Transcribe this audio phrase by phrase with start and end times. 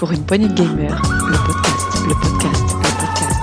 [0.00, 3.36] Pour une poignée de gamers, le podcast, le podcast, le podcast.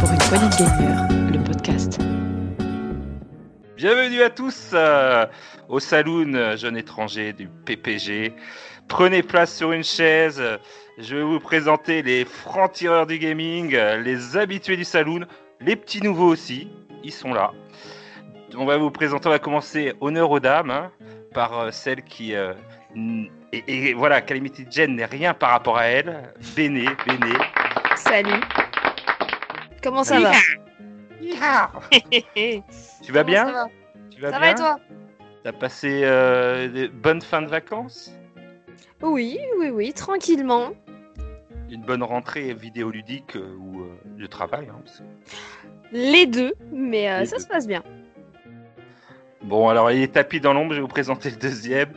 [0.00, 2.00] Pour une poignée de gamers, le podcast.
[3.76, 5.26] Bienvenue à tous euh,
[5.68, 8.32] au saloon euh, jeune étranger du PPG.
[8.88, 10.42] Prenez place sur une chaise.
[10.98, 15.26] Je vais vous présenter les francs-tireurs du gaming, les habitués du saloon,
[15.60, 16.68] les petits nouveaux aussi.
[17.04, 17.52] Ils sont là.
[18.56, 20.90] On va vous présenter, on va commencer honneur aux dames hein,
[21.34, 22.34] par euh, celle qui.
[22.34, 22.54] euh,
[23.52, 26.32] et, et voilà, Calamity Jen n'est rien par rapport à elle.
[26.54, 27.34] Béné, Béné.
[27.96, 28.40] Salut.
[29.82, 30.32] Comment ça va?
[33.02, 33.46] Tu vas bien?
[33.46, 33.66] Ça va,
[34.10, 34.80] Tu vas ça bien va et toi?
[35.44, 38.12] T'as passé euh, de bonnes fins de vacances?
[39.02, 40.70] Oui, oui, oui, tranquillement.
[41.70, 44.68] Une bonne rentrée vidéoludique euh, ou euh, de travail.
[44.70, 44.80] hein,
[45.92, 47.42] Les deux, mais euh, Les ça deux.
[47.42, 47.82] se passe bien.
[49.46, 51.90] Bon, alors il est tapis dans l'ombre, je vais vous présenter le deuxième.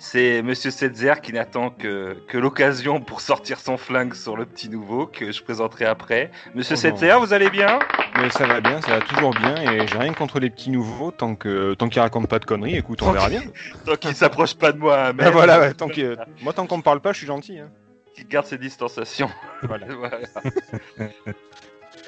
[0.00, 4.68] C'est Monsieur Setzer qui n'attend que, que l'occasion pour sortir son flingue sur le petit
[4.68, 6.32] nouveau que je présenterai après.
[6.56, 6.80] Monsieur Oh.
[6.80, 7.78] Setzer, vous allez bien?
[8.20, 11.12] Mais ça va bien, ça va toujours bien, et j'ai rien contre les petits nouveaux
[11.12, 12.76] tant que tant qu'ils racontent pas de conneries.
[12.76, 13.42] Écoute, on verra bien.
[13.84, 16.82] Tant qu'il s'approche pas de moi, même, voilà, ouais, tant que moi tant qu'on me
[16.82, 17.60] parle pas, je suis gentil.
[17.60, 17.68] Hein.
[18.16, 19.30] qu'il garde ses distanciations.
[19.62, 19.86] Voilà.
[19.96, 20.18] Voilà.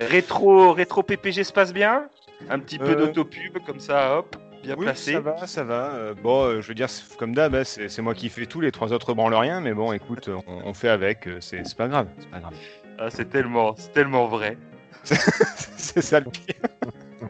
[0.00, 2.04] rétro, rétro PPG se passe bien?
[2.50, 4.36] Un petit peu Euh, d'autopub comme ça, hop,
[4.68, 5.12] bien Oui, placé.
[5.12, 5.90] ça va, ça va.
[5.94, 8.46] Euh, bon, euh, je veux dire, c'est- comme d'hab, hein, c'est c'est moi qui fais
[8.46, 11.66] tout, les trois autres branlent rien, mais bon, écoute, on, on fait avec, euh, c'est
[11.66, 12.54] c'est pas grave, c'est pas grave.
[12.98, 14.58] Ah, c'est tellement, c'est tellement vrai.
[15.04, 16.54] c'est ça le pire.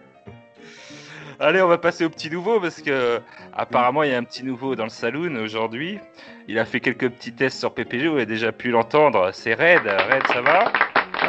[1.41, 3.20] Allez, on va passer au petit nouveau parce que
[3.52, 6.00] apparemment il y a un petit nouveau dans le saloon aujourd'hui.
[6.48, 9.30] Il a fait quelques petits tests sur PPG, vous avez déjà pu l'entendre.
[9.33, 9.83] C'est Red.
[9.86, 10.64] Red, ça va?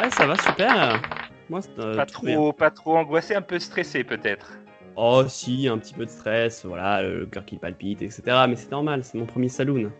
[0.02, 1.00] Ouais, ça va super.
[1.48, 2.12] Moi, c'est, euh, Pas bien.
[2.36, 4.50] trop, pas trop angoissé, un peu stressé peut-être.
[5.02, 8.22] Oh, si, un petit peu de stress, voilà, le cœur qui palpite, etc.
[8.46, 9.90] Mais c'est normal, c'est mon premier saloon.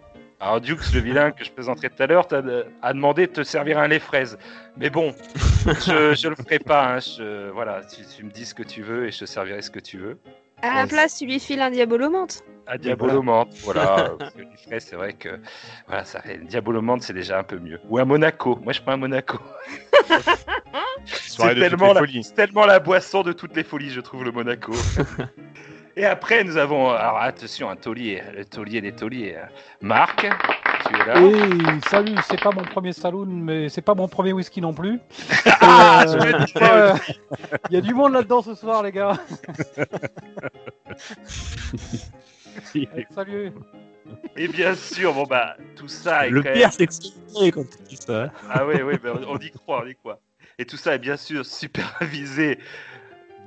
[0.41, 2.43] Alors Dukes, le vilain que je présenterai tout à l'heure, t'a-
[2.83, 4.37] a demandé de te servir un lait fraise.
[4.77, 5.15] Mais bon,
[5.87, 6.97] je, je le ferai pas.
[6.97, 9.63] hein, je- voilà, tu, tu me dis ce que tu veux et je te servirai
[9.63, 10.19] ce que tu veux.
[10.61, 12.43] À la place, tu lui files un diabolomante.
[12.67, 14.15] À Diabolomante, voilà.
[14.67, 15.41] fraises, c'est vrai que
[15.87, 17.81] voilà, ça, Diabolomante, c'est déjà un peu mieux.
[17.89, 18.59] Ou un Monaco.
[18.63, 19.39] Moi, je prends un Monaco.
[21.05, 22.03] C'est tellement, la,
[22.37, 24.73] tellement boisson de toutes les folies, je trouve, le Monaco.
[25.97, 26.91] Et après, nous avons.
[26.91, 29.37] Alors attention, un taulier, le taulier des tauliers.
[29.37, 29.49] hein.
[29.81, 30.27] Marc,
[30.87, 31.21] tu es là?
[31.21, 35.01] Et salut, c'est pas mon premier saloon, mais c'est pas mon premier whisky non plus.
[35.61, 36.95] Ah, Euh.
[37.71, 39.19] Il y a du monde là-dedans ce soir, les gars.
[43.15, 43.53] Salut.
[44.37, 47.63] Et bien sûr, bon bah, tout ça est Le quand même- pire, c'est que quand
[47.65, 48.25] tu dis ça.
[48.25, 48.31] hein.
[48.51, 48.95] Ah oui, oui,
[49.29, 50.19] on y croit, on y croit.
[50.59, 52.59] Et tout ça est bien sûr supervisé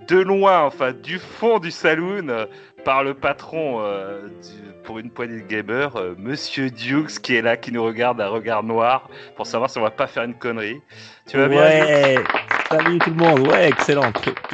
[0.08, 2.46] de loin, enfin du fond du saloon, euh,
[2.84, 7.42] par le patron euh, du- pour une poignée de gamers, euh, Monsieur Dukes, qui est
[7.42, 10.34] là, qui nous regarde d'un regard noir pour savoir si on va pas faire une
[10.34, 10.82] connerie.
[11.28, 12.18] Tu vas bien Ouais,
[12.70, 14.12] salut tout le monde, ouais, excellent.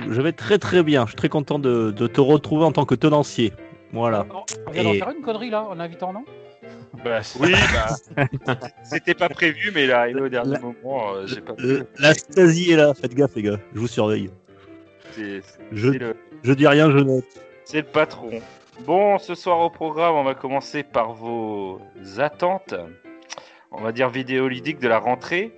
[0.07, 2.85] Je vais très très bien, je suis très content de, de te retrouver en tant
[2.85, 3.51] que tenancier.
[3.91, 4.25] Voilà.
[4.67, 6.23] On vient d'en Et- faire une connerie là, en invitant, non?
[7.03, 8.25] Bah, Oui, bah,
[8.83, 11.63] c'était pas prévu, mais là, au dernier La- moment, euh, j'ai pas pu.
[11.65, 14.29] Euh, La Stasi est là, faites gaffe les gars, je vous surveille.
[15.13, 17.25] C'est c'est- Je, c'est le, je dis rien, je note.
[17.65, 18.29] C'est le patron.
[18.85, 21.81] Bon, ce soir au programme, on va commencer par vos
[22.17, 22.75] attentes,
[23.71, 25.53] on va dire vidéoludiques de la rentrée.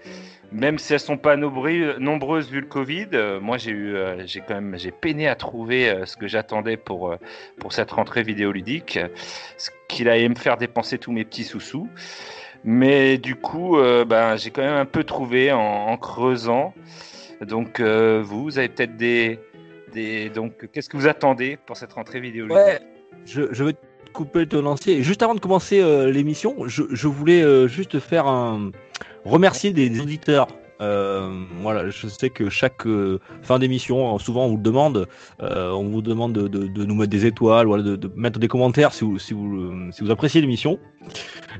[0.52, 4.42] Même si elles sont pas nombreuses vu le Covid, euh, moi j'ai eu, euh, j'ai
[4.42, 7.16] quand même, j'ai peiné à trouver euh, ce que j'attendais pour
[7.58, 9.00] pour cette rentrée vidéoludique,
[9.58, 11.88] ce qu'il allait me faire dépenser tous mes petits sous-sous.
[12.66, 13.76] Mais du coup,
[14.08, 16.76] ben, j'ai quand même un peu trouvé en, creusant.
[17.42, 19.40] Donc vous, vous avez peut-être des,
[19.92, 22.56] des, donc qu'est-ce que vous attendez pour cette rentrée vidéoludique?
[22.56, 22.80] Ouais,
[23.26, 25.02] je, je vais te couper ton lancier.
[25.02, 25.82] Juste avant de commencer
[26.12, 28.70] l'émission, je, je voulais juste faire un
[29.26, 30.47] remercier des, auditeurs.
[30.82, 35.08] Euh, voilà, je sais que chaque euh, fin d'émission, souvent on vous le demande,
[35.44, 39.20] euh, on vous demande de, nous mettre des étoiles, voilà, de, mettre des commentaires euh,
[39.20, 40.79] si vous appréciez l'émission.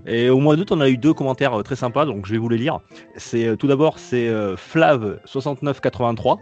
[0.06, 2.38] Et au mois d'août, on a eu deux commentaires euh, très sympas, donc je vais
[2.38, 2.80] vous les lire.
[3.18, 6.38] C'est tout d'abord c'est euh, Flav6983,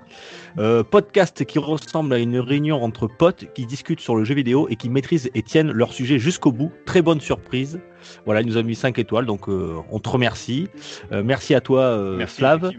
[0.58, 4.68] euh, podcast qui ressemble à une réunion entre potes qui discutent sur le jeu vidéo
[4.70, 6.72] et qui maîtrisent et tiennent leur sujet jusqu'au bout.
[6.86, 7.80] Très bonne surprise.
[8.26, 10.68] Voilà, il nous a mis 5 étoiles, donc euh, on te remercie.
[11.12, 12.38] Euh, merci à toi, euh, Merci.
[12.38, 12.72] Flav.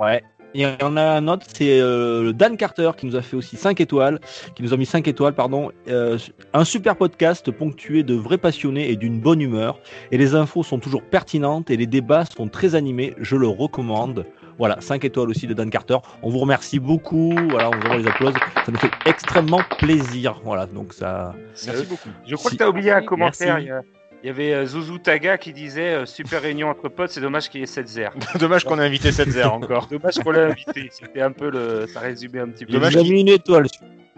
[0.00, 0.22] Ouais.
[0.54, 3.56] Il y en a un autre, c'est euh, Dan Carter qui nous a fait aussi
[3.56, 4.20] 5 étoiles,
[4.54, 5.70] qui nous a mis 5 étoiles, pardon.
[5.88, 6.18] Euh,
[6.52, 9.78] un super podcast ponctué de vrais passionnés et d'une bonne humeur.
[10.10, 13.14] Et les infos sont toujours pertinentes et les débats sont très animés.
[13.18, 14.26] Je le recommande.
[14.58, 15.96] Voilà, 5 étoiles aussi de Dan Carter.
[16.22, 17.34] On vous remercie beaucoup.
[17.48, 18.46] Voilà, on vous envoie les applaudissements.
[18.66, 20.38] Ça nous fait extrêmement plaisir.
[20.44, 21.34] Voilà, donc ça.
[21.66, 22.10] Merci beaucoup.
[22.26, 23.06] Je crois Si- que tu as oublié un Merci.
[23.08, 23.80] commentaire.
[24.22, 27.48] Il y, avait euh, Zouzou Taga qui disait euh, Super réunion entre potes, c'est dommage
[27.50, 29.88] qu'il y ait 7 0 Dommage qu'on ait invité 7 encore.
[29.88, 30.88] Dommage qu'on l'ait invité.
[30.92, 31.86] C'était un peu le.
[31.88, 32.72] Ça résumait un petit peu.
[32.72, 33.66] Dommage qu'il- mis une étoile.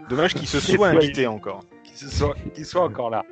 [0.09, 1.63] Dommage qu'il se soit invité encore.
[1.83, 3.23] Qu'il se soit- qu'il soit encore là.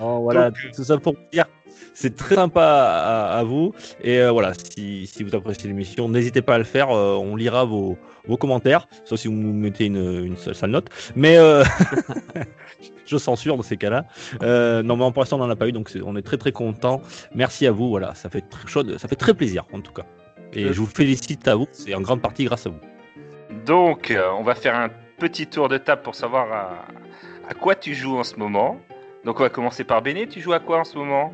[0.00, 1.46] Oh, voilà, Donc, euh, tout ça pour dire.
[1.94, 3.74] C'est très sympa à, à vous.
[4.02, 6.90] Et euh, voilà, si, si vous appréciez l'émission, n'hésitez pas à le faire.
[6.90, 10.70] euh, on lira vos, vos commentaires, sauf si vous nous mettez une, une seule sale
[10.70, 10.88] note.
[11.16, 11.64] Mais euh,
[13.12, 14.04] je censure dans ces cas-là.
[14.42, 16.52] Euh, non, mais pour l'instant, on n'en a pas eu, donc on est très très
[16.52, 17.00] content.
[17.34, 17.88] Merci à vous.
[17.88, 20.04] Voilà, ça fait très chaud, ça fait très plaisir en tout cas.
[20.54, 21.66] Et Euh, je vous félicite à vous.
[21.72, 22.80] C'est en grande partie grâce à vous.
[23.66, 24.88] Donc, euh, on va faire un
[25.18, 26.84] petit tour de table pour savoir à,
[27.48, 28.76] à quoi tu joues en ce moment.
[29.24, 30.26] Donc, on va commencer par Béné.
[30.26, 31.32] Tu joues à quoi en ce moment?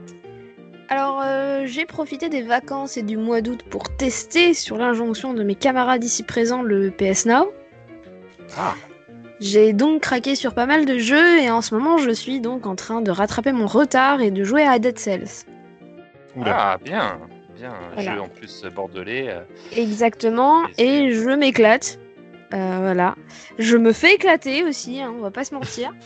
[0.91, 5.43] Alors, euh, j'ai profité des vacances et du mois d'août pour tester, sur l'injonction de
[5.43, 7.53] mes camarades ici présents, le PS Now.
[8.57, 8.75] Ah.
[9.41, 12.67] J'ai donc craqué sur pas mal de jeux et en ce moment, je suis donc
[12.67, 15.45] en train de rattraper mon retard et de jouer à Dead Cells.
[16.37, 16.57] Oula.
[16.73, 17.19] Ah, bien.
[17.57, 17.71] Bien.
[17.73, 18.15] Un Voilà.
[18.15, 19.29] jeu en plus bordelais.
[19.31, 19.41] euh.
[19.77, 21.99] Exactement, Et je m'éclate.
[22.55, 23.15] Euh, voilà.
[23.59, 25.93] Je me fais éclater aussi, hein, on va pas se mentir.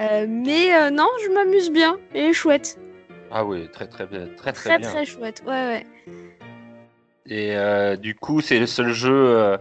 [0.00, 2.76] Euh, mais euh, non, je m'amuse bien et chouette.
[3.30, 4.26] Ah oui, très très bien.
[4.36, 4.90] Très très, Très bien.
[4.90, 5.42] très chouette.
[5.46, 5.86] Ouais, ouais.
[7.28, 9.56] Et euh, du coup, c'est le seul jeu euh,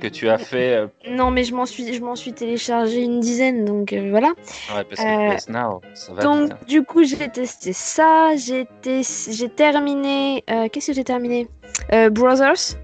[0.00, 0.76] que tu as fait.
[0.76, 4.28] euh, Non, mais je m'en suis, je m'en suis téléchargé une dizaine, donc euh, voilà.
[4.74, 8.34] ouais, parce que Now, ça va Donc, du coup, j'ai testé ça.
[8.36, 10.42] J'ai j'ai terminé.
[10.72, 11.48] Qu'est-ce que j'ai terminé?
[12.10, 12.76] Brothers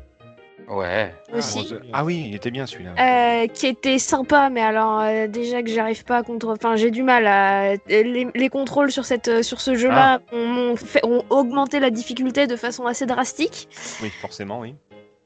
[0.70, 1.12] Ouais.
[1.34, 1.75] aussi.
[1.93, 2.93] Ah oui, il était bien celui-là.
[2.99, 6.90] Euh, qui était sympa, mais alors euh, déjà que j'arrive pas à contre, enfin j'ai
[6.90, 10.34] du mal à les, les contrôles sur cette euh, sur ce jeu-là Ah.
[10.34, 13.69] ont, ont fait- ont augmenté la difficulté de façon assez drastique.
[14.02, 14.75] Oui, forcément, oui.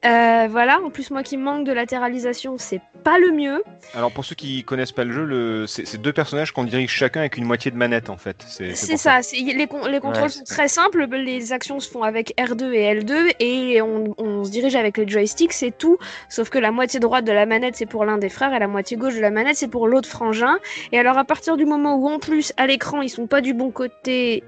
[0.05, 3.63] Euh, voilà, en plus moi qui manque de latéralisation, c'est pas le mieux.
[3.95, 5.67] Alors pour ceux qui connaissent pas le jeu, le...
[5.67, 8.37] c'est deux personnages qu'on dirige chacun avec une moitié de manette en fait.
[8.47, 12.35] C'est ça, les, con- les contrôles Ouais, sont très simples, les actions se font avec
[12.39, 15.97] R2 et L2 et on, on se dirige avec les joysticks, c'est tout.
[16.29, 18.69] Sauf que la moitié droite de la manette c'est pour l'un des frères et la
[18.69, 20.59] moitié gauche de la manette c'est pour l'autre frangin.
[20.93, 23.55] Et alors à partir du moment où en plus à l'écran ils sont pas du
[23.55, 24.43] bon côté,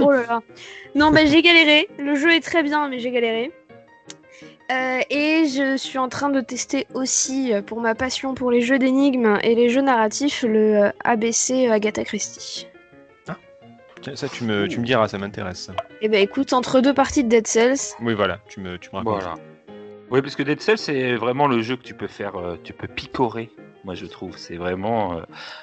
[0.00, 0.40] oh là là.
[0.96, 3.52] Non bah j'ai galéré, le jeu est très bien mais j'ai galéré.
[4.70, 8.62] Euh, et je suis en train de tester aussi, euh, pour ma passion pour les
[8.62, 12.66] jeux d'énigmes et les jeux narratifs, le euh, ABC Agatha Christie.
[14.02, 15.70] Tiens, Ça, tu me, tu me diras, ça m'intéresse.
[16.00, 18.98] Eh ben écoute, entre deux parties de Dead Cells, Oui, voilà, tu me, tu me
[18.98, 19.22] racontes.
[19.22, 19.34] Voilà.
[20.10, 22.88] Oui, parce que Dead Cells, c'est vraiment le jeu que tu peux faire, tu peux
[22.88, 23.50] picorer.
[23.86, 25.20] Moi, je trouve, c'est vraiment, euh,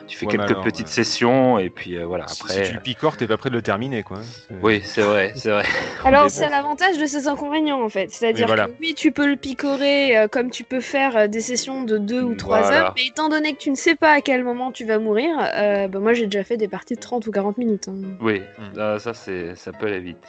[0.08, 2.26] tu fais Ouais, quelques alors, petites sessions et puis euh, voilà.
[2.30, 4.22] Si- Après, Si, tu le picores, t'es pas prêt de le terminer, quoi.
[4.24, 5.64] C'est- oui, c'est vrai, c'est vrai.
[6.06, 6.52] alors c'est bon.
[6.52, 8.10] l'avantage de ces inconvénients en fait.
[8.12, 8.68] C'est-à-dire voilà.
[8.68, 11.98] que oui, tu peux le picorer euh, comme tu peux faire euh, des sessions de
[11.98, 12.78] deux ou trois Voilà.
[12.86, 15.36] heures, mais étant donné que tu ne sais pas à quel moment tu vas mourir,
[15.56, 17.90] euh, bah, moi j'ai déjà fait des parties de 30 ou 40 minutes.
[17.90, 17.96] hein.
[18.22, 18.78] Oui, Hmm.
[18.80, 20.26] euh, ça, c'est, ça peut aller vite.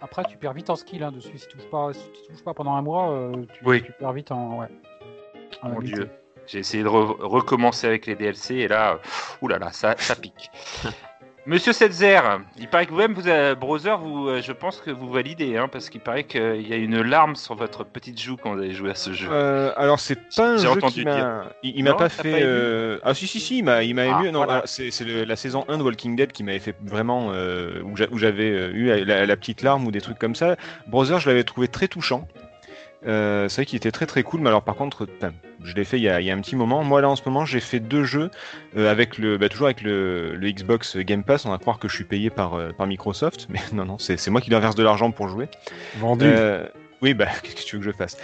[0.00, 1.36] Après, tu perds vite en skill hein, dessus.
[1.36, 3.82] Si tu touches pas, si tu touches pas pendant un mois, euh, tu, Oui.
[3.82, 4.60] tu perds vite en.
[4.60, 4.66] Ouais.
[5.62, 5.80] en Mon.
[5.80, 6.08] Dieu.
[6.46, 8.96] J'ai essayé de re- recommencer avec les DLC et là, euh,
[9.40, 10.50] oulala, ça, ça pique.
[11.46, 12.20] Monsieur Setzer,
[12.58, 15.68] il paraît que vous-même, vous, euh, Brother, vous, euh, je pense que vous validez, hein,
[15.68, 18.72] parce qu'il paraît qu'il y a une larme sur votre petite joue quand vous avez
[18.72, 19.28] joué à ce jeu.
[19.30, 22.30] Euh, alors c'est pas un J'ai jeu entendu qui m'a, il, il m'a pas fait.
[22.30, 24.32] pas euh, Ah si si si, il m'a, il m'a Ah, ému.
[24.32, 24.52] Non, voilà.
[24.54, 28.08] alors, c'est, la saison 1 de Walking Dead qui m'avait fait vraiment euh, où, j'a-
[28.10, 30.56] où j'avais eu la, la petite larme ou des trucs comme ça.
[30.86, 32.26] Brother, je l'avais trouvé très touchant.
[33.06, 35.06] Euh, c'est vrai qu'il était très très cool, mais alors par contre,
[35.62, 36.82] je l'ai fait il y, a, il y a un petit moment.
[36.84, 38.30] Moi là en ce moment, j'ai fait deux jeux
[38.76, 41.44] euh, avec le, bah, toujours avec le, le Xbox Game Pass.
[41.46, 44.28] On va croire que je suis payé par, euh, par Microsoft, mais non non, c'est,
[44.28, 45.48] moi qui leur verse de l'argent pour jouer.
[45.98, 46.30] Vendu.
[47.02, 48.16] Oui, bah, qu'est-ce que tu veux que je fasse?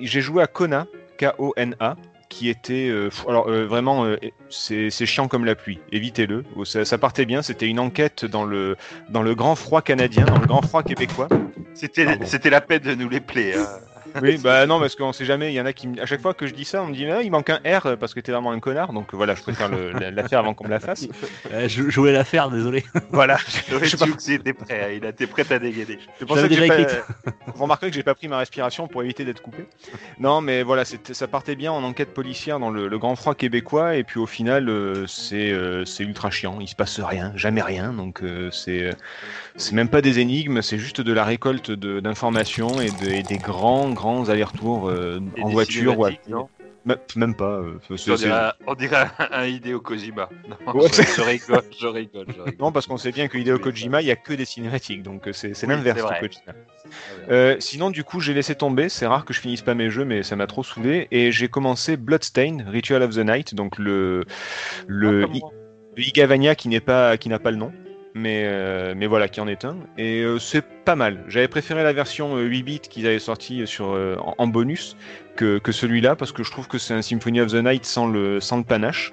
[0.00, 0.86] J'ai joué à Kona,
[1.18, 1.96] K-O-N-A,
[2.30, 2.88] qui était.
[2.88, 4.16] euh, alors, euh, vraiment, euh,
[4.48, 5.80] c'est chiant comme la pluie.
[5.92, 6.44] Évitez-le.
[6.56, 7.42] Oh, Ça, ça partait bien.
[7.42, 8.76] C'était une enquête dans le,
[9.10, 11.28] dans le grand froid canadien, dans le grand froid québécois.
[11.74, 13.58] C'était, c'était la peine de nous les plaire.
[14.22, 15.52] Oui, bah non, parce qu'on sait jamais.
[15.52, 15.88] Il y en a qui.
[16.00, 17.96] À chaque fois que je dis ça, on me dit, ah, il manque un R
[17.98, 18.92] parce que t'es vraiment un connard.
[18.92, 21.06] Donc voilà, je préfère le- la, la faire avant qu'on me la fasse.
[21.52, 22.84] Euh, je, je voulais la faire, désolé.
[23.10, 23.36] Voilà.
[23.82, 24.06] Je sais pas.
[24.06, 25.98] Hughes était prêt, hein, il était prêt à dégainer.
[26.20, 27.32] Ça J'avais que pas...
[27.54, 29.64] remarquerez que j'ai pas pris ma respiration pour éviter d'être coupé.
[30.18, 33.34] Non, mais voilà, c'était- ça partait bien en enquête policière dans le, le grand froid
[33.34, 36.58] québécois, et puis au final, euh, c'est euh, c'est ultra chiant.
[36.60, 37.92] Il se passe rien, jamais rien.
[37.92, 38.90] Donc euh, c'est
[39.60, 43.38] c'est même pas des énigmes, c'est juste de la récolte d'informations et, de- et des
[43.38, 46.48] grands grands allers-retours euh, en voiture ou à cinématiques, non
[47.16, 47.60] Même- pas.
[47.60, 50.28] euh, on, dirait, on dirait un Hideo Kojima.
[50.66, 52.54] Non, Ouais, je, rigole, je rigole, je rigole.
[52.58, 55.28] Non, parce qu'on sait bien que Hideo Kojima, il y a que des cinématiques, donc
[55.28, 56.02] euh, c'est Oui, l'inverse.
[57.30, 58.88] Euh, sinon, du coup, j'ai laissé tomber.
[58.88, 61.06] C'est rare que je finisse pas mes jeux, mais ça m'a trop saoulé.
[61.10, 64.24] Et j'ai commencé Bloodstain, Ritual of the Night, donc le
[64.86, 65.40] le, Ah, I-
[65.96, 67.72] le Igavania qui n'est pas qui n'a pas le nom,
[68.14, 69.76] mais euh, mais voilà, qui en est un.
[69.98, 71.24] Et euh, c'est pas mal.
[71.28, 74.96] J'avais préféré la version euh, 8 bits qu'ils avaient sorti sur euh, en, bonus
[75.36, 78.40] que, celui-là parce que je trouve que c'est un Symphony of the Night sans le
[78.40, 79.12] sans le panache.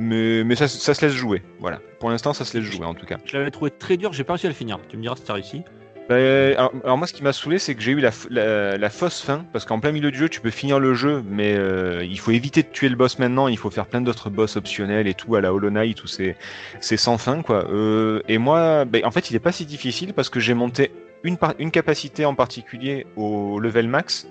[0.00, 1.80] Mais, mais ça, ça se laisse jouer, voilà.
[1.98, 3.18] Pour l'instant, ça se laisse jouer en tout cas.
[3.24, 4.78] Je l'avais trouvé très dur, j'ai pas réussi à le finir.
[4.88, 5.64] Tu me diras si t'as réussi.
[6.08, 8.78] Bah, alors, alors moi, ce qui m'a saoulé, c'est que j'ai eu la, f- la,
[8.78, 11.54] la fausse fin, parce qu'en plein milieu du jeu, tu peux finir le jeu, mais
[11.54, 14.56] euh, il faut éviter de tuer le boss maintenant, il faut faire plein d'autres boss
[14.56, 16.36] optionnels et tout, à la Hollow Knight, où c'est
[16.80, 17.70] sans fin, quoi.
[17.70, 20.92] Euh, et moi, bah, en fait, il est pas si difficile, parce que j'ai monté
[21.24, 21.36] une,
[21.70, 24.26] capacité en particulier au level max,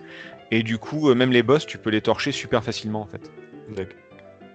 [0.50, 3.32] et du coup, euh, même les boss, tu peux les torcher super facilement, en fait.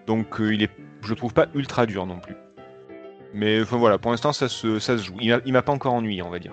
[0.08, 0.70] Donc, euh, il est,
[1.04, 2.34] je trouve pas ultra dur non plus.
[3.32, 5.14] Mais enfin, voilà, pour l'instant, ça se, ça se joue.
[5.20, 6.52] Il m'a pas encore ennuyé, on va dire.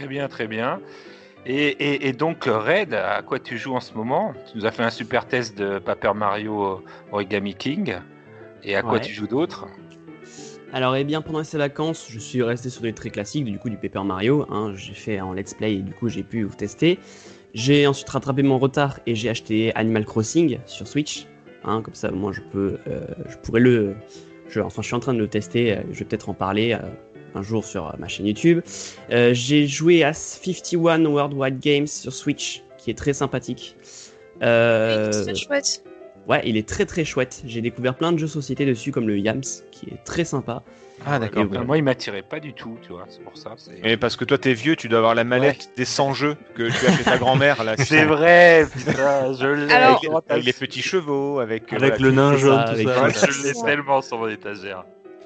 [0.00, 0.80] Très bien, très bien.
[1.44, 4.32] Et, et- et donc, Red, à quoi tu joues en ce moment?
[4.50, 7.96] Tu nous as fait un super test de Paper Mario Origami King.
[8.64, 9.66] Et à quoi tu joues d'autre?
[10.72, 13.68] Alors, eh bien, pendant ces vacances, je suis resté sur des très classiques, du coup,
[13.68, 14.46] du Paper Mario.
[14.48, 16.98] hein, j'ai fait en let's play et du coup, j'ai pu vous tester.
[17.52, 21.26] J'ai ensuite rattrapé mon retard et j'ai acheté Animal Crossing sur Switch.
[21.62, 23.96] hein, comme ça, moi, je peux, euh, je pourrais le.
[24.48, 25.76] Je, enfin, je suis en train de le tester.
[25.76, 26.78] euh, je vais peut-être en parler euh,
[27.34, 28.60] un jour sur euh, ma chaîne YouTube.
[29.10, 33.76] Euh, j'ai joué à 51 Worldwide Games sur Switch, qui est très sympathique.
[34.42, 35.84] Euh, C'est chouette.
[36.28, 37.42] Ouais, il est très très chouette.
[37.46, 39.40] J'ai découvert plein de jeux société dessus, comme le Yams,
[39.72, 40.62] qui est très sympa.
[41.06, 41.46] Ah, d'accord.
[41.64, 43.06] Moi, il m'attirait pas du tout, tu vois.
[43.08, 43.54] C'est pour ça.
[43.82, 46.64] Mais parce que toi t'es vieux, tu dois avoir la mallette des 100 jeux que
[46.64, 47.74] tu as chez ta grand-mère là.
[47.78, 49.72] C'est vrai, putain, je l'ai.
[49.72, 53.02] Alors- Avec, les- avec les petits chevaux, avec, le nain jaune, ça, tout avec- ça.
[53.04, 54.84] Ouais, je l'ai tellement sur mon étagère.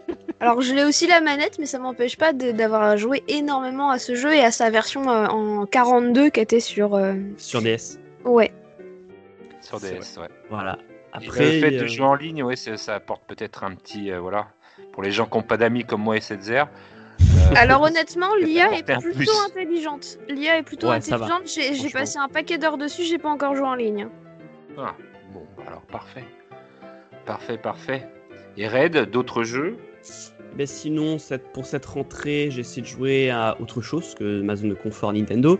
[0.40, 4.14] Alors je l'ai aussi la manette, mais ça m'empêche pas d'avoir joué énormément à ce
[4.14, 6.94] jeu et à sa version euh, en 42 qui était sur.
[6.94, 7.98] euh, Sur DS.
[8.24, 8.52] Ouais.
[9.60, 10.28] Sur DS, ouais.
[10.50, 10.78] Voilà.
[11.22, 14.10] Et Après, le fait euh, de jouer en ligne, ouais, ça apporte peut-être un petit.
[14.10, 14.48] euh, voilà.
[14.92, 16.64] Pour les gens qui n'ont pas d'amis comme moi et Setzer.
[17.20, 20.18] euh, Alors honnêtement, l'IA est plutôt intelligente.
[20.28, 21.42] L'IA est plutôt Ouais, intelligente.
[21.46, 24.08] J'ai passé un paquet d'heures dessus, j'ai pas encore joué en ligne.
[24.76, 24.94] Ah,
[25.32, 26.24] bon, alors parfait.
[27.24, 28.06] Parfait, parfait.
[28.56, 29.78] Et Red, d'autres jeux
[30.56, 34.70] ben sinon, cette- pour cette rentrée, j'essaie de jouer à autre chose que ma zone
[34.70, 35.58] de confort Nintendo.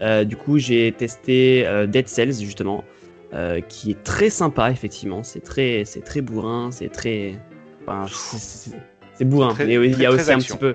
[0.00, 2.84] Euh, du coup, j'ai testé euh, Dead Cells, justement,
[3.34, 5.22] euh, qui est très sympa, effectivement.
[5.24, 7.34] C'est très, c'est très bourrin, c'est très.
[7.86, 8.06] Enfin,
[8.38, 10.54] c'est- bourrin, Très- mais il y a aussi un action.
[10.56, 10.74] petit peu.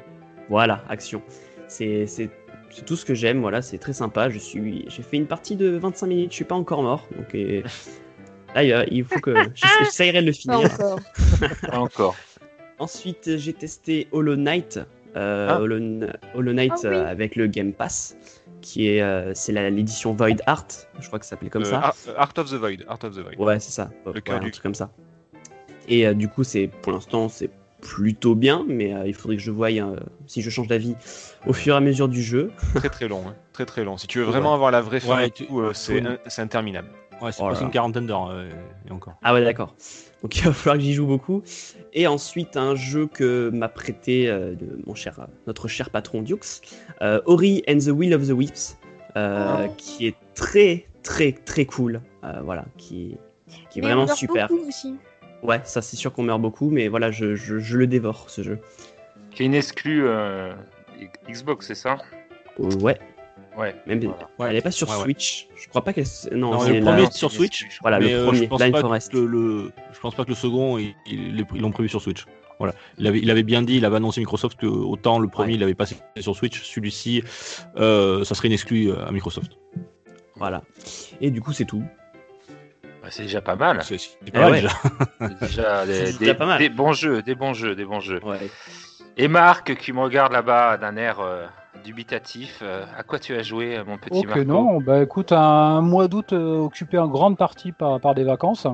[0.49, 1.21] Voilà, action.
[1.67, 2.29] C'est c'est-
[2.71, 4.29] c'est tout ce que j'aime, voilà, c'est très sympa.
[4.29, 7.07] Je suis, J'ai fait une partie de 25 minutes, je suis pas encore mort.
[7.15, 7.61] Donc, euh,
[8.55, 9.33] là, il faut que.
[9.53, 10.73] j'essa- J'essayerai de le Pas finir.
[10.73, 10.99] encore.
[11.69, 12.15] Pas encore.
[12.81, 14.79] Ensuite, j'ai testé Hollow Knight,
[15.15, 15.61] euh, Ah.
[15.61, 16.87] Hollow, Hollow Knight Ah oui.
[16.95, 18.15] euh, avec le Game Pass,
[18.61, 20.65] qui est euh, c'est l'édition Void Art,
[20.99, 21.79] je crois que ça s'appelait comme euh, ça.
[21.79, 22.77] Art, Art of the Void.
[22.87, 23.35] Art of the Void.
[23.37, 23.89] Ouais, c'est ça.
[24.05, 24.89] Le Ouais, cœur un du- truc comme ça.
[25.87, 27.49] Et euh, du coup, c'est pour l'instant, c'est
[27.81, 29.95] plutôt bien, mais euh, il faudrait que je voie euh,
[30.27, 30.95] si je change d'avis
[31.47, 32.51] au fur et à mesure du jeu.
[32.75, 33.35] Très très long, hein.
[33.53, 33.97] très très long.
[33.97, 36.89] Si tu veux vraiment avoir la vraie fin, Ouais, tu- euh, c'est interminable.
[37.21, 38.49] Ouais, c'est Oh une quarantaine d'heures euh,
[38.87, 39.13] et encore.
[39.21, 39.75] Ah ouais, d'accord.
[40.21, 41.43] Donc il va falloir que j'y joue beaucoup.
[41.93, 46.61] Et ensuite, un jeu que m'a prêté euh, de mon cher, notre cher patron Dukes,
[47.01, 48.77] euh, Ori and the Will of the Whips,
[49.17, 52.01] euh, qui est très très très cool.
[52.23, 53.17] Euh, voilà, qui,
[53.69, 54.47] qui est Mais vraiment on meurt super.
[54.47, 54.95] beaucoup aussi.
[55.43, 58.43] Ouais, ça c'est sûr qu'on meurt beaucoup, mais voilà, je, je, je le dévore ce
[58.43, 58.59] jeu.
[59.31, 60.53] Qui est une exclue euh,
[61.27, 61.97] Xbox, c'est ça?
[62.59, 62.99] Euh, ouais,
[63.57, 63.75] Ouais.
[63.85, 63.99] même
[64.37, 64.51] Voilà.
[64.53, 65.01] elle est pas sur Ouais, ouais.
[65.03, 65.47] Switch.
[65.55, 66.05] Je crois pas qu'elle.
[66.33, 67.65] Non, le la- premier c'est sur Switch.
[67.81, 69.11] Voilà, mais le euh, premier, je pense Blind pas Forest.
[69.11, 72.25] que le, le- je pense pas que le second, ils, l'ont prévu sur Switch.
[72.59, 72.73] Voilà.
[72.97, 75.55] Il avait, il avait bien dit, il avait annoncé Microsoft que autant le premier Ouais.
[75.55, 77.23] il avait passé sur Switch, celui-ci,
[77.77, 79.51] euh, ça serait une exclue à Microsoft.
[80.35, 80.61] Voilà.
[81.19, 81.83] Et du coup, c'est tout.
[83.01, 83.81] Bah, c'est déjà pas mal.
[83.83, 84.69] C'est Eh pas mal déjà.
[85.39, 86.59] C'est déjà des, des- pas mal.
[86.59, 88.19] des bons jeux, des bons jeux, des bons jeux.
[88.23, 88.37] Ouais.
[89.17, 91.45] Et Marc, qui me regarde là-bas d'un air euh,
[91.83, 96.07] dubitatif, euh, à quoi tu as joué, mon petit Marco non, bah écoute, un mois
[96.07, 98.67] d'août euh, occupé en grande partie par, par des vacances.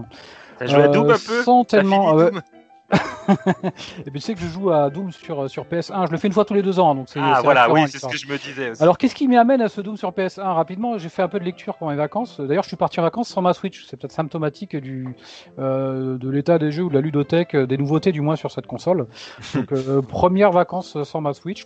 [0.59, 2.17] T'as joué à Euh, Doom un peu Sans tellement.
[2.17, 2.29] ah.
[2.29, 2.41] Doom
[4.05, 6.27] Et puis tu sais que je joue à Doom sur, sur PS1, je le fais
[6.27, 8.27] une fois tous les deux ans, donc Ah voilà, oui, avec c'est ce que je
[8.27, 8.81] me disais aussi.
[8.81, 11.37] Alors qu'est-ce qui m'y amène à ce Doom sur PS1 Rapidement, j'ai fait un peu
[11.37, 12.39] de lecture pendant mes vacances.
[12.39, 13.85] D'ailleurs, je suis parti en vacances sans ma Switch.
[13.89, 15.09] C'est peut-être symptomatique du,
[15.59, 18.51] euh, de l'état des jeux ou de la ludothèque, euh, des nouveautés du moins sur
[18.51, 19.07] cette console.
[19.53, 21.65] Donc euh, première vacances sans ma Switch.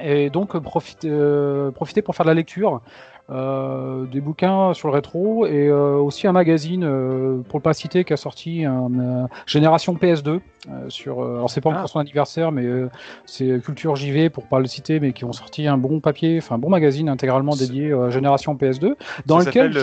[0.00, 2.80] Et donc, euh, profiter, euh, profiter pour faire de la lecture.
[3.30, 6.80] euh, des bouquins sur le rétro et euh, aussi un magazine,
[7.48, 10.40] pour le pas citer, qui a sorti un Génération PS2 euh,
[10.88, 11.22] sur.
[11.22, 11.76] alors c'est pas Ah.
[11.76, 12.66] encore son anniversaire, mais
[13.24, 16.56] c'est Culture JV pour pas le citer, mais qui ont sorti un bon papier, enfin
[16.56, 19.74] un bon magazine intégralement dédié à Génération PS2, dans ça lequel.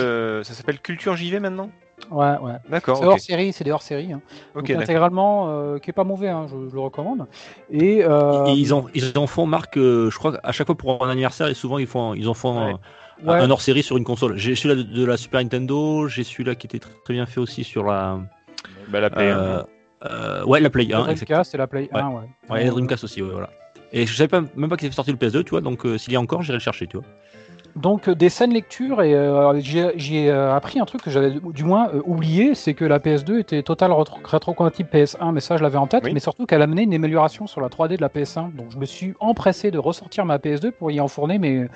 [0.44, 1.70] ça s'appelle Culture JV maintenant?
[2.10, 2.52] Ouais, ouais.
[2.68, 4.12] D'accord, C'est hors série, c'est des hors série.
[4.12, 4.20] Hein.
[4.54, 7.26] Ok, Donc, intégralement, euh, qui est pas mauvais, hein, je, je le recommande.
[7.70, 10.76] Et, euh, Et ils en, ils en font, Marc, euh, je crois qu'à chaque fois
[10.76, 12.74] pour un anniversaire, et souvent ils, font, ils en font Ouais.
[13.26, 14.36] un- ouais, un hors série sur une console.
[14.36, 17.40] J'ai celui-là de, de la Super Nintendo, j'ai celui-là qui était très, très bien fait
[17.40, 18.18] aussi sur la.
[18.88, 19.62] Bah, la Play, euh,
[20.06, 21.08] euh, ouais, la Play la 1.
[21.08, 21.36] exactement.
[21.36, 22.00] Dreamcast et la Play Ouais.
[22.00, 22.20] 1, ouais.
[22.48, 23.50] Ouais, la Dreamcast aussi, ouais, voilà.
[23.92, 25.98] Et je savais pas, même pas qu'il était sorti le PS2, tu vois, donc euh,
[25.98, 27.06] s'il y a encore, j'irai le chercher, tu vois.
[27.76, 31.64] Donc euh, des scènes lecture et euh, j'ai euh, appris un truc que j'avais du
[31.64, 35.62] moins euh, oublié, c'est que la PS2 était total rétro- rétrocompatible PS1, mais ça je
[35.62, 36.12] l'avais en tête, Oui.
[36.12, 38.54] mais surtout qu'elle amenait une amélioration sur la 3D de la PS1.
[38.54, 41.66] Donc je me suis empressé de ressortir ma PS2 pour y enfourner mes,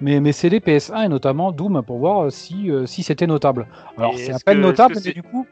[0.00, 3.66] mes, mes CD PS1 et notamment Doom pour voir si, si c'était notable.
[3.96, 5.46] Alors c'est à peine que- notable, mais du coup,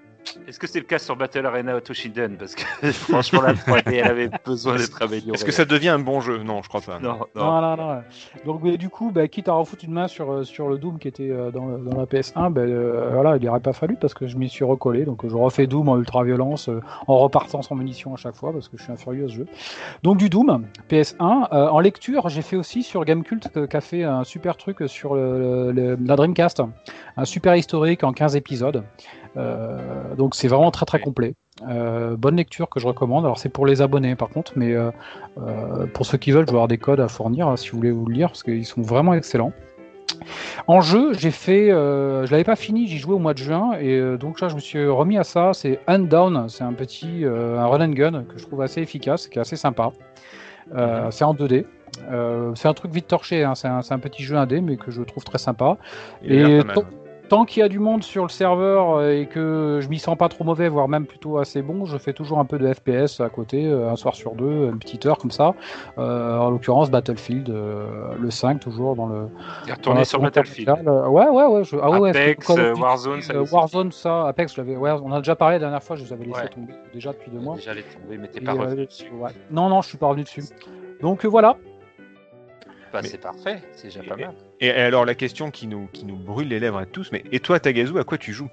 [0.49, 2.37] Est-ce que c'est le cas sur Battle Arena Toshinden?
[2.37, 2.63] Parce que
[2.93, 5.35] franchement, la 3D, elle avait besoin d'être améliorée.
[5.35, 6.39] Est-ce que ça devient un bon jeu?
[6.43, 6.99] Non, je crois pas.
[6.99, 7.61] Non, non.
[7.61, 8.03] Non, non, non.
[8.45, 10.99] Donc, mais du coup, bah, quitte à refoutre une main sur, euh, sur le Doom
[10.99, 13.73] qui était euh, dans, le- dans la PS1, bah, euh, voilà, il n'y aurait pas
[13.73, 15.05] fallu parce que je m'y suis recollé.
[15.05, 18.69] Donc, je refais Doom en ultra-violence euh, en repartant sans munition à chaque fois parce
[18.69, 19.47] que je suis un furieux à ce jeu.
[20.03, 21.49] Donc, du Doom, PS1.
[21.53, 24.79] Euh, en lecture, j'ai fait aussi sur Gamecult euh, qui a fait un super truc
[24.87, 26.63] sur le- le- la Dreamcast,
[27.17, 28.85] un super historique en 15 épisodes.
[29.37, 31.35] Euh, donc, c'est vraiment très très complet.
[31.69, 33.25] Euh, bonne lecture que je recommande.
[33.25, 34.91] Alors c'est pour les abonnés par contre, mais euh,
[35.93, 37.91] pour ceux qui veulent, je vais avoir des codes à fournir hein, si vous voulez
[37.91, 39.53] vous le lire parce qu'ils sont vraiment excellents.
[40.67, 43.73] En jeu, j'ai fait, euh, je l'avais pas fini, j'y jouais au mois de juin
[43.81, 45.53] et euh, donc là je me suis remis à ça.
[45.53, 49.29] C'est Undown, c'est un petit euh, un run and gun que je trouve assez efficace,
[49.29, 49.91] qui est assez sympa.
[50.75, 51.65] Euh, c'est en 2D.
[52.11, 55.03] Euh, c'est un truc vite torché, hein, c'est un, petit jeu 1D mais que je
[55.03, 55.77] trouve très sympa.
[56.23, 56.61] Il Et.
[57.29, 60.17] Tant, qu'il y a du monde sur le serveur euh, et que je m'y sens
[60.17, 63.21] pas trop mauvais, voire même plutôt assez bon, je fais toujours un peu de FPS
[63.21, 65.55] à côté, euh, un soir sur deux, une petite heure comme ça.
[65.99, 69.29] Euh, en l'occurrence Battlefield, euh, le 5 toujours dans le.
[69.71, 70.69] Retourné la sur Battlefield.
[70.69, 70.89] capitale.
[71.09, 71.65] Ouais, ouais, ouais.
[71.65, 71.77] Je...
[71.83, 73.47] Ah ouais, ouais, Apex, Call of Duty, Warzone, ça euh.
[73.51, 74.77] Warzone, ça, Apex, je l'avais.
[74.77, 76.49] Ouais, on a déjà parlé la dernière fois, je les avais laissés Ouais.
[76.49, 77.57] tomber déjà depuis deux mois.
[77.57, 79.11] Déjà les tomber, mais t'es Et, pas euh, revenu dessus.
[79.13, 79.31] ouais.
[79.51, 80.43] Non, non, je suis pas revenu dessus.
[81.01, 81.57] Donc euh, voilà.
[82.93, 84.35] Bah, Mais- c'est parfait, c'est déjà pas mal.
[84.63, 87.41] Et alors la question qui nous, qui nous brûle les lèvres à tous, mais et
[87.41, 88.49] toi Tagazu, à quoi tu joues?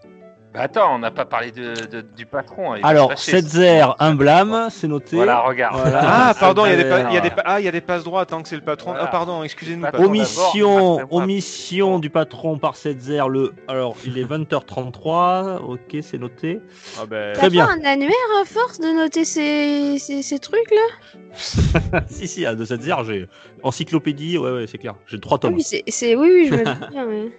[0.51, 2.73] Bah, attends, on n'a pas parlé de, de- du patron.
[2.73, 5.15] hein, Alors, se fâcher, 7-0, un blâme, c'est noté.
[5.15, 5.79] Voilà, regarde.
[5.79, 6.01] Voilà.
[6.03, 7.71] Ah, pardon, il y a des pa- y a des pa- ah, il y a
[7.71, 8.91] des passes droits tant que c'est le patron.
[8.91, 9.05] Voilà.
[9.05, 9.85] Ah pardon, excusez-nous.
[9.99, 13.27] Omission, omission du patron par 7-0.
[13.29, 13.53] Le...
[13.67, 15.57] Alors, il est 20h33.
[15.61, 16.59] Ok, c'est noté.
[16.99, 17.65] Ah ben, Très T'as bien.
[17.67, 22.55] pas un annuaire à force de noter ces, ces, ces trucs là si, si, à
[22.55, 23.27] de 7-0, j'ai
[23.61, 24.39] encyclopédie.
[24.39, 24.95] Ouais, ouais, c'est clair.
[25.05, 25.53] J'ai trois Ah tomes.
[25.53, 27.05] oui, c'est, c'est- oui, oui, je me doute bien.
[27.05, 27.29] mais-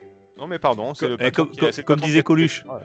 [0.41, 2.23] non mais pardon, c'est le Eh, patron comme, qui- comme- c'est le comme patron disait
[2.23, 2.81] Coluche, Ouais.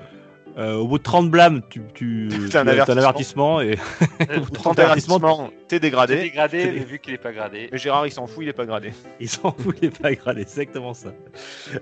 [0.58, 3.58] euh, au bout de 30 blâmes, tu, tu, un as avertissement.
[3.58, 3.78] avertissement et
[4.38, 6.16] au bout de 30 Ton avertissements, avertissement, t'es T'es dégradé.
[6.18, 7.70] dégradé, mais vu qu'il est pas gradé.
[7.72, 8.92] Mais Gérard, il s'en fout, il est pas gradé.
[9.20, 11.10] Ils s'en voulaient pas grader, exactement ça.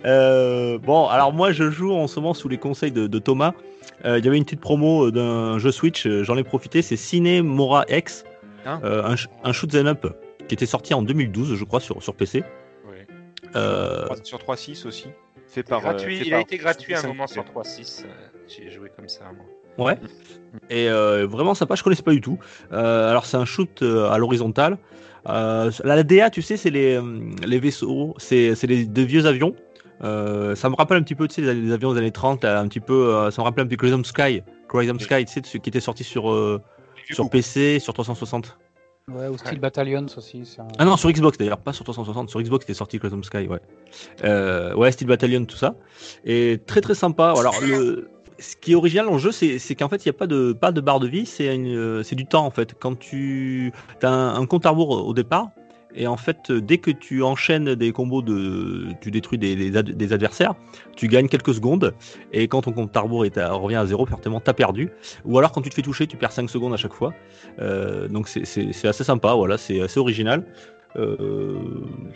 [0.05, 3.53] Euh, bon, alors moi je joue en ce moment sous les conseils de, de Thomas.
[4.05, 7.41] Euh, Il y avait une petite promo d'un jeu Switch, j'en ai profité, c'est Ciné
[7.41, 8.23] Mora X,
[8.65, 10.07] Hein euh, un, un shoot up
[10.47, 12.43] qui était sorti en 2012, je crois, sur, sur PC.
[12.89, 13.05] Ouais.
[13.57, 15.07] Euh, Sur 3.6 aussi.
[15.53, 15.81] Fait par.
[15.81, 18.03] gratuit, euh, fait il a été gratuit à un moment sur 3.6.
[18.05, 18.07] euh,
[18.47, 19.45] J'ai joué comme ça, moi.
[19.87, 19.97] Ouais.
[20.69, 22.37] Et euh, vraiment sympa, je connaissais pas du tout.
[22.71, 24.77] Euh, alors c'est un shoot à l'horizontale.
[25.29, 26.99] Euh, la DA, tu sais, c'est les,
[27.45, 29.55] les vaisseaux, c'est c'est les de vieux avions.
[30.03, 32.43] Euh, ça me rappelle un petit peu, tu sais, les, les avions des années 30,
[32.43, 35.41] là, un petit peu, ça me rappelle un petit peu Crimson Sky, Crimson Sky, tu
[35.43, 36.61] sais, qui était sorti sur euh,
[37.11, 38.57] sur PC, sur 360.
[39.11, 40.43] Ouais, ou Steel Battalions aussi.
[40.59, 43.47] un- Ah non, sur Xbox d'ailleurs, pas sur 360, sur Xbox était sorti Crimson Sky,
[43.47, 43.59] ouais.
[44.23, 45.75] Euh, ouais, Steel Battalion, tout ça.
[46.23, 47.33] Et très très sympa.
[47.37, 50.15] Alors, le, ce qui est original dans le jeu, c'est c'est qu'en fait, il n'y
[50.15, 52.51] a pas de, pas de barre de vie, c'est une- euh, c'est du temps en
[52.51, 52.75] fait.
[52.79, 55.49] Quand tu as un, un compte à rebours au départ,
[55.95, 58.87] et en fait, euh, dès que tu enchaînes des combos de.
[59.01, 60.55] Tu détruis des, des, ad- des adversaires,
[60.95, 61.93] tu gagnes quelques secondes,
[62.31, 64.89] et quand ton compte à rebours est à- revient à zéro, fortement, t'as perdu.
[65.25, 67.13] Ou alors, quand tu te fais toucher, tu perds 5 secondes à chaque fois.
[67.59, 70.43] Euh, donc, c'est assez sympa, voilà, c'est assez original.
[70.95, 71.57] Euh,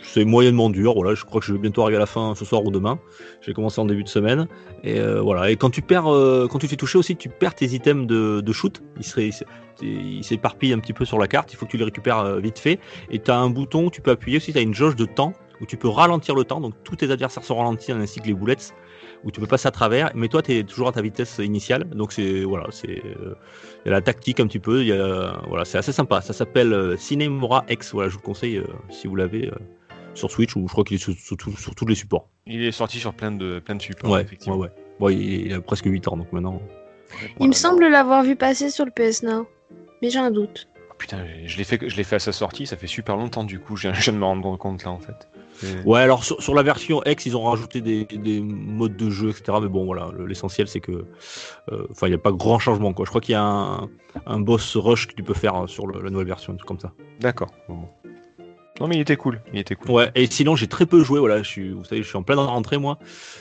[0.02, 0.94] c'est moyennement dur.
[1.14, 2.98] Je crois que je vais bientôt arriver à la fin ce soir ou demain.
[3.40, 4.48] J'ai commencé en début de semaine.
[4.84, 5.50] Et euh, voilà.
[5.50, 8.82] Et quand tu perds, euh, quand tu fais aussi, tu perds tes items de, shoot.
[9.80, 11.52] Ils s'éparpillent un petit peu sur la carte.
[11.52, 12.78] Il faut que tu les récupères vite fait.
[13.10, 14.52] Et tu as un bouton, tu peux appuyer aussi.
[14.52, 17.44] Tu une jauge de temps où tu peux ralentir le temps, donc tous tes adversaires
[17.44, 18.72] sont ralentis ainsi que les bullets,
[19.24, 21.88] où tu peux passer à travers, mais toi tu es toujours à ta vitesse initiale,
[21.90, 23.34] donc c'est voilà, c'est euh,
[23.84, 26.20] il y a la tactique un petit peu, il y a, voilà, c'est assez sympa.
[26.20, 29.54] Ça s'appelle euh, Cinemora X, voilà, je vous le conseille euh, si vous l'avez euh,
[30.14, 31.36] sur Switch ou je crois qu'il est sur, sur
[31.74, 32.28] tous les supports.
[32.46, 34.56] Il est sorti sur plein de, plein de supports, Ouais, ouais, effectivement.
[34.58, 34.70] ouais.
[35.00, 36.60] Bon, il, il a presque 8 ans donc maintenant.
[37.40, 39.46] Il me semble l'avoir vu passer sur le PS Now.
[40.02, 40.68] Mais j'ai un doute.
[40.90, 43.44] Oh, Putain, je l'ai fait, je l'ai fait à sa sortie, ça fait super longtemps
[43.44, 45.28] du coup, je viens de me rendre compte là en fait.
[45.84, 49.30] Ouais, alors sur, sur la version X, ils ont rajouté des, des modes de jeu,
[49.30, 49.58] etc.
[49.62, 50.92] Mais bon, voilà, le- l'essentiel c'est que,
[51.72, 53.04] euh, enfin, il n'y a pas grand changement quoi.
[53.04, 53.88] Je crois qu'il y a un,
[54.26, 56.80] un boss rush que tu peux faire euh, sur la nouvelle version, un truc comme
[56.80, 56.92] ça.
[57.20, 57.50] D'accord.
[57.68, 57.88] bon.
[58.80, 59.90] Non mais il était cool, il était cool.
[59.90, 62.22] Ouais, et sinon j'ai très peu joué, voilà, je suis, vous savez, je suis en
[62.22, 62.98] pleine rentrée moi,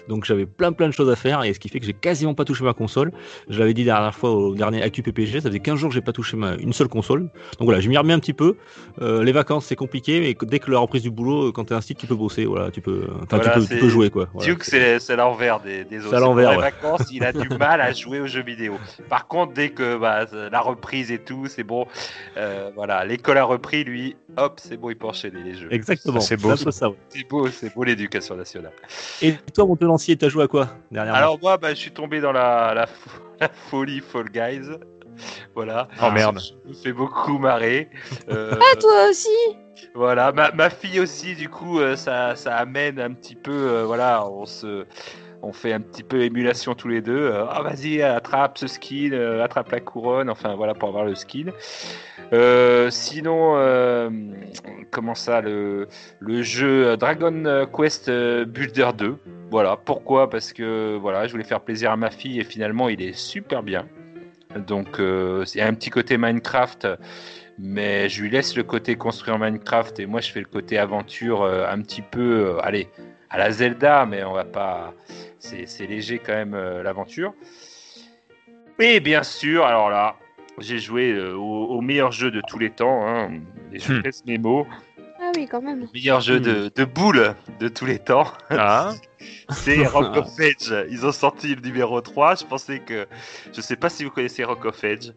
[0.07, 2.33] donc j'avais plein plein de choses à faire, et ce qui fait que j'ai quasiment
[2.33, 3.11] pas touché ma console.
[3.47, 5.95] Je l'avais dit la dernière fois au dernier Actu PPG, ça faisait 15 jours que
[5.95, 7.21] j'ai pas touché ma, une seule console.
[7.59, 8.55] Donc voilà, je m'y remets un petit peu.
[9.01, 11.81] Euh, les vacances c'est compliqué, mais dès que la reprise du boulot, quand t'es un
[11.81, 14.09] site, tu peux bosser, voilà, tu peux, enfin Voilà, tu, peux, tu c'est- peux jouer
[14.09, 14.27] quoi.
[14.33, 14.47] Voilà.
[14.51, 16.09] Duke, c'est c'est l'envers des, des autres.
[16.09, 16.71] C'est à l'envers, Pendant ouais.
[16.81, 18.79] les vacances, il a du mal à jouer aux jeux vidéo.
[19.07, 21.85] Par contre, dès que bah, la reprise et tout, c'est bon.
[22.37, 25.67] Euh, voilà, l'école a repris, lui, hop, c'est bon, il peut enchaîner les jeux.
[25.71, 26.19] Exactement.
[26.19, 26.89] C'est beau, ça.
[26.89, 26.95] ouais.
[27.09, 28.71] C'est beau, c'est beau l'éducation nationale.
[29.21, 31.17] Et toi, mon tenancier, t'as joué à quoi dernièrement?
[31.17, 34.69] Alors moi, bah, je suis tombé dans la, la, fo- la folie Fall Guys.
[35.55, 35.87] Voilà.
[36.03, 36.39] Oh merde.
[36.65, 37.89] Je me fais beaucoup marrer.
[38.29, 39.29] Euh, Ah, toi aussi
[39.95, 43.85] Voilà, ma, ma fille aussi, du coup, euh, ça, ça amène un petit peu, euh,
[43.85, 44.85] voilà, on se,
[45.47, 47.31] on fait un petit peu émulation tous les deux.
[47.31, 51.15] euh, Ah, vas-y, attrape ce skin, euh, attrape la couronne, enfin voilà, pour avoir le
[51.15, 51.45] skin.
[52.33, 53.55] Euh, sinon,
[54.91, 55.87] comment ça, le,
[56.19, 59.17] le jeu Dragon Quest Builder 2.
[59.49, 60.29] Voilà, pourquoi?
[60.29, 63.63] Parce que voilà, je voulais faire plaisir à ma fille et finalement, il est super
[63.63, 63.87] bien.
[64.67, 66.87] Donc, euh, y a un petit côté Minecraft
[67.59, 71.43] mais je lui laisse le côté construire Minecraft et moi je fais le côté aventure
[71.43, 72.87] un petit peu, allez,
[73.31, 74.93] à la Zelda, mais on va pas,
[75.39, 77.33] c'est c'est léger quand même euh, l'aventure.
[78.79, 80.15] Et bien sûr, alors là,
[80.59, 83.31] j'ai joué euh, au, au meilleur jeu de tous les temps, hein,
[83.73, 84.01] et je Hmm.
[84.03, 84.67] pèse mes mots,
[85.19, 85.87] Ah oui, quand même.
[85.93, 88.31] meilleur jeu de, de boules de tous les temps.
[88.51, 88.93] Ah,
[89.49, 90.71] C'est Rock of Edge.
[90.91, 92.35] Ils ont sorti le numéro 3.
[92.35, 93.07] Je pensais que.
[93.51, 95.09] Je sais pas si vous connaissez Rock of Edge.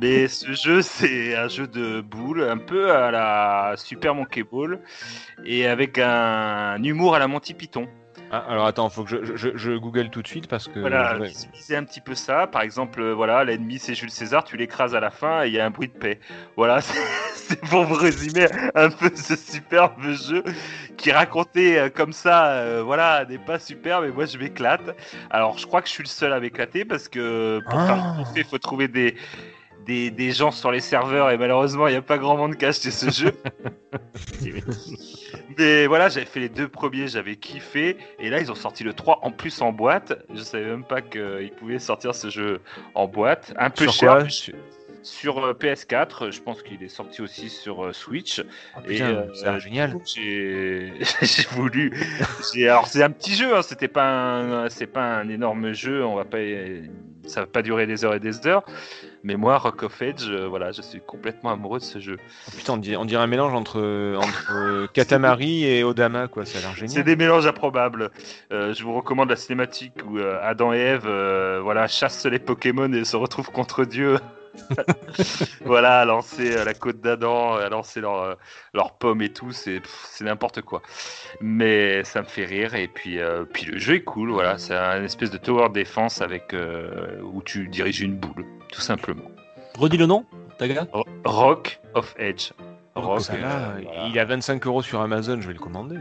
[0.00, 4.80] Mais ce jeu, c'est un jeu de boules, un peu à la Super Monkey Ball.
[5.44, 7.86] Et avec un humour à la Monty Python.
[8.32, 10.78] Ah, alors attends, faut que je, je, je- je google tout de suite parce que.
[10.78, 11.28] Voilà, ouais.
[11.28, 12.46] visualiser un petit peu ça.
[12.46, 15.54] Par exemple, euh, voilà, l'ennemi c'est Jules César, tu l'écrases à la fin et il
[15.54, 16.20] y a un bruit de paix.
[16.56, 17.00] Voilà, c'est-
[17.34, 20.44] c'est pour vous résumer un peu ce superbe jeu
[20.96, 24.96] qui raconté euh, comme ça, euh, voilà, n'est pas super, mais moi je m'éclate.
[25.30, 27.86] Alors, je crois que je suis le seul à m'éclater parce que pour Ah.
[27.86, 27.96] faire
[28.34, 29.16] le il faut trouver des.
[29.86, 32.66] Des, des gens sur les serveurs et malheureusement il n'y a pas grand monde qui
[32.66, 33.32] a acheté ce jeu.
[35.58, 37.96] Mais voilà, j'avais fait les deux premiers, j'avais kiffé.
[38.18, 40.12] Et là, ils ont sorti le 3 en plus en boîte.
[40.32, 42.60] Je savais même pas qu'ils pouvaient sortir ce jeu
[42.94, 43.52] en boîte.
[43.56, 44.18] Un peu Sur cher.
[44.18, 44.28] quoi?
[45.02, 48.42] Sur, euh, PS4, je pense qu'il est sorti aussi sur euh, Switch.
[48.74, 49.96] Ah, Et, putain, euh, génial.
[50.16, 51.92] J'ai voulu.
[52.64, 56.04] Alors, c'est un petit jeu, hein, c'était pas un, c'est pas un énorme jeu.
[56.04, 56.38] On va pas,
[57.26, 58.64] ça va pas durer des heures et des heures.
[59.22, 62.16] Mais moi, Rock of Edge, euh, voilà, je suis complètement amoureux de ce jeu.
[62.48, 66.46] Oh, putain, on dirait, on dirait un mélange entre, entre euh, Katamari et Odama, quoi.
[66.46, 67.04] Ça a l'air C'est génial.
[67.04, 68.10] des mélanges improbables.
[68.52, 71.08] Euh, je vous recommande la cinématique où Adam et Ève
[71.62, 74.16] voilà, chassent les Pokémon et se retrouvent contre Dieu.
[75.64, 78.34] voilà, à lancer euh, la côte d'Adam, à lancer leurs euh,
[78.74, 79.80] leurs pommes et tout, c'est
[80.20, 80.82] n'importe quoi.
[81.40, 84.74] Mais ça me fait rire et puis, euh, puis le jeu est cool, voilà, c'est
[84.74, 89.30] un espèce de tower defense avec euh, où tu diriges une boule, tout simplement.
[89.78, 90.24] Redis le nom,
[90.58, 92.50] Taga Ro- Rock of Edge.
[92.94, 94.06] Rock, Ça euh, va, voilà.
[94.08, 95.96] Il a 25 euros sur Amazon, je vais le commander.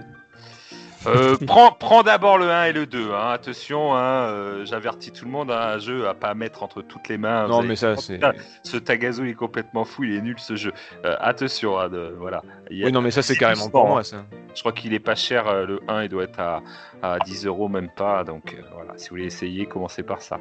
[1.06, 3.12] Euh, prends, prends d'abord le 1 et le 2.
[3.12, 3.30] Hein.
[3.32, 7.08] Attention, hein, euh, j'avertis tout le monde, hein, un jeu à pas mettre entre toutes
[7.08, 7.48] les mains.
[7.48, 8.20] Non, mais ça, c'est.
[8.64, 10.74] Ce Tagazo il est complètement fou, il est nul ce jeu.
[11.06, 12.42] Euh, attention, hein, de- voilà.
[12.70, 14.26] Il Oui, non, mais ça, c'est carrément pour moi, ça.
[14.54, 16.62] Je crois qu'il est pas cher, euh, le 1 il doit être à,
[17.02, 18.24] à 10 euros, même pas.
[18.24, 20.40] Donc euh, voilà, si vous voulez essayer, commencez par ça.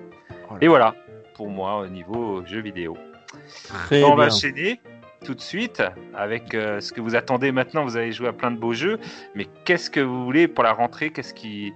[0.50, 0.94] Oh Et voilà,
[1.34, 2.96] pour moi, au niveau jeu vidéo.
[3.64, 4.80] Très on va enchaîner
[5.24, 5.82] tout de suite
[6.14, 7.84] avec euh, ce que vous attendez maintenant.
[7.84, 8.98] Vous allez jouer à plein de beaux jeux,
[9.34, 11.10] mais qu'est-ce que vous voulez pour la rentrée?
[11.10, 11.72] Qu'est-ce qui,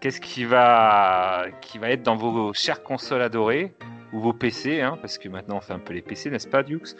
[0.00, 3.72] qu'est-ce qui va, qui va être dans vos chères consoles adorées
[4.12, 6.62] ou vos PC hein, Parce que maintenant on fait un peu les PC, n'est-ce pas,
[6.62, 6.96] Dukes?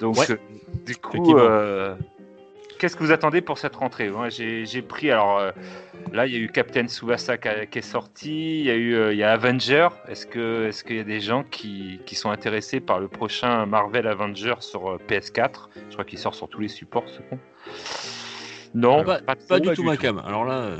[0.00, 0.30] Donc, Ouais.
[0.30, 0.36] euh,
[0.84, 1.94] du coup, euh,
[2.78, 5.38] qu'est-ce que vous attendez pour cette rentrée Moi, j'ai, j'ai pris alors.
[5.38, 5.50] euh,
[6.12, 8.60] Là, il y a eu Captain Tsubasa qui, a- qui est sorti.
[8.60, 9.88] Il y a eu, euh, il y a Avenger.
[10.08, 13.66] Est-ce que, est-ce qu'il y a des gens qui, qui sont intéressés par le prochain
[13.66, 17.38] Marvel Avenger sur euh, PS4 Je crois qu'il sort sur tous les supports, ce con.
[18.74, 19.58] Non, Pas, pas, pas trop.
[19.70, 20.22] du tout ma cam.
[20.24, 20.76] Alors là,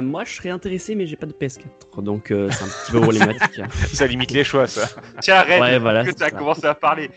[0.00, 3.00] moi, je serais intéressé, mais j'ai pas de PS4, donc euh, c'est un petit peu
[3.02, 3.60] problématique.
[3.92, 4.88] Ça limite les choix, ça.
[5.20, 6.30] Tiens, arrête, Ouais, voilà, que tu as ça.
[6.30, 7.10] commencé à parler.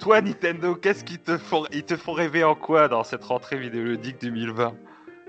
[0.00, 3.58] Toi, Nintendo, qu'est-ce qui te font, ils te font rêver en quoi dans cette rentrée
[3.58, 4.74] vidéoludique 2020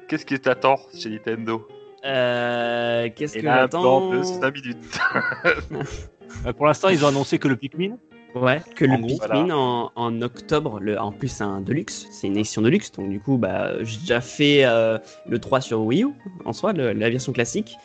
[0.07, 1.67] Qu'est-ce qui t'attend chez Nintendo?
[2.05, 4.99] Euh, Qu'est-ce que j'attends dans de 5 minutes.
[6.45, 7.97] euh, pour l'instant, ils ont annoncé que le Pikmin.
[8.35, 12.27] Ouais, que le gros, Pikmin en, en octobre, le, en plus c'est un Deluxe, c'est
[12.27, 16.03] une édition Deluxe, donc du coup bah, j'ai déjà fait euh, le 3 sur Wii
[16.03, 16.09] U
[16.45, 17.75] en soi, le- la version classique.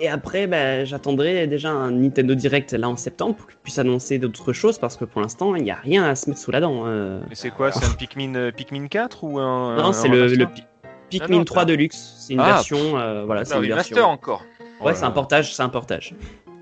[0.00, 4.18] Et après bah, j'attendrai déjà un Nintendo Direct là en septembre pour qu'il puisse annoncer
[4.18, 6.60] d'autres choses parce que pour l'instant il n'y a rien à se mettre sous la
[6.60, 6.84] dent.
[6.86, 7.20] euh.
[7.28, 9.76] Mais c'est quoi C'est un Pikmin, euh, Pikmin 4 ou un.
[9.76, 10.64] Non, un- c'est le, remaster le Pi-
[11.10, 13.72] Pikmin non, 3 ça- Deluxe, c'est une Ah, version, euh, voilà, c'est C'est un une
[13.72, 14.12] remaster version.
[14.12, 14.44] encore.
[14.80, 16.14] Ouais, c'est un portage, c'est un portage,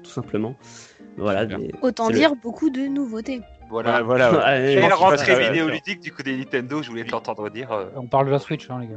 [0.02, 0.54] tout simplement.
[1.18, 1.46] Voilà.
[1.82, 3.40] Autant le- dire beaucoup de nouveautés.
[3.68, 4.00] Voilà.
[4.02, 4.46] Voilà, voilà.
[4.60, 4.76] ouais.
[4.76, 7.72] Ouais, Quelle rentrée vidéoludique du coup des Nintendo, je voulais t'entendre dire.
[7.72, 8.94] euh, On parle de la Switch, hein, les gars.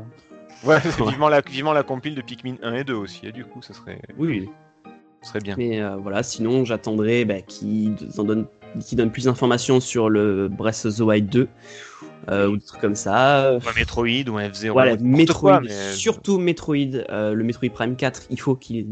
[0.66, 3.26] Ouais, vivement, la, vivement la compile de Pikmin 1 et 2 aussi.
[3.26, 4.50] Et du coup, ça serait, Oui, oui.
[5.22, 5.56] ça serait bien.
[5.58, 8.46] Mais euh, voilà, sinon j'attendrai bah, qu'ils en donnent,
[8.80, 11.48] qu'ils donnent plus d'informations sur le Breath of the Wild 2
[12.30, 13.54] euh, ou des trucs comme ça.
[13.64, 14.74] Ou un Metroid ou un F-Zero.
[14.74, 18.88] Voilà, n'importe Metroid, quoi, mais- surtout Metroid, euh, le Metroid Prime 4, il faut qu'ils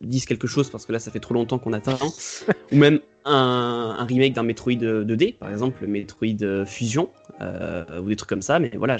[0.00, 1.98] disent quelque chose parce que là ça fait trop longtemps qu'on attend.
[2.72, 7.10] ou même un, un remake d'un Metroid 2D, par exemple le Metroid Fusion,
[7.40, 8.58] euh, ou des trucs comme ça.
[8.58, 8.96] Mais voilà,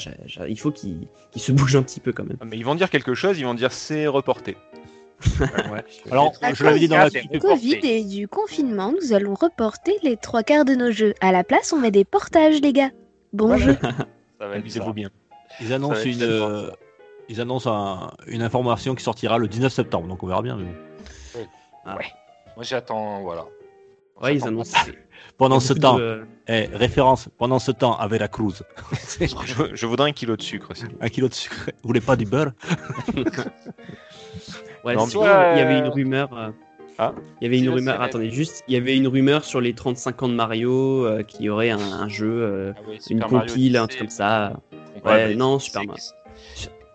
[0.49, 2.37] il faut qu'ils qu'ils se bougent un petit peu quand même.
[2.41, 4.57] Ah, Mais ils vont dire quelque chose, ils vont dire c'est reporté.
[5.41, 5.85] ouais.
[6.13, 7.39] Alors, À je l'avais dit dans la du.
[7.41, 11.15] Covid et du confinement, nous allons reporter les trois quarts de nos jeux.
[11.21, 12.91] À la place, on met des portages, les gars.
[13.33, 13.77] Bon jeu.
[14.41, 14.55] Ça va.
[14.55, 15.11] Amusez-vous bien.
[15.61, 16.71] Ils annoncent une, euh,
[17.29, 20.57] ils annoncent un- une information qui sortira le 19 septembre, donc on verra bien.
[20.57, 20.67] mais
[21.35, 21.47] bon.
[22.57, 23.47] Moi j'attends, voilà.
[24.23, 24.77] Ouais, ils annoncent.
[25.37, 28.55] Pendant ce temps, de- eh, référence, pendant ce temps, avec la Cruz,
[29.21, 30.85] Je, je voudrais un kilo de sucre aussi.
[31.01, 31.71] un kilo de sucre.
[31.83, 32.53] Vous voulez pas du beurre?
[34.85, 36.29] Ouais, Non, sinon, mais- il y avait une rumeur.
[36.37, 36.51] euh,
[37.01, 37.13] Ah.
[37.41, 38.01] Il y avait une rumeur.
[38.01, 41.45] Attendez, juste, il y avait une rumeur sur les 35 ans de Mario euh, qui
[41.45, 44.55] y aurait un, un jeu, euh, Ah oui, une compile, un truc comme ça.
[45.05, 46.03] Ouais, Ouais, non, Super Mario.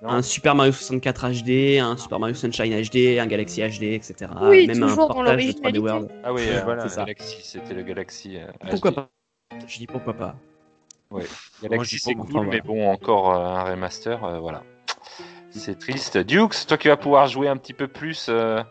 [0.05, 4.31] Un Super Mario 64 HD, un Super Mario Sunshine HD, un Galaxy HD, etc.
[4.41, 5.79] Oui, Même un toujours dans portage de 3D l'originalité.
[5.79, 6.11] World.
[6.23, 6.87] Ah oui, Ouais, euh, voilà.
[6.87, 8.37] Galaxy, c'était le Galaxy.
[8.37, 8.95] euh, Pourquoi HD.
[8.95, 9.09] pas?
[9.67, 10.35] Je dis pourquoi pas.
[11.61, 14.63] Galaxy dis c'est cool, mais bon, encore euh, un remaster, euh, voilà.
[15.51, 16.17] C'est triste.
[16.17, 18.61] Dukes, toi qui vas pouvoir jouer un petit peu plus, euh,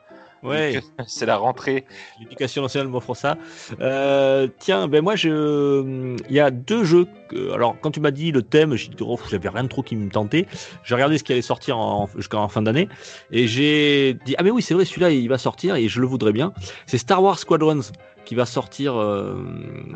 [0.42, 0.81] Ouais.
[1.07, 1.85] c'est la rentrée.
[2.20, 3.37] L'éducation nationale m'offre ça.
[3.81, 7.07] Euh, tiens, ben moi, je, il y a deux jeux.
[7.28, 9.83] que- alors, quand tu m'as dit le thème, j'ai dit, oh, j'avais rien de trop
[9.83, 10.46] qui me tentait.
[10.85, 12.88] J'ai regardé ce qui allait sortir en, jusqu'en fin d'année,
[13.31, 16.07] et j'ai dit, ah mais oui, c'est vrai, celui-là, il va sortir, et je le
[16.07, 16.52] voudrais bien.
[16.87, 17.81] C'est Star Wars Squadrons
[18.24, 19.35] qui va sortir euh,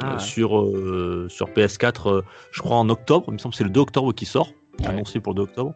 [0.02, 0.18] Ah ouais.
[0.20, 3.26] sur euh, sur PS4, euh, je crois en octobre.
[3.28, 4.50] Il me semble que c'est le 2 octobre qui sort.
[4.80, 4.88] Ouais.
[4.88, 5.74] annoncé pour le 2 octobre.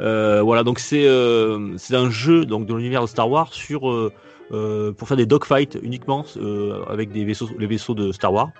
[0.00, 3.90] Euh, voilà, donc c'est euh, c'est un jeu donc de l'univers de Star Wars sur
[3.90, 4.12] euh,
[4.52, 8.50] euh, pour faire des dogfights uniquement euh, avec des vaisseaux, les vaisseaux de Star Wars.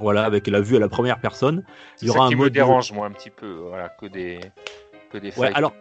[0.00, 1.64] Voilà, avec la vue à la première personne.
[1.96, 3.46] C'est Il y ça aura qui un me dérange, moi, un petit peu.
[3.68, 4.40] Voilà, que des,
[5.12, 5.56] que des Ouais, fights.
[5.56, 5.72] alors.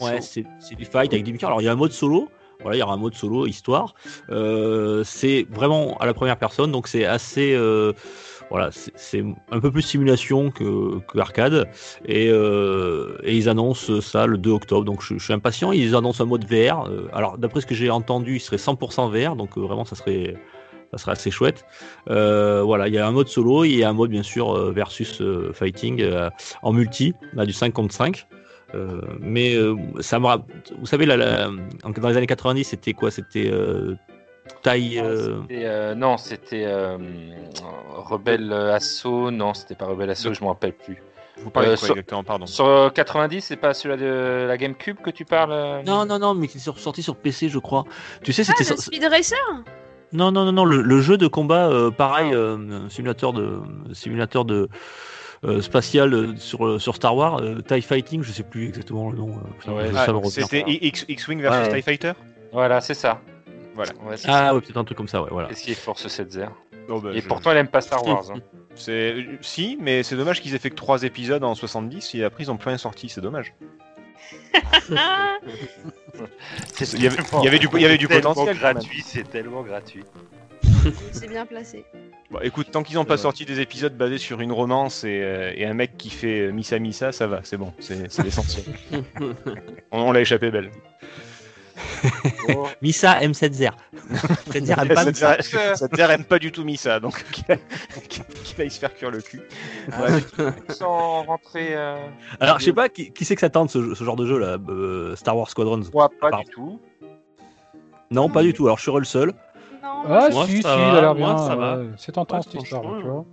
[0.00, 1.46] Ouais, c'est c'est du fight avec des missions.
[1.48, 2.28] Alors il y a un mode solo.
[2.60, 3.94] Voilà, il y aura un mode solo histoire.
[4.30, 7.54] Euh, c'est vraiment à la première personne, donc c'est assez.
[7.54, 7.92] euh,
[8.50, 11.68] voilà, c'est- un peu plus simulation que, arcade.
[12.06, 15.72] Et, euh, et ils annoncent ça le 2 octobre, donc je, suis impatient.
[15.72, 16.86] Ils annoncent un mode VR.
[16.88, 19.96] euh, alors d'après ce que j'ai entendu, il serait 100% VR, donc euh, vraiment ça
[19.96, 20.36] serait.
[20.92, 21.64] Ça serait assez chouette.
[22.06, 25.20] Voilà, il y a un mode solo, a un mode bien sûr versus
[25.52, 26.06] fighting
[26.62, 28.28] en multi, du 5 contre 5.
[28.74, 29.56] Euh, mais
[30.00, 30.26] ça me
[30.78, 31.16] vous savez dans
[32.08, 33.10] les années 90 c'était quoi?
[33.10, 33.50] C'était
[34.62, 36.96] taille euh, euh, non, c'était euh,
[37.96, 39.30] Rebelle Assaut.
[39.30, 41.02] Non, c'était pas Rebelle Assaut, je me rappelle plus.
[41.38, 42.46] Vous parlez Euh, de quoi sur- exactement Pardon?
[42.46, 46.32] Sur euh, 90, c'est pas celui-là de la GameCube que tu parles non non non
[46.34, 47.84] mais c'est sur- sorti sur PC je crois
[48.22, 49.36] tu sais Ah, c'était so- Speed Racer?
[50.12, 53.58] Non non non non le, le jeu de combat euh, pareil euh, simulateur de
[53.92, 54.68] simulateur de
[55.44, 59.10] euh, spatial euh, sur euh, sur Star Wars euh, TIE Fighting je sais plus exactement
[59.10, 59.30] le nom
[59.68, 60.06] euh, Ouais, Ah.
[60.30, 61.74] C'était X- X-Wing versus Ouais.
[61.74, 62.12] TIE Fighter?
[62.52, 63.20] Voilà, c'est ça.
[63.74, 63.92] Voilà.
[64.04, 64.48] Ouais, c'est ça.
[64.48, 66.38] ah ouais peut-être un truc comme ça ouais voilà Qu'est-ce qui est Force 7
[66.88, 68.30] Oh, bah, Et je- pourtant, elle aime pas Star Wars.
[68.30, 68.40] hein.
[68.74, 72.44] c'est si, mais c'est dommage qu'ils aient fait que 3 épisodes en 70 et après
[72.44, 73.54] ils ont plus rien sorti, c'est dommage.
[76.74, 78.34] C'est Il y avait- tellement- il y avait du- il y avait du c'est tellement
[78.34, 80.04] potentiel, gratuit, c'est tellement gratuit.
[81.12, 81.84] C'est bien placé.
[82.30, 83.18] Bon, écoute, tant qu'ils n'ont pas Ouais.
[83.18, 86.52] sorti des épisodes basés sur une romance et, euh, et un mec qui fait euh,
[86.52, 88.64] Missa Missa, ça va, c'est bon, c'est c'est l'essentiel.
[89.92, 90.70] on on l'a échappé belle.
[92.48, 92.66] Oh.
[92.82, 93.70] Misa M7Z.
[94.50, 95.42] C'est-à-dire, elle Ça pas te dirait-
[95.76, 97.44] ça te dirait, aime pas du tout Misa, donc qu'il
[98.44, 99.40] qu'il aille se faire cuire le cul.
[99.88, 100.52] Ouais.
[100.74, 101.68] Sans rentrer.
[101.74, 101.96] euh,
[102.40, 104.38] Alors, je sais pas qui, qui c'est que ça tente ce, ce genre de jeu
[104.38, 105.80] là, euh, Star Wars Squadrons?
[105.92, 106.44] Moi, pas Pardon.
[106.44, 106.80] du tout.
[108.10, 108.66] Non, pas du tout.
[108.66, 109.28] Alors, je serai le seul.
[109.82, 111.38] Non, Ah, Moi, si, si, il ça a va, l'air moi, bien.
[111.46, 111.78] ça va.
[111.78, 111.86] ouais.
[111.96, 113.24] C'est tentant Ouais, cette histoire, franchement, tu vois.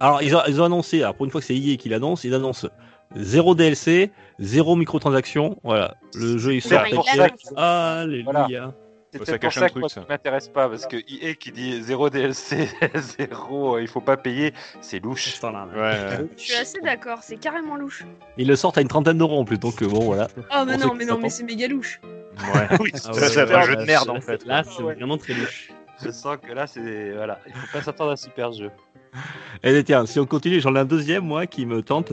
[0.00, 2.24] Alors, ils ont, ils ont annoncé, alors pour une fois que c'est EA qui l'annonce,
[2.24, 2.68] ils annoncent
[3.16, 4.10] zéro DLC,
[4.40, 5.58] zéro microtransaction.
[5.62, 6.84] Voilà, le jeu il C'est sort.
[6.92, 8.74] pour il ça a- que- Alléluia.
[9.12, 9.88] C'est Ça pour cache un ça que ça.
[9.88, 14.16] ça m'intéresse pas, parce que EA qui dit zéro DLC, zéro, euh, il faut pas
[14.16, 15.40] payer, c'est louche.
[15.42, 15.50] Ouais.
[16.36, 18.04] Je suis assez d'accord, c'est carrément louche.
[18.38, 20.28] Ils le sortent à une trentaine d'euros en plus, donc euh, bon voilà.
[20.56, 22.00] Oh, mais non, mais non, mais c'est méga louche.
[22.54, 22.68] Ouais.
[22.78, 24.46] Oui, Ah ouais, c'est un jeu de là, merde en fait.
[24.46, 24.94] Là, c'est Ouais.
[24.94, 25.70] vraiment très louche.
[26.04, 27.10] Je sens que là, c'est.
[27.12, 28.70] Voilà, il faut pas s'attendre à un super jeu.
[29.62, 32.12] Et Eh, tiens, si on continue, j'en ai un deuxième moi qui me tente.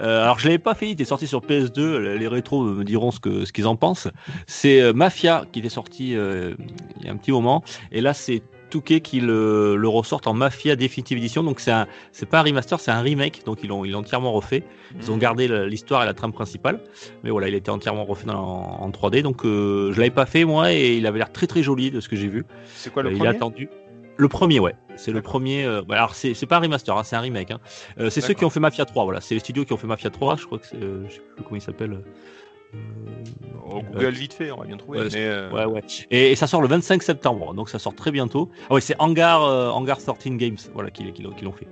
[0.00, 1.98] Euh, alors je l'avais pas fait, il était sorti sur PS2.
[2.16, 4.08] Les rétros me diront ce qu'ils en pensent.
[4.46, 6.54] C'est euh, Mafia qui était sorti euh,
[7.00, 10.34] il y a un petit moment, et là c'est Touquet qui le, le ressortent en
[10.34, 11.44] Mafia Definitive Edition.
[11.44, 13.42] Donc c'est un, c'est pas un remaster, c'est un remake.
[13.46, 14.64] Donc ils l'ont ils l'ont entièrement refait.
[15.00, 16.80] Ils ont gardé le- l'histoire et la trame principale,
[17.22, 19.22] mais voilà, il était entièrement refait dans- en, en 3D.
[19.22, 22.00] Donc euh, je l'avais pas fait moi, et il avait l'air très très joli de
[22.00, 22.44] ce que j'ai vu.
[22.74, 23.30] C'est quoi le Euh, il premier?
[23.36, 23.68] attendu.
[24.16, 24.74] Le premier, ouais.
[24.96, 25.64] C'est le premier.
[25.64, 27.50] euh, bah, alors, c'est pas un remaster, hein, c'est un remake.
[27.50, 27.58] hein.
[27.98, 29.20] Euh, c'est ceux qui ont fait Mafia 3, voilà.
[29.20, 30.36] C'est les studios qui ont fait Mafia 3.
[30.36, 30.76] Je crois que c'est.
[30.76, 31.92] euh, je sais plus comment il s'appelle.
[31.94, 32.78] Euh,
[33.66, 34.98] Oh, Google vite fait, on va bien trouver.
[35.00, 35.82] Ouais, mais, euh, Ouais, ouais.
[36.10, 38.50] Et, et ça sort le 25 septembre, donc ça sort très bientôt.
[38.68, 41.66] Ah ouais, c'est Hangar, euh, Hangar 13 Games, voilà, qui, qui l'ont qui l'ont fait.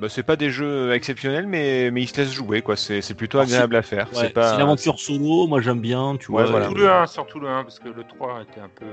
[0.00, 2.76] bah, c'est pas des jeux exceptionnels, mais, mais ils se laissent jouer, quoi.
[2.76, 4.08] C'est plutôt Alors, agréable à faire.
[4.12, 4.54] Ouais, c'est pas.
[4.54, 6.50] une aventure solo, moi j'aime bien, tu Ouais, vois.
[6.50, 6.66] voilà.
[6.66, 8.86] Surtout le 1, surtout le 1, parce que le 3 était un peu.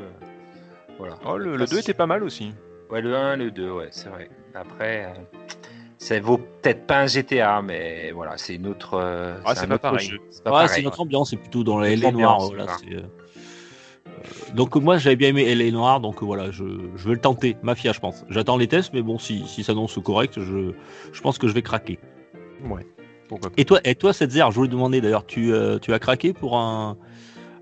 [0.98, 1.16] Voilà.
[1.26, 2.52] Oh, le, le 2 était pas mal aussi.
[2.90, 4.30] Ouais, le 1, le 2, ouais, c'est vrai.
[4.56, 5.38] Après, euh,
[5.98, 8.94] ça vaut peut-être pas un GTA, mais voilà, c'est une autre.
[8.96, 10.12] euh, Ah, c'est un pas pareil.
[10.32, 12.38] C'est pas Ouais, c'est notre ambiance, c'est plutôt dans noire.
[12.38, 13.02] ambiance, Voilà, euh,
[14.56, 16.64] donc moi j'avais bien aimé LA noir, donc voilà, je,
[16.96, 17.58] je vais le tenter.
[17.62, 18.26] Mafia, je pense.
[18.30, 20.72] J'attends les tests, mais bon, si, si ça annonce correct, je,
[21.12, 22.00] je pense que je vais craquer.
[22.64, 22.86] Ouais.
[23.28, 23.52] Pourquoi.
[23.58, 26.32] Et toi, et toi, Setzer, je voulais te demander d'ailleurs, tu, euh, tu as craqué
[26.34, 26.98] pour un,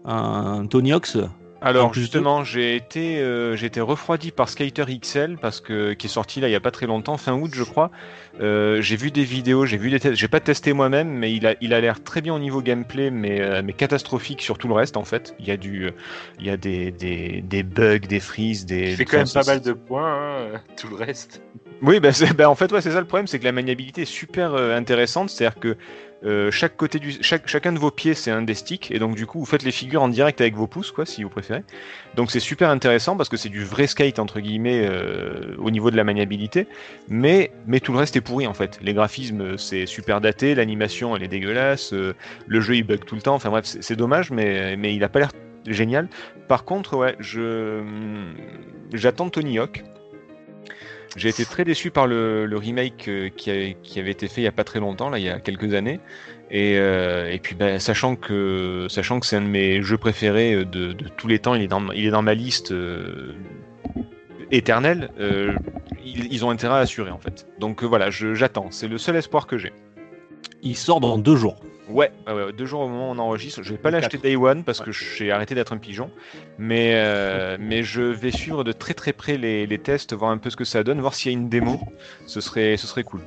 [0.06, 1.17] un Tony Hawk's?
[1.65, 6.10] Alors justement, j'ai été, euh, j'ai été refroidi par Skater XL parce que qui est
[6.10, 7.89] sorti là il y a pas très longtemps, fin août je crois.
[8.39, 11.47] Euh, j'ai vu des vidéos, j'ai vu des tests, j'ai pas testé moi-même, mais il
[11.47, 14.67] a, il a l'air très bien au niveau gameplay, mais, euh, mais catastrophique sur tout
[14.67, 15.36] le reste en fait.
[15.39, 15.89] Il y a du,
[16.39, 18.91] il y a des, des, des bugs, des freezes, des.
[18.91, 21.41] Il fait quand même pas mal de points, hein, tout le reste.
[21.86, 24.06] Oui, bah, bah, en fait, ouais, c'est ça le problème, c'est que la maniabilité est
[24.06, 25.30] super euh, intéressante.
[25.30, 25.78] C'est-à-dire que
[26.26, 29.15] euh, chaque côté du, chaque, chacun de vos pieds, c'est un des sticks, et donc
[29.15, 31.63] du coup, vous faites les figures en direct avec vos pouces, quoi, si vous préférez.
[32.15, 35.91] Donc c'est super intéressant parce que c'est du vrai skate entre guillemets euh, au niveau
[35.91, 36.67] de la maniabilité,
[37.08, 37.52] mais
[37.84, 38.80] tout le reste est pourri en fait.
[38.82, 43.21] Les graphismes, c'est super daté, l'animation, elle est dégueulasse, le jeu il bug tout le
[43.21, 43.36] temps.
[43.36, 45.32] Enfin bref, c'est dommage, mais il a pas l'air
[45.67, 46.10] génial.
[46.48, 47.15] Par contre, ouais,
[48.93, 49.84] j'attends Tony Hawk.
[51.15, 53.49] J'ai été très déçu par le, remake euh, qui,
[53.99, 55.99] avait été fait il y a pas très longtemps, là, il y a quelques années.
[56.51, 60.65] Et, euh, puis, ben, sachant que sachant que c'est un de mes jeux préférés euh,
[60.65, 62.73] de, tous les temps, il est dans, il est dans ma liste
[64.51, 65.10] éternelle.
[66.04, 67.47] ils, ils ont intérêt à assurer en fait.
[67.60, 68.67] Donc voilà, j'attends.
[68.71, 69.71] C'est le seul espoir que j'ai.
[70.63, 71.62] Il sort dans deux jours.
[71.89, 73.62] Ouais, ouais, ouais, deux jours au moment où on enregistre.
[73.63, 74.21] Je vais pas l'acheter 4.
[74.24, 76.10] Day One parce que j'ai arrêté d'être un pigeon.
[76.58, 80.38] Mais, euh, mais je vais suivre de très très près les, les tests, voir un
[80.38, 81.80] peu ce que ça donne, voir s'il y a une démo.
[82.26, 83.21] Ce serait, ce serait cool.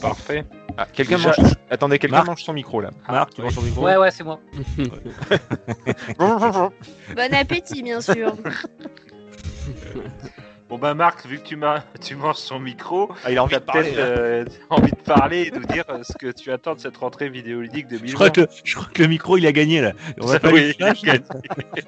[0.00, 0.44] Parfait.
[0.76, 1.52] Ah, quelqu'un Déjà- mange...
[1.70, 2.90] Attendez, quelqu'un Marc mange son micro là.
[3.08, 4.40] Marc, tu son micro Ouais, ouais, c'est moi.
[6.18, 8.34] Bon appétit, bien sûr.
[10.74, 13.50] Bon bah Marc, vu que tu, m'as- tu manges son micro, Ah, il a envie
[13.50, 13.82] tu as de parler.
[13.92, 16.80] peut-être euh, envie de parler et de nous dire euh, ce que tu attends de
[16.80, 18.08] cette rentrée vidéoludique 2020.
[18.08, 19.92] Je crois, que, je crois que le micro il a gagné là.
[20.20, 21.02] On va pas Oui, lui il a flash.
[21.02, 21.24] gagné.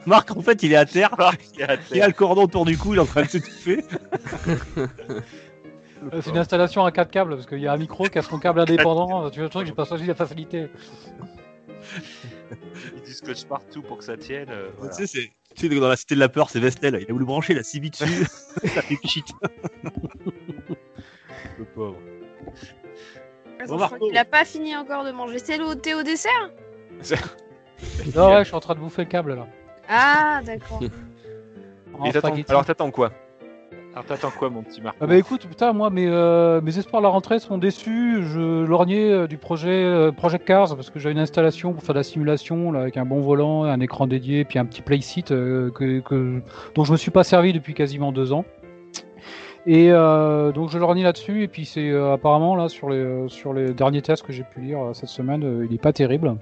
[0.07, 1.11] Marc en fait il est à terre.
[1.19, 3.29] Marc, il a Il a le cordon autour du cou, il est en train de
[3.29, 3.83] s'étouffer.
[4.77, 8.23] Euh, C'est une installation à quatre câbles parce qu'il y a un micro qui a
[8.23, 9.29] son câble indépendant.
[9.31, 10.69] Tu veux le truc, j'ai pas choisi la facilité.
[12.95, 14.49] Il du scotch partout pour que ça tienne.
[14.51, 14.95] euh, voilà.
[14.95, 16.99] Tu sais, c'est tu sais, dans la cité de la peur, c'est Vestel.
[17.01, 18.25] Il a voulu brancher, il a si vite dessus.
[18.75, 18.99] ça fait
[21.59, 21.97] le pauvre.
[23.79, 24.07] Marco.
[24.07, 25.39] qu'il a pas fini encore de manger.
[25.39, 26.51] C'est le thé au dessert
[28.15, 29.47] Non, ouais, je suis en train de bouffer le câble là.
[29.89, 30.81] Ah, d'accord.
[32.05, 32.37] Et t'attends-.
[32.49, 33.13] Alors t'attends quoi?
[33.97, 37.01] Alors t'attends quoi mon petit Marc Ah bah écoute, putain, moi mes, euh, mes espoirs
[37.01, 38.19] de la rentrée sont déçus.
[38.25, 41.95] Je lorgnais euh, du projet euh, Project Cars parce que j'ai une installation pour faire
[41.95, 45.31] de la simulation là, avec un bon volant, un écran dédié, puis un petit playseat
[45.31, 46.43] euh, que, que-
[46.75, 48.45] dont je me suis pas servi depuis quasiment deux ans.
[49.69, 54.01] Et donc je lorgnais là-dessus et puis c'est apparemment là sur les sur les derniers
[54.01, 56.37] tests que j'ai pu lire cette semaine, il est pas terrible.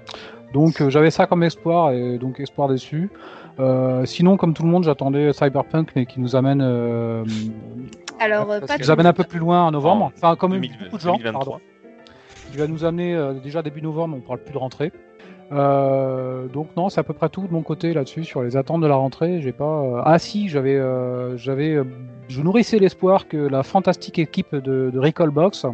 [0.53, 3.09] Donc j'avais ça comme espoir et donc espoir déçu.
[3.59, 7.23] Euh, sinon, comme tout le monde, j'attendais Cyberpunk, mais qui nous amène, euh,
[8.19, 10.11] Alors, euh, qui nous amène un peu plus loin en novembre.
[10.15, 11.43] Enfin, comme 2000 beaucoup de gens, 2023.
[11.45, 11.61] pardon.
[12.51, 14.17] Qui va nous amener euh, déjà début novembre.
[14.17, 14.91] On parle plus de rentrée.
[15.51, 18.81] Euh, donc non, c'est à peu près tout de mon côté là-dessus sur les attentes
[18.81, 19.41] de la rentrée.
[19.41, 19.81] J'ai pas.
[19.83, 21.77] euh, Ah si, j'avais, euh, j'avais,
[22.27, 25.65] je nourrissais l'espoir que la fantastique équipe de, de Recallbox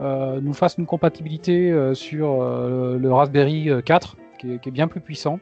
[0.00, 4.72] euh, nous fasse une compatibilité euh, sur euh, le Raspberry 4, qui est, qui est
[4.72, 5.40] bien plus puissant.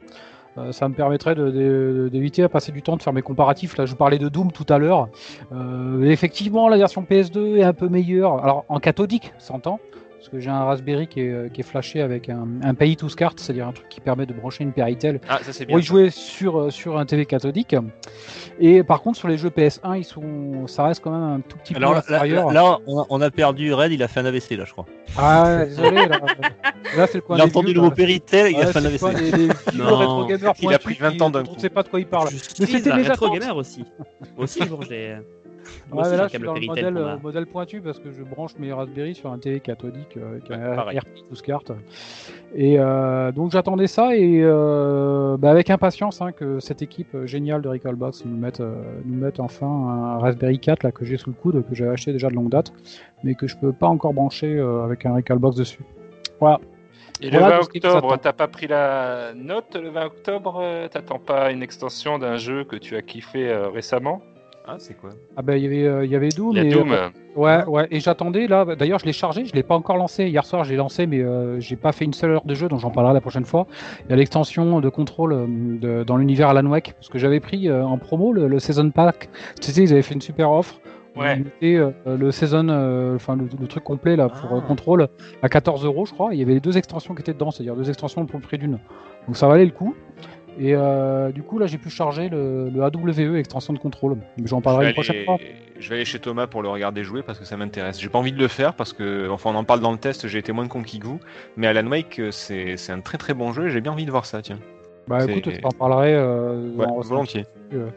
[0.59, 3.77] Euh, ça me permettrait d'éviter à passer du temps de faire mes comparatifs.
[3.77, 5.09] Là, je vous parlais de Doom tout à l'heure.
[5.53, 8.43] Euh, effectivement, la version PS2 est un peu meilleure.
[8.43, 9.81] Alors en cathodique, s'entend.
[10.25, 13.11] Parce que j'ai un Raspberry qui est, qui est flashé avec un, un Pay to
[13.11, 15.75] SCART, c'est-à-dire un truc qui permet de brancher une Péritel Ah, ça c'est bien.
[15.75, 17.77] pour y jouer sur, euh, sur un TV cathodique.
[18.59, 21.59] Et par contre, sur les jeux PS1, ils sont, ça reste quand même un tout
[21.59, 24.25] petit Alors peu là, là, on, a, on a perdu Red, il a fait un
[24.25, 24.87] AVC là, je crois.
[25.19, 26.07] Ah, désolé.
[26.07, 26.19] Là,
[26.97, 28.79] là c'est le coin Il a entendu vieux, le mot Péritel, il Ouais, a fait
[28.79, 29.15] un AVC.
[29.15, 30.27] des, des vieux Non.
[30.27, 31.51] Il a pris 20 qui- ans d'un coup.
[31.53, 32.29] On ne sait pas de quoi il parle.
[32.61, 33.85] Mais c'était mes rétro gamer aussi.
[34.39, 34.79] Aussi, bon,
[35.65, 37.99] Ouais, Moi aussi, mais j'ai là, je suis dans le modèle, euh, modèle pointu parce
[37.99, 40.99] que je branche mes Raspberry sur un TV cathodique euh, avec un Ouais.
[40.99, 41.63] RP ou SCART.
[42.55, 47.63] Et euh, donc j'attendais ça et euh, bah, avec impatience hein, que cette équipe géniale
[47.63, 51.31] de Recallbox nous mette, euh, nous mette enfin un Raspberry 4 là, que j'ai sous
[51.31, 52.73] le coude, que j'ai acheté déjà de longue date,
[53.23, 55.81] mais que je peux pas encore brancher euh, avec un Recallbox dessus.
[56.41, 56.61] Voilà.
[57.21, 59.89] Et Voilà le 20 tout ce qui nous octobre, t'as pas pris la note le
[59.89, 64.21] 20 octobre T'attends pas une extension d'un jeu que tu as kiffé euh, récemment?
[64.67, 65.11] Ah, c'est quoi?
[65.37, 66.53] Ah ben il y avait, euh, il y avait Doom.
[66.53, 66.91] Il y a et, Doom.
[66.93, 68.65] euh, Ouais, ouais, et j'attendais là.
[68.77, 70.25] D'ailleurs, je l'ai chargé, je l'ai pas encore lancé.
[70.29, 72.81] Hier soir, j'ai lancé, mais euh, j'ai pas fait une seule heure de jeu, donc
[72.81, 73.67] j'en parlerai la prochaine fois.
[74.07, 77.41] Il y a l'extension de contrôle euh, de- dans l'univers Alan Wake, parce que j'avais
[77.41, 79.29] pris euh, en promo le, le Season Pack.
[79.61, 80.81] Tu sais, ils avaient fait une super offre.
[81.17, 81.37] Ouais.
[81.37, 84.57] Ils mettaient euh, le Season, euh, enfin le, le truc complet là pour Ah.
[84.57, 85.09] euh, contrôle
[85.43, 86.33] à 14 euros, je crois.
[86.33, 88.57] Il y avait les deux extensions qui étaient dedans, c'est-à-dire deux extensions pour le prix
[88.59, 88.79] d'une.
[89.27, 89.95] Donc ça valait le coup.
[90.59, 94.17] Et euh, du coup, là, j'ai pu charger le, le AWE, extension de contrôle.
[94.45, 95.25] J'en je parlerai vais, une prochaine aller...
[95.25, 95.39] fois.
[95.79, 98.01] je vais aller chez Thomas pour le regarder jouer parce que ça m'intéresse.
[98.01, 100.29] J'ai pas envie de le faire parce que, enfin, on en parle dans le test,
[100.29, 101.19] j'ai été moins conquis que vous.
[101.57, 104.07] Mais Alan Wake, euh, c'est c'est un très très bon jeu et j'ai bien envie
[104.07, 104.59] de voir ça, tiens.
[105.09, 106.15] Bah écoute, je t'en parlerai.
[106.15, 107.45] Euh, Ouais, volontiers.
[107.73, 107.89] euh,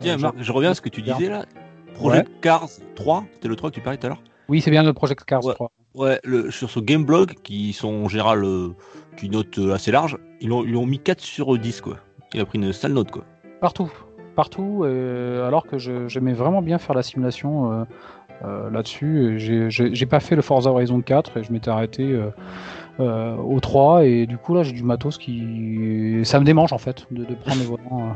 [0.00, 1.44] Tiens, Marc, je reviens à ce que tu disais là.
[1.94, 4.82] Project Cars 3, c'était le 3 que tu parlais tout à l'heure Oui, c'est bien
[4.82, 5.54] le Project Cars Ouais.
[5.54, 5.70] 3.
[5.94, 8.74] Ouais, le, sur ce Gameblog, qui sont en général euh,
[9.16, 11.96] qui notent euh, assez large, ils ont, ils lui ont mis 4 sur 10 quoi.
[12.34, 13.24] Il a pris une sale note quoi.
[13.60, 13.90] Partout.
[14.34, 14.82] Partout.
[14.84, 17.84] euh, alors que je- j'aimais vraiment bien faire la simulation euh,
[18.44, 19.38] euh, là-dessus.
[19.38, 22.28] J'ai- J'ai j'ai pas fait le Forza Horizon 4 et je m'étais arrêté euh,
[23.00, 24.04] euh, au 3.
[24.04, 26.20] Et du coup, là, j'ai du matos qui.
[26.24, 28.08] Ça me démange en fait de, de prendre le volant.
[28.10, 28.12] euh,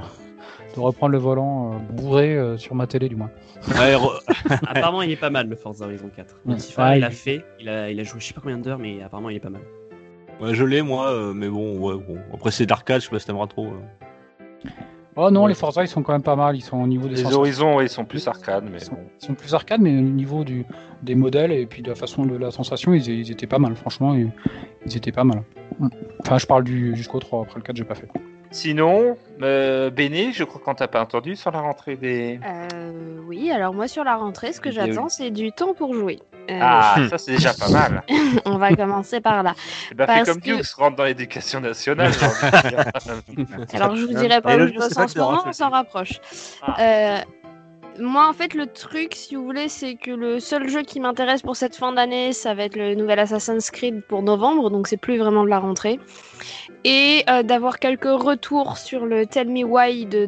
[0.76, 3.30] de reprendre le volant euh, bourré euh, sur ma télé, du moins.
[3.70, 4.20] Ouais, re-
[4.68, 6.36] Apparemment, il est pas mal le Forza Horizon 4.
[6.46, 6.54] Ouais.
[6.54, 8.56] Lucifer, Ouais, il a il- fait, il a, il a joué je sais pas combien
[8.58, 9.62] d'heures, mais apparemment, il est pas mal.
[10.40, 12.18] Ouais, je l'ai moi, euh, mais bon, ouais, bon.
[12.34, 13.66] Après c'est d'arcade, je sais pas si t'aimeras trop.
[13.66, 14.68] euh.
[15.16, 15.48] Oh non, Ouais.
[15.48, 16.56] les Forza, ils sont quand même pas mal.
[16.56, 18.92] Ils sont au niveau des Les horizons, ouais, ils sont plus arcades, mais Ils sont,
[18.94, 19.00] bon.
[19.20, 20.64] ils sont plus arcades, mais au niveau du,
[21.02, 23.74] des modèles et puis de la façon de la sensation, ils, ils étaient pas mal.
[23.74, 24.30] Franchement, ils,
[24.86, 25.42] ils étaient pas mal.
[26.20, 27.42] Enfin, je parle du jusqu'au 3.
[27.42, 28.08] Après le 4, j'ai pas fait.
[28.52, 32.40] Sinon, euh, Béné, je crois qu'on t'a pas entendu sur la rentrée des.
[32.44, 36.18] Euh, oui, alors moi sur la rentrée, ce que j'attends, c'est du temps pour jouer.
[36.50, 38.02] Euh, Ah, ça c'est déjà pas mal.
[38.44, 39.54] On va commencer par là.
[39.90, 42.10] Fais Parce comme que- Dukes, rentre dans l'éducation nationale.
[43.72, 45.70] Alors je vous dirai pas où le je bosse en que ce moment, on s'en
[45.70, 46.20] rapproche.
[46.62, 47.22] Ah.
[47.98, 51.42] Moi en fait le truc, si vous voulez, c'est que le seul jeu qui m'intéresse
[51.42, 54.96] pour cette fin d'année, ça va être le nouvel Assassin's Creed pour novembre, donc c'est
[54.96, 55.98] plus vraiment de la rentrée.
[56.84, 60.26] Et euh, d'avoir quelques retours sur le Tell Me Why de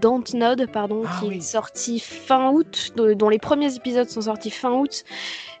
[0.00, 1.36] Dontnod, pardon, Ah qui oui.
[1.38, 5.04] est sorti fin août, dont les premiers épisodes sont sortis fin août.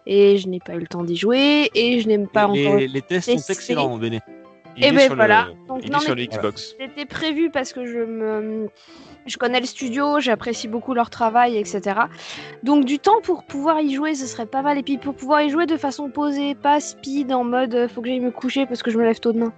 [0.04, 2.78] Et je n'ai pas eu le temps d'y jouer, et je n'ai pas les, encore
[2.80, 3.38] les tests testé.
[3.38, 4.20] sont excellents, Béné.
[4.76, 5.48] Il Et est ben sur le- voilà.
[5.68, 6.74] Donc, Il non, est sur mais- le Xbox.
[6.78, 8.68] C'était prévu parce que je me,
[9.26, 12.00] je connais le studio, j'apprécie beaucoup leur travail, etc.
[12.62, 14.78] Donc du temps pour pouvoir y jouer, ce serait pas mal.
[14.78, 18.00] Et puis pour pouvoir y jouer de façon posée, pas speed, en mode euh, faut
[18.02, 19.52] que j'aille me coucher parce que je me lève tôt demain.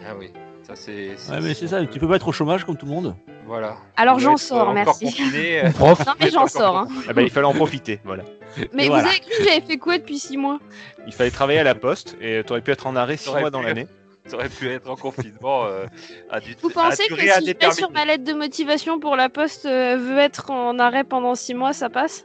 [0.00, 0.30] Ah oui,
[0.62, 1.08] ça c'est.
[1.30, 3.16] Ouais, mais c'est ça, tu peux pas être au chômage comme tout le monde.
[3.46, 3.76] Voilà.
[3.96, 5.06] Alors j'en sors, merci.
[5.06, 6.04] confiné, euh, Prof.
[6.06, 6.76] Non mais j'en sors.
[6.78, 6.88] Hein.
[7.08, 8.22] Ah bah, il fallait en profiter, voilà.
[8.74, 9.08] Mais Et vous voilà.
[9.08, 10.58] avez cru que j'avais fait quoi depuis 6 mois?
[11.06, 13.50] Il fallait travailler à la poste et t'aurais pu être en arrêt 6 T'aurais mois
[13.50, 13.86] dans l'année.
[14.28, 15.86] Ça aurait pu être en confinement euh,
[16.30, 19.16] à du Vous pensez à que si je mets sur ma lettre de motivation pour
[19.16, 22.24] la poste euh, veut être en arrêt pendant 6 mois, ça passe?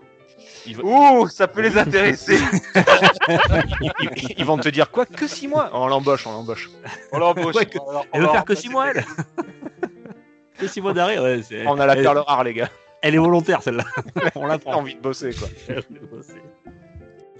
[0.66, 2.38] Ils, Ouh, ça peut les intéresser.
[3.80, 5.70] ils- ils vont te dire quoi Que 6 mois?
[5.74, 6.70] On l'embauche, on l'embauche.
[7.14, 7.56] On l'embauche.
[7.56, 7.78] Ouais, que-
[8.12, 9.06] Elle veut faire que embauche 6 mois, elle
[10.60, 11.42] Que 6 mois d'arrêt, ouais.
[11.42, 12.70] c'est- On a la perle rare, les gars.
[13.02, 13.86] elle est volontaire celle-là.
[14.36, 14.74] On On a l'apprend.
[14.76, 15.48] envie de bosser, quoi.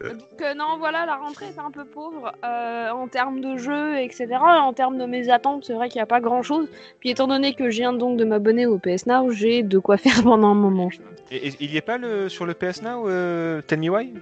[0.10, 3.98] Donc euh, non, voilà, la rentrée est un peu pauvre euh, en termes de jeux,
[4.00, 4.28] etc.
[4.40, 6.68] En termes de mes attentes, c'est vrai qu'il n'y a pas grand-chose.
[7.00, 9.98] Puis étant donné que je viens donc de m'abonner au PS Now, j'ai de quoi
[9.98, 10.90] faire pendant un moment.
[11.32, 14.14] Et, et il y est pas le, sur le PS Now, euh, Tell Me Why?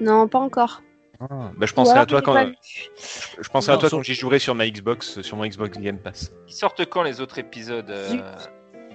[0.00, 0.82] Non, pas encore.
[1.18, 2.34] bah, Je penserai Ou à toi quand,
[3.40, 5.98] je penserai à toi sur- quand j'y jouerai sur ma Xbox, sur mon Xbox Game
[5.98, 6.32] Pass.
[6.48, 7.90] Ils sortent quand les autres épisodes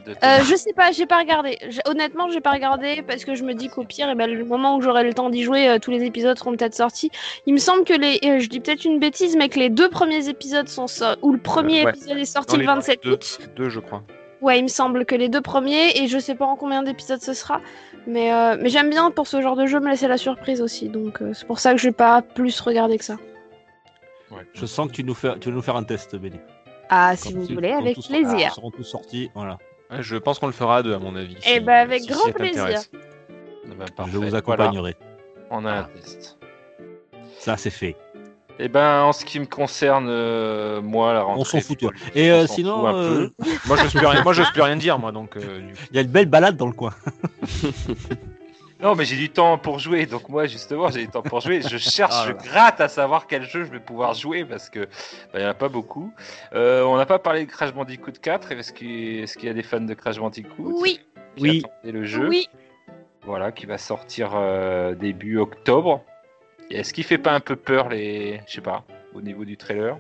[0.07, 1.57] euh, Euh, je sais pas, j'ai pas regardé.
[1.85, 4.75] Honnêtement, j'ai pas regardé parce que je me dis qu'au pire, eh ben, le moment
[4.77, 7.11] où j'aurai le temps d'y jouer, euh, tous les épisodes seront peut-être sortis.
[7.45, 9.89] Il me semble que les, euh, je dis peut-être une bêtise, mais que les deux
[9.89, 11.89] premiers épisodes sont sortis, ou le premier Euh, ouais.
[11.91, 13.39] épisode est sorti le les 27 deux, août.
[13.55, 14.03] deux, je crois.
[14.41, 17.21] Ouais, il me semble que les deux premiers, et je sais pas en combien d'épisodes
[17.21, 17.61] ce sera,
[18.07, 20.89] mais, euh, mais j'aime bien pour ce genre de jeu me laisser la surprise aussi,
[20.89, 23.17] donc euh, c'est pour ça que je vais pas plus regarder que ça.
[24.53, 26.39] Je sens que tu, nous fais, tu vas nous faire un test, Benny.
[26.89, 28.49] Ah, si vous voulez, avec plaisir.
[28.49, 29.57] Ils seront tous sortis, voilà.
[29.91, 31.35] Ouais, je pense qu'on le fera à deux, à mon avis.
[31.39, 32.87] Eh si- ben, avec si grand ça t'intéresse.
[32.87, 33.87] plaisir.
[33.95, 34.11] Parfait.
[34.11, 34.95] Je vous Voilà, accompagnerai.
[35.49, 36.37] on a un test.
[37.39, 37.95] Ça, c'est fait.
[38.59, 41.41] Eh ben, en ce qui me concerne, euh, moi, la rentrée.
[41.41, 41.91] On s'en fout, toi.
[42.13, 43.27] Et euh, sinon, euh.
[43.65, 45.35] Moi, je peux rien, moi, je peux rien dire, moi, donc.
[45.37, 45.61] euh,
[45.91, 46.93] il y a une belle balade dans le coin.
[48.81, 51.61] Non, mais j'ai du temps pour jouer, donc moi, justement, j'ai du temps pour jouer.
[51.61, 54.79] Je cherche, Ah, je gratte à savoir quel jeu je vais pouvoir jouer parce que
[55.31, 56.11] bah, il y en a pas beaucoup.
[56.53, 58.51] Euh, on n'a pas parlé de Crash Bandicoot 4.
[58.53, 60.99] Est-ce qu'il y a des fans de Crash Bandicoot Oui,
[61.39, 61.63] Oui.
[61.83, 62.27] le jeu.
[62.27, 62.47] oui.
[63.23, 66.03] Voilà, qui va sortir euh, début octobre.
[66.71, 69.97] Est-ce qu'il fait pas un peu peur les, je sais pas, au niveau du trailer?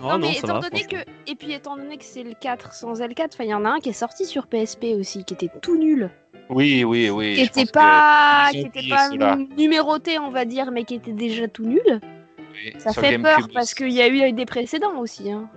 [0.00, 0.60] Non, non, mais ça étant va.
[0.68, 1.00] donné franchement.
[1.26, 3.64] que et puis étant donné que c'est le 4 sans L4, enfin il y en
[3.64, 6.10] a un qui est sorti sur PSP aussi qui était tout nul,
[6.50, 7.34] Oui, oui, oui.
[7.34, 9.08] qui je était pense que- pas qui était pas
[9.56, 12.00] numéroté, on va dire, mais qui était déjà tout nul.
[12.38, 15.48] oui, Ça fait peur parce qu'il y a eu des précédents aussi hein.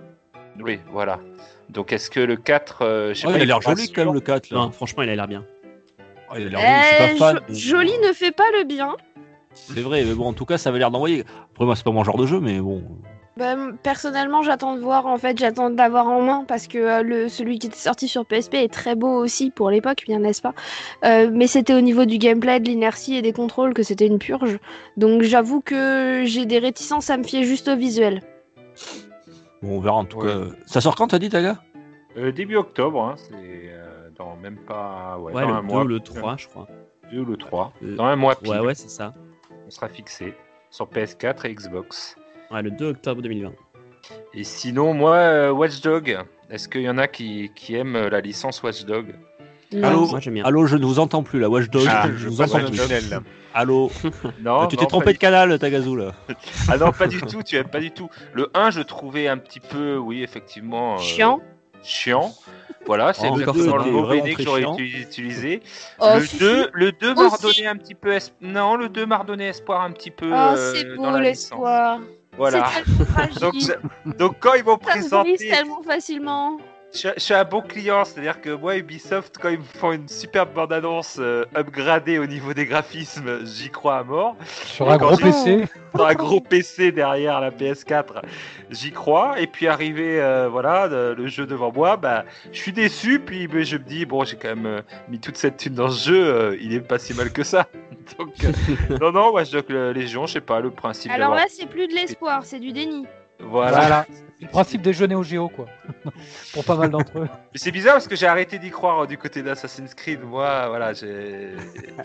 [0.60, 1.20] Oui, voilà.
[1.70, 4.20] Donc est-ce que le 4, euh, Oh, pas, il a l'air joli quand même, le
[4.20, 4.50] 4.
[4.50, 4.58] Là.
[4.58, 5.44] Non, franchement, il a l'air bien.
[6.30, 7.40] Oh, il a l'air joli, je suis Euh, pas fan.
[7.48, 8.96] jo- joli ne fait pas le bien.
[9.54, 11.24] C'est vrai, mais bon, en tout cas, ça avait l'air d'envoyer.
[11.52, 12.82] Après, moi, c'est pas mon genre de jeu, mais bon.
[13.40, 15.06] Bah, personnellement, j'attends de voir.
[15.06, 18.06] En fait, j'attends de l'avoir en main parce que euh, le celui qui était sorti
[18.06, 20.52] sur PSP est très beau aussi pour l'époque, bien n'est-ce pas?
[21.06, 24.18] Euh, Mais c'était au niveau du gameplay, de l'inertie et des contrôles que c'était une
[24.18, 24.58] purge.
[24.98, 28.20] Donc, j'avoue que j'ai des réticences à me fier juste au visuel.
[29.62, 30.26] Bon, on verra en tout Ouais.
[30.28, 30.54] cas.
[30.66, 31.56] Ça sort quand, t'as dit, Taga?
[32.18, 33.32] Euh, début octobre, hein, c'est
[33.72, 35.84] euh, dans même pas ouais, Ouais, dans le un 2 mois.
[35.84, 36.66] ou le 3, je crois.
[37.10, 37.72] 2 ou le 3.
[37.82, 39.14] Euh, Dans un mois pile, Ouais, ouais, c'est ça.
[39.66, 40.34] on sera fixé
[40.70, 42.16] sur PS4 et Xbox.
[42.50, 43.52] Ouais, le 2 octobre 2020.
[44.34, 46.18] Et sinon, moi, euh, Watch Dog,
[46.50, 49.14] est-ce qu'il y en a qui, qui aiment euh, la licence Watch Dog?
[49.72, 49.86] Non.
[49.88, 50.06] Allô?
[50.08, 50.44] Moi, j'aime bien.
[50.44, 51.86] Allô, je ne vous entends plus, la Watchdog.
[51.88, 52.76] Ah, je je ne vous entends plus.
[53.10, 53.20] là.
[53.54, 53.90] Allô?
[54.42, 56.12] Non, Ah, Tu t'es trompé de canal, Tagazu, là.
[56.68, 58.08] Ah non, pas du tout, tu aimes pas du tout.
[58.34, 60.94] Le 1, je trouvais un petit peu, oui, effectivement.
[60.94, 61.40] euh, Chiant.
[61.82, 62.34] Chiant.
[62.86, 65.60] Voilà, c'est Oh, exactement le deux le était mot béné que j'aurais utilisé.
[66.00, 66.68] Oh, le si, 2, si.
[66.72, 67.36] le 2 m'a Aussi.
[67.36, 70.34] redonné un petit peu es- non, le 2 m'a redonné espoir un petit peu Oh,
[70.34, 71.50] euh, c'est dans beau la licence.
[71.50, 72.00] l'espoir.
[72.40, 72.70] Voilà.
[72.74, 73.04] C'est tellement
[73.38, 73.76] fragile.
[74.18, 76.58] Donc, quand ils vont Ça se brise présenter, tellement facilement.
[76.92, 80.08] Je, je suis un bon client, c'est-à-dire que moi Ubisoft, quand ils me font une
[80.08, 84.36] superbe bande-annonce euh, upgradée au niveau des graphismes, j'y crois à mort.
[84.66, 85.64] Sur un gros PC,
[85.94, 88.22] Dans un gros PC derrière la PS4,
[88.70, 89.40] j'y crois.
[89.40, 93.20] Et puis arrivé, euh, voilà, de- le jeu devant moi, bah, je suis déçu.
[93.20, 96.08] Puis je me dis, bon, j'ai quand même euh, mis toute cette thune dans ce
[96.10, 97.66] jeu, euh, il est pas si mal que ça.
[98.18, 98.52] Donc, euh,
[99.00, 101.94] non, non, Watch Dogs Légion, je sais pas, le principe Alors là, c'est plus de
[101.94, 103.06] l'espoir, c'est du déni.
[103.38, 103.76] Voilà.
[103.76, 104.06] voilà.
[104.40, 105.66] C'est le principe jeux Neo Geo, quoi.
[106.54, 107.28] Pour pas mal d'entre eux.
[107.52, 110.20] Mais c'est bizarre parce que j'ai arrêté d'y croire euh, du côté d'Assassin's Creed.
[110.24, 111.50] Moi, voilà, j'ai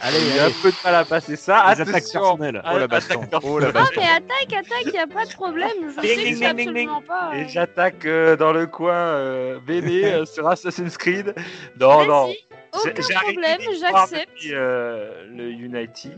[0.02, 1.64] Allez, un peu de mal à passer ça.
[1.74, 2.20] Les attaques Attention.
[2.38, 2.62] personnelles.
[2.66, 3.22] Ah, Oh la baston.
[3.22, 4.02] attaque Oh la Non, baston.
[4.02, 5.70] mais attaque, attaque, y a pas de problème.
[5.96, 7.30] Je Ding, sais que ding, c'est ding, ding, absolument pas.
[7.34, 11.34] euh, Et j'attaque euh, dans le coin euh, BD euh, sur Assassin's Creed.
[11.80, 12.34] Non, non.
[12.74, 14.30] Aucun problème, j'accepte.
[14.52, 16.12] euh, le Unity.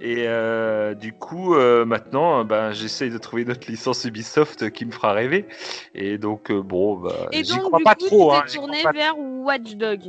[0.00, 4.84] Et euh, du coup, euh, maintenant, ben, j'essaye de trouver une autre licence Ubisoft qui
[4.86, 5.46] me fera rêver.
[5.94, 8.32] Et donc, euh, bon, bah, Et j'y donc, crois du pas coup, trop.
[8.32, 10.00] hein, tourné pas vers Watch Dog.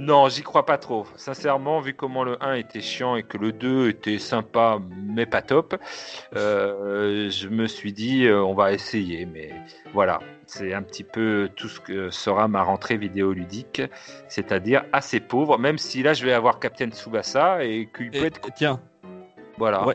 [0.00, 1.06] Non, j'y crois pas trop.
[1.16, 5.42] Sincèrement, vu comment le 1 était chiant et que le 2 était sympa mais pas
[5.42, 5.74] top,
[6.36, 9.26] euh, je me suis dit euh, on va essayer.
[9.26, 9.50] Mais
[9.92, 13.82] voilà, c'est un petit peu tout ce que sera ma rentrée vidéoludique,
[14.28, 18.26] c'est-à-dire assez pauvre, même si là je vais avoir Captain Tsubasa et qu'il peut Et-
[18.26, 18.40] être...
[18.54, 18.80] tiens,
[19.58, 19.86] Voilà.
[19.86, 19.94] Ouais.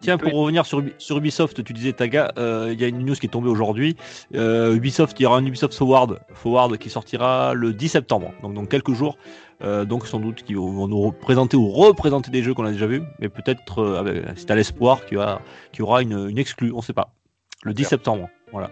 [0.00, 3.04] Tiens, pour revenir sur, Ubi- sur Ubisoft, tu disais Taga, euh, il y a une
[3.04, 3.96] news qui est tombée aujourd'hui.
[4.36, 8.54] Euh, Ubisoft, il y aura un Ubisoft Forward, Forward qui sortira le 10 septembre, donc
[8.54, 9.18] dans quelques jours.
[9.64, 12.86] Euh, donc sans doute qu'ils vont nous présenter ou représenter des jeux qu'on a déjà
[12.86, 16.92] vus, mais peut-être c'est à l'espoir qu'il y, y aura une, une exclue, on sait
[16.92, 17.12] pas.
[17.64, 18.70] Le 10 septembre, voilà.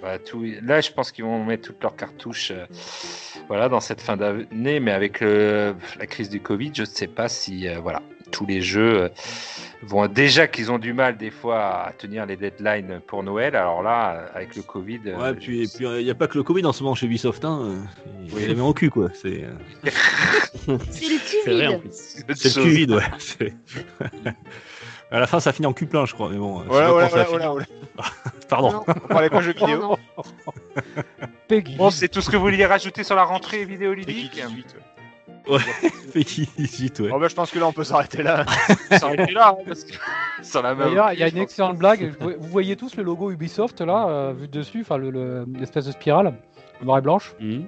[0.00, 0.42] Bah, tout...
[0.62, 2.64] Là, je pense qu'ils vont mettre toutes leurs cartouches euh,
[3.48, 7.06] voilà, dans cette fin d'année, mais avec euh, la crise du Covid, je ne sais
[7.06, 7.68] pas si.
[7.68, 8.00] euh, voilà.
[8.34, 9.08] Tous les jeux euh,
[9.82, 13.56] vont déjà qu'ils ont du mal des fois à tenir les deadlines pour Noël.
[13.56, 16.26] Alors là, euh, avec le Covid, euh, Ouais, puis et puis il n'y a pas
[16.26, 17.44] que le Covid en ce moment chez Ubisoft.
[17.44, 17.74] Hein.
[18.26, 19.08] Il a les mains au cul, quoi.
[19.14, 19.90] C'est euh,
[20.90, 21.90] C'est le en Covid.
[21.92, 23.52] c'est le cul vide, ouais.
[25.10, 26.28] À la fin, ça finit en cul plein, je crois.
[26.28, 27.66] Mais bon, je Voilà, voilà.
[28.48, 28.72] Pardon.
[28.72, 28.84] Non.
[28.88, 29.96] On parlait pas jeux vidéo.
[31.46, 31.76] Peggy.
[31.76, 34.32] Bon, c'est tout ce que vous vouliez rajouter sur la rentrée vidéoludique.
[34.32, 34.93] 18, Peggy 18, ouais.
[35.46, 35.58] Oh
[37.18, 38.44] bah je pense que là on peut s'arrêter là.
[39.12, 39.92] Été là, hein, parce que
[40.42, 40.86] sur la main.
[40.86, 42.14] D'ailleurs, il y a une excellente blague.
[42.20, 45.86] Vous voyez tous le logo Ubisoft là, euh, vu de dessus, enfin le- le- l'espèce
[45.86, 46.34] de spirale
[46.82, 47.32] noir et blanche.
[47.40, 47.64] Mhm.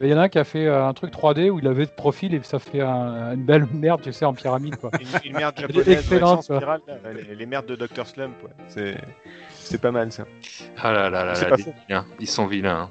[0.00, 1.84] Il y en a un qui a fait euh, un truc 3D où il avait
[1.86, 4.90] de profil et ça fait un- une belle merde, tu sais, en pyramide quoi.
[5.00, 8.50] Une, une merde japonaise, ouais, excellente, spirale, là, les, les merdes de Dr Slump, ouais.
[8.68, 8.96] C'est
[9.50, 10.24] c'est pas mal ça.
[10.78, 11.74] Ah là là là, là, pas des faux.
[11.88, 12.06] vilains.
[12.20, 12.88] Ils sont vilains.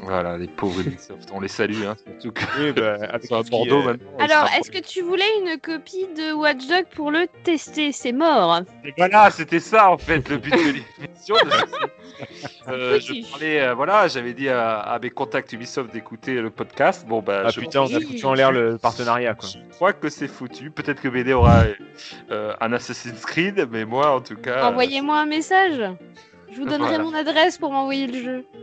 [0.00, 1.30] Voilà, les pauvres Ubisoft.
[1.32, 4.10] On les salue, hein, surtout que Oui, bah, avec sont à Bordeaux est- maintenant.
[4.18, 7.92] Alors, est-ce que tu voulais une copie de Watch Dogs pour le tester?
[7.92, 8.60] C'est mort.
[8.84, 10.56] Et voilà, c'était ça en fait le but de
[10.98, 11.36] l'émission.
[12.68, 17.06] Euh, je parlais, euh, voilà, j'avais dit à, à mes contacts Ubisoft d'écouter le podcast.
[17.06, 19.48] Bon bah, Ah je, putain, on a foutu en l'air le partenariat quoi.
[19.48, 20.70] je crois que c'est foutu.
[20.70, 21.64] Peut-être que BD aura
[22.30, 25.80] euh, un Assassin's Creed, mais moi en tout cas, Envoyez-moi un message.
[26.52, 27.04] Je vous donnerai Voilà.
[27.04, 28.44] mon adresse pour m'envoyer le jeu.
[28.54, 28.60] euh,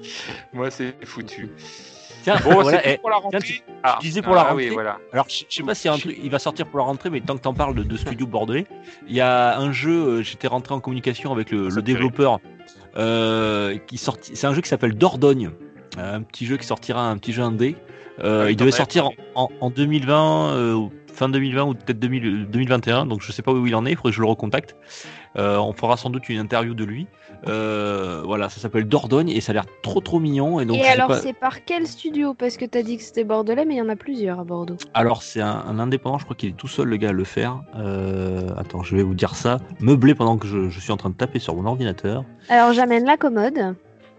[0.54, 1.50] moi c'est foutu.
[2.24, 3.40] Tiens, Bon, voilà, eh, pour la rentrée.
[3.40, 4.68] tu- Ah, disais pour la ah rentrée.
[4.68, 4.98] oui, voilà.
[5.14, 7.38] Alors, je je sais pas un truc, il va sortir pour la rentrée, mais tant
[7.38, 8.66] que t'en parles de, de studio bordelais,
[9.08, 12.40] il y a un jeu, euh, j'étais rentré en communication avec le, développeur,
[12.98, 15.52] euh, qui sorti, c'est un jeu qui s'appelle Dordogne,
[15.98, 17.76] Euh, un petit jeu qui sortira, un petit jeu indé.
[18.24, 19.30] Euh, il devait sortir en, parlé.
[19.36, 23.52] en- en 2020, euh, ou fin 2020 ou peut-être 2000 2021, donc je sais pas
[23.52, 24.76] où il en est, il faudrait que je le recontacte.
[25.38, 27.08] Euh, on fera sans doute une interview de lui.
[27.48, 30.60] Euh, voilà, ça s'appelle Dordogne et ça a l'air trop trop mignon.
[30.60, 32.34] Et donc, Et alors, pas- c'est par quel studio?
[32.34, 34.78] Parce que t'as dit que c'était bordelais, mais il y en a plusieurs à Bordeaux.
[34.94, 37.24] Alors c'est un, un indépendant, je crois qu'il est tout seul le gars à le
[37.24, 37.62] faire.
[37.78, 39.60] Euh, attends, je vais vous dire ça.
[39.80, 42.24] Meublé pendant que je, je suis en train de taper sur mon ordinateur.
[42.50, 43.76] Alors, j'amène la commode.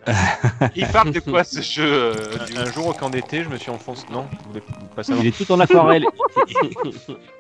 [0.77, 2.13] Il parle de quoi ce jeu
[2.57, 4.07] Un, un jour au camp d'été, je me suis enfoncé.
[4.11, 4.63] Non, vous voulez
[4.97, 5.23] pas savoir?
[5.25, 6.05] Il est tout en aquarelle.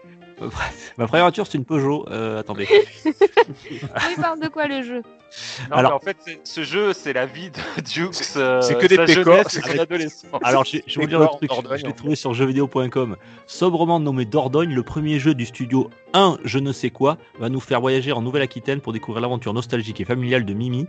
[0.96, 2.06] Ma première voiture c'est une Peugeot.
[2.10, 2.66] Euh, attendez.
[3.70, 5.02] Il parle de quoi le jeu?
[5.70, 8.14] Non, Alors- mais en fait, c'est- ce jeu, c'est la vie de Dukes.
[8.36, 10.40] euh, c'est que des pécores, c'est adolescence.
[10.42, 11.48] Alors je, je vais vous dire en truc.
[11.50, 13.16] Dordogne, Je l'ai trouvé sur jeuxvideo.com.
[13.46, 17.60] Sobrement nommé Dordogne, le premier jeu du studio 1 je ne sais quoi va nous
[17.60, 20.86] faire voyager en Nouvelle-Aquitaine pour découvrir l'aventure nostalgique et familiale de Mimi.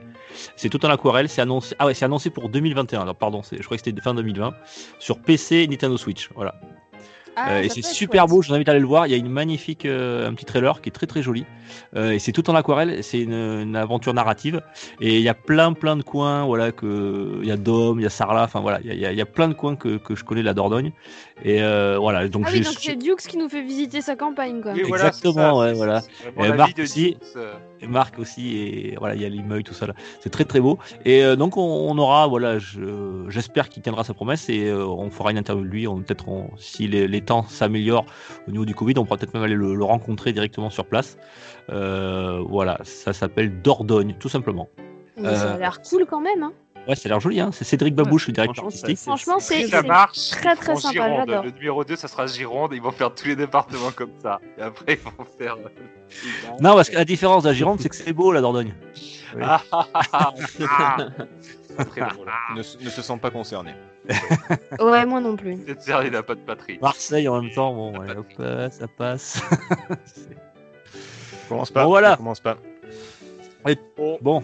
[0.55, 1.29] C'est tout en aquarelle.
[1.29, 1.75] C'est annoncé.
[1.77, 3.01] Ah ouais, c'est annoncé pour 2021.
[3.01, 4.53] Alors pardon, je crois que c'était fin 2020
[4.97, 6.29] sur PC, et Nintendo Switch.
[6.35, 6.55] Voilà.
[7.35, 8.29] Ah, Euh, et c'est super chouette.
[8.29, 9.07] beau, je vous invite à aller le voir.
[9.07, 11.45] Il y a une magnifique, euh, un petit trailer qui est très très joli.
[11.95, 14.61] Euh, et c'est tout en aquarelle, c'est une, une aventure narrative.
[14.99, 18.03] Et il y a plein plein de coins, voilà, que il y a Dôme, il
[18.03, 20.15] y a Sarlat, enfin voilà, y a- il y a plein de coins que, que
[20.15, 20.91] je connais de la Dordogne.
[21.43, 24.61] Et euh, voilà, donc Ah oui, donc c'est Dukes qui nous fait visiter sa campagne,
[24.61, 24.73] quoi.
[24.73, 26.01] Oui, voilà, Exactement, ça, ouais, voilà.
[26.37, 27.17] Et Marc aussi.
[27.35, 27.53] Euh.
[27.81, 29.93] et Marc aussi, et voilà, il y a l'Imeuil, tout ça là.
[30.19, 30.77] C'est très très beau.
[31.03, 34.85] Et euh, donc on, on aura, voilà, je- j'espère qu'il tiendra sa promesse et euh,
[34.85, 35.87] on fera une interview de lui.
[35.87, 36.25] On peut-être,
[36.57, 38.05] si les, les temps s'améliorent
[38.47, 41.17] au niveau du Covid, on pourra peut-être même aller le, le rencontrer directement sur place.
[41.71, 44.69] Euh, voilà, ça s'appelle Dordogne, tout simplement.
[45.17, 46.43] Mais ça a l'air cool quand même.
[46.43, 46.53] Hein.
[46.87, 47.51] Ouais, ça a l'air joli, hein.
[47.53, 48.97] C'est Cédric Babouche, le directeur artistique.
[48.97, 50.29] Franchement, c'est ça c'est marche.
[50.31, 51.25] très, très sympa.
[51.43, 52.73] Le numéro 2, ça sera Gironde.
[52.73, 54.39] Ils vont faire tous les départements comme ça.
[54.57, 55.57] Et après, ils vont faire.
[56.59, 58.73] Non, parce que la différence de la Gironde, c'est que c'est beau la Dordogne.
[59.41, 60.97] Ah, ah, ah, ah.
[61.77, 62.27] C'est très drôle.
[62.55, 63.73] Ne, se- ne se sent pas concerné.
[64.79, 65.57] Ouais, moi non plus.
[65.67, 66.79] Cette série n'a pas de patrie.
[66.81, 69.41] Marseille en même temps, bon, ouais, hop, euh, ça passe.
[71.47, 71.83] Commence pas.
[71.83, 72.17] Bon, voilà.
[72.17, 72.57] Commence pas.
[74.21, 74.43] bon.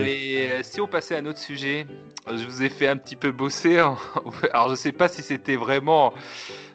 [0.00, 1.86] Et euh, si on passait à un autre sujet,
[2.28, 3.78] euh, je vous ai fait un petit peu bosser.
[3.78, 3.96] hein.
[4.52, 6.12] Alors je sais pas si c'était vraiment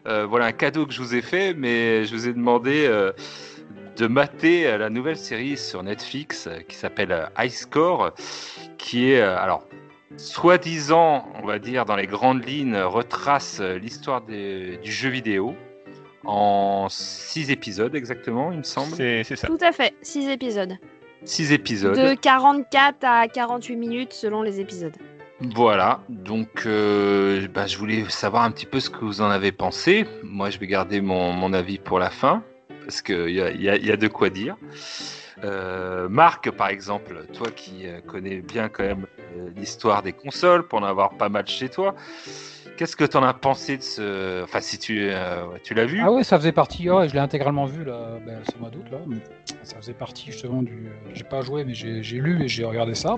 [0.07, 3.11] euh, voilà un cadeau que je vous ai fait, mais je vous ai demandé euh,
[3.97, 8.11] de mater la nouvelle série sur Netflix qui s'appelle High Score,
[8.77, 9.67] qui est alors
[10.17, 15.55] soi-disant, on va dire dans les grandes lignes, retrace l'histoire des- du jeu vidéo
[16.25, 18.95] en six épisodes exactement, il me semble.
[18.95, 19.47] C'est c'est ça.
[19.47, 20.77] Tout à fait, 6 épisodes.
[21.25, 21.95] Six épisodes.
[21.97, 24.93] De 44 à 48 minutes selon les épisodes.
[25.55, 29.51] Voilà, donc euh, bah, je voulais savoir un petit peu ce que vous en avez
[29.53, 30.05] pensé.
[30.23, 32.43] Moi, je vais garder mon, mon avis pour la fin,
[32.83, 34.57] parce qu'il y a, y a- y a de quoi dire.
[35.45, 39.05] Euh, Marc, par exemple, toi qui euh, connais bien quand même
[39.55, 41.95] l'histoire des consoles, pour en avoir pas mal chez toi,
[42.79, 44.41] Qu'est-ce que t'en as pensé de ce.
[44.41, 45.99] Enfin, si tu, euh, tu l'as vu?
[46.01, 46.89] Ah ouais, ça faisait partie.
[46.89, 48.99] Ouais, je l'ai intégralement vu là, ben, ce mois d'août là.
[49.63, 50.87] Ça faisait partie justement du.
[50.87, 53.17] euh, J'ai pas joué, mais j'ai lu et j'ai regardé ça.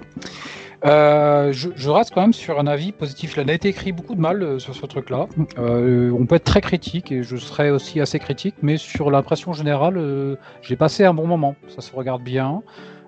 [0.83, 3.35] Euh, je, je reste quand même sur un avis positif.
[3.37, 5.27] Il a été écrit beaucoup de mal euh, sur ce truc-là.
[5.59, 10.39] On peut être très critique et je serai aussi assez critique, mais sur l'impression générale,
[10.63, 11.55] j'ai passé un bon moment.
[11.67, 12.63] Ça se regarde bien.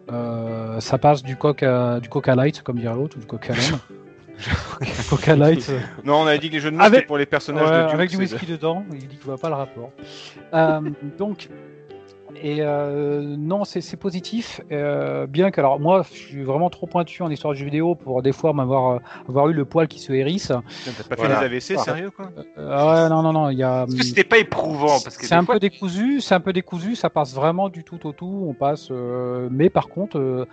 [0.08, 3.80] Ça passe du coca, du coca light, comme dirait l'autre, ou du coca lime.
[5.09, 5.67] coca light.
[5.69, 7.69] euh, Non, on avait dit que les jeux de mots Avec- c'était pour les personnages
[7.69, 9.91] Ouais, de Duke, avec du whisky dedans, il dit qu'il voit pas le rapport.
[10.53, 10.81] Euh,
[11.17, 11.49] donc,
[12.41, 17.21] et euh, non, c'est positif, euh, bien que, alors moi, je suis vraiment trop pointu
[17.21, 19.99] en histoire de jeux vidéo pour des fois m'avoir euh, avoir eu le poil qui
[19.99, 20.47] se hérisse.
[20.47, 21.39] T'as pas Voilà.
[21.39, 22.29] fait des AVC, sérieux quoi?
[22.57, 23.86] Euh, non, non, non, y a.
[23.88, 26.53] Est-ce que c'était pas éprouvant parce que C'est un fois, peu décousu, c'est un peu
[26.53, 28.45] décousu, ça passe vraiment du tout au tout.
[28.47, 28.89] On passe,
[29.51, 30.47] mais par contre,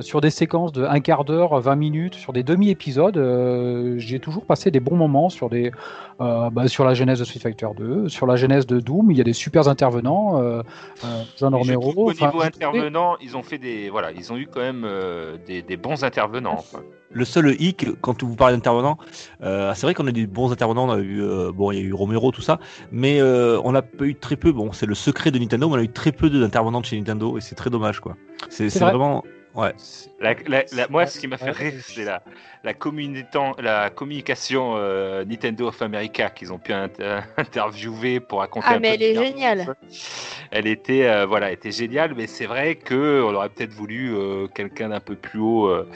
[0.00, 4.70] sur des séquences de un quart d'heure, 20 minutes, sur des demi-épisodes, j'ai toujours passé
[4.70, 5.70] des bons moments sur des,
[6.18, 9.10] bah, sur la genèse de Street Fighter 2, sur la genèse de Doom.
[9.10, 10.62] Il y a des super intervenants, euh,
[11.26, 12.10] euh, John Et je Romero.
[12.10, 15.62] enfin, niveau intervenant, ils ont fait des, voilà, ils ont eu quand même euh, des,
[15.62, 16.56] des bons intervenants.
[16.58, 16.80] enfin.
[17.12, 18.98] Le seul hic, quand vous parlez d'intervenants,
[19.42, 20.86] euh, c'est vrai qu'on a des bons intervenants.
[20.88, 22.58] On a eu, euh, bon, il y a eu Romero, tout ça,
[22.90, 24.52] mais euh, on a pas eu très peu.
[24.52, 26.96] Bon, c'est le secret de Nintendo, mais on a eu très peu d'intervenants de chez
[26.98, 28.16] Nintendo et c'est très dommage, quoi.
[28.50, 28.90] C'est c'est vrai.
[28.90, 29.22] vraiment,
[29.54, 29.72] ouais.
[30.20, 32.22] La- la- la- moi, ce qui m'a fait rire, c'est la,
[32.66, 38.74] la, la communication euh, Nintendo of America qu'ils ont pu inter- interviewer pour raconter Ah,
[38.74, 39.66] un mais peu elle est géniale.
[40.50, 44.46] Elle était, euh, voilà, était géniale, mais c'est vrai que on aurait peut-être voulu euh,
[44.48, 45.86] quelqu'un d'un peu plus haut euh,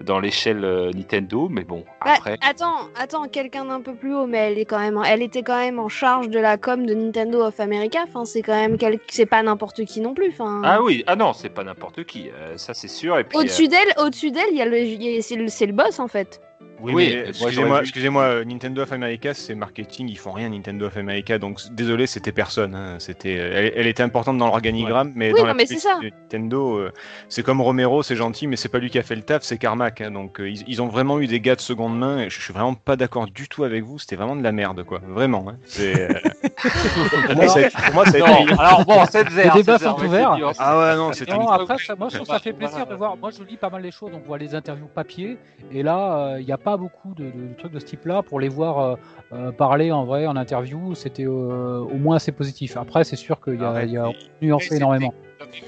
[0.00, 2.36] dans l'échelle euh, Nintendo, mais bon, Bah, après.
[2.40, 5.58] attends, attends, quelqu'un d'un peu plus haut, mais elle est quand même, elle était quand
[5.58, 8.00] même en charge de la com de Nintendo of America.
[8.06, 8.98] Enfin, c'est quand même quel...
[9.08, 10.28] c'est pas n'importe qui non plus.
[10.30, 13.18] Enfin, Ah oui, ah non, c'est pas n'importe qui, euh, ça c'est sûr.
[13.34, 15.72] Au-dessus d'elle, au-dessus d'elle, il y a le, il y a- c'est le, c'est le
[15.72, 16.15] boss en fait.
[16.16, 16.45] Prophet
[16.80, 17.24] Oui, Oui,
[17.56, 21.38] mais moi, excusez-moi, euh, Nintendo of America, c'est marketing, ils font rien Nintendo of America,
[21.38, 22.74] donc désolé, c'était personne.
[22.74, 25.64] hein, C'était, euh, elle, elle était importante dans l'organigramme, mais Oui, dans non, la mais
[25.66, 25.98] c'est ça.
[26.02, 26.92] de Nintendo, euh,
[27.28, 29.56] c'est comme Romero, c'est gentil, mais c'est pas lui qui a fait le taf, c'est
[29.58, 30.00] Carmack.
[30.02, 32.40] hein, donc euh, ils, ils ont vraiment eu des gars de seconde main, et je
[32.40, 33.98] suis vraiment pas d'accord du tout avec vous.
[33.98, 35.00] C'était vraiment de la merde, quoi.
[35.06, 35.46] Vraiment.
[35.48, 36.08] hein, c'est, euh,
[37.26, 39.78] pour, moi, ça a pour moi, ça a été- Non, alors bon, cette Les débats
[39.78, 40.36] sont ouverts.
[40.58, 41.32] Ah ouais, non, c'était.
[41.34, 43.16] Une- après, ça, moi, je trouve que ça fait plaisir de voir.
[43.16, 45.38] Moi, je lis pas mal les choses, donc on voit les interviews papier.
[45.72, 48.40] Et là, euh, il n'y a pas beaucoup de, de trucs de ce type-là pour
[48.40, 48.96] les voir euh,
[49.32, 50.96] euh, parler en vrai, en interview.
[50.96, 52.76] C'était euh, au moins assez positif.
[52.76, 54.10] Après, c'est sûr qu'il y a, Arrête, il y a
[54.42, 55.14] nuancé énormément.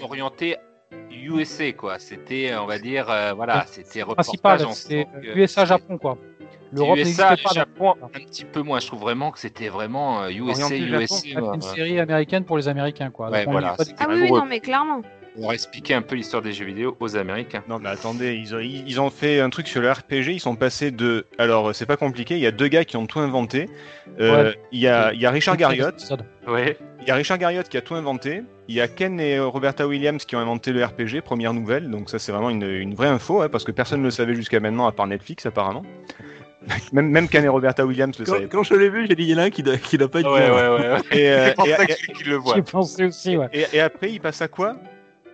[0.03, 0.57] orienté
[1.13, 2.01] USA, quoi.
[2.01, 6.19] C'était, on va dire, euh, voilà, c'était Principal, reportage c'est USA-Japon, quoi.
[6.73, 7.55] L'Europe USA, pas.
[7.55, 8.81] Japon, un petit peu moins.
[8.81, 11.29] Je trouve vraiment que c'était vraiment USA, USA.
[11.55, 13.31] Une série américaine pour les Américains, quoi.
[13.33, 15.03] Ah oui, non, mais clairement.
[15.41, 17.63] Pour expliquer un peu l'histoire des jeux vidéo aux Américains.
[17.69, 20.41] Non mais attendez, ils ont, ils ils ont fait un truc sur le RPG, ils
[20.41, 21.27] sont passés de...
[21.39, 23.69] Alors c'est pas compliqué, il y a deux gars qui ont tout inventé.
[24.21, 24.59] Euh, Ouais.
[24.73, 26.13] Il y, a, il y a Richard Garriott,
[26.47, 26.77] Ouais.
[27.03, 28.43] il y a Richard Garriott qui a tout inventé.
[28.69, 31.89] Il y a Ken et euh, Roberta Williams qui ont inventé le RPG, première nouvelle.
[31.91, 34.35] Donc ça c'est vraiment une, une vraie info, hein, parce que personne ne le savait
[34.35, 35.85] jusqu'à maintenant à part Netflix apparemment.
[36.93, 38.49] même, même Ken et Roberta Williams le Quand, savaient.
[38.49, 39.77] quand je l'ai vu, j'ai dit il y en a un qui doit
[40.11, 41.19] pas être Ouais, ouais.
[41.19, 42.25] Et, euh, et- et-
[42.57, 43.47] le pensé aussi, ouais.
[43.53, 44.77] Et, et après, il passe à quoi?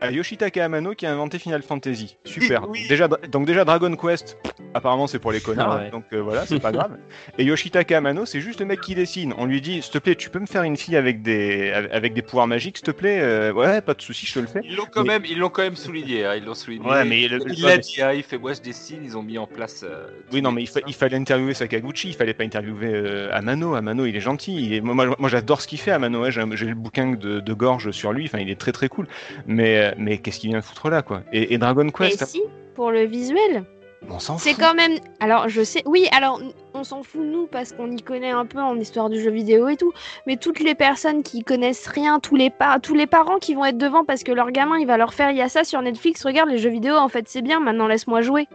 [0.02, 2.16] Yoshitaka Amano qui a inventé Final Fantasy.
[2.24, 2.68] Super.
[2.68, 2.86] Oui.
[2.88, 4.36] Déjà, donc déjà Dragon Quest,
[4.74, 5.90] apparemment c'est pour les connards, Ah ouais.
[5.90, 6.96] donc euh, voilà, c'est pas grave.
[7.38, 9.34] Et Yoshitaka Amano, c'est juste le mec qui dessine.
[9.38, 12.12] On lui dit, s'il te plaît, tu peux me faire une fille avec des avec
[12.14, 14.60] des pouvoirs magiques, s'il te plaît Euh, Ouais, pas de souci, je te le fais.
[14.64, 16.24] Ils l'ont quand Mais- même, ils l'ont quand même souligné.
[16.24, 16.86] hein, Ils l'ont souligné.
[16.86, 18.02] Ouais, mais le- il l'a dit.
[18.02, 19.00] hein, il fait, moi je dessine.
[19.04, 19.84] Ils ont mis en place.
[19.88, 23.28] euh, Oui, non, mais il, fa- il fallait interviewer Sakaguchi, il fallait pas interviewer euh,
[23.32, 23.74] Amano.
[23.74, 24.54] Amano, il est gentil.
[24.66, 26.22] il est- Moi, j'adore ce qu'il fait, Amano.
[26.22, 28.24] ouais, J'ai j'ai le bouquin de, de Gorge sur lui.
[28.26, 29.06] Enfin, il est très très cool.
[29.46, 31.22] Mais, euh, mais qu'est-ce qu'il vient foutre là, quoi?
[31.32, 32.42] Et, et Dragon Quest, si,
[32.74, 33.64] pour le visuel?
[34.10, 34.98] on s'en C'est quand même.
[35.20, 35.82] Alors, je sais.
[35.86, 36.38] Oui, alors,
[36.74, 39.68] on s'en fout, nous, parce qu'on y connaît un peu en histoire du jeu vidéo
[39.68, 39.92] et tout.
[40.26, 43.64] Mais toutes les personnes qui connaissent rien, tous les, pa- tous les parents qui vont
[43.64, 45.80] être devant parce que leur gamin, il va leur faire il y a ça sur
[45.80, 48.46] Netflix, regarde les jeux vidéo, en fait, c'est bien, maintenant laisse-moi jouer.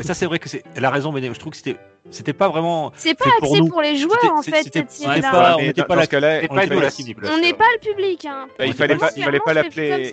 [0.00, 0.62] Et ça, c'est vrai que c'est.
[0.74, 1.76] Elle a raison, mais je trouve que c'était,
[2.10, 2.92] c'était pas vraiment.
[2.96, 3.68] C'est pas pour axé nous.
[3.68, 5.96] pour, les joueurs, en fait, cette on était dans- pas
[6.48, 7.26] pas pas la cible.
[7.26, 7.28] cible.
[7.30, 8.48] On n'est pas le public, hein.
[8.58, 9.10] Bah, il fallait pas-
[9.54, 10.10] l'appeler-.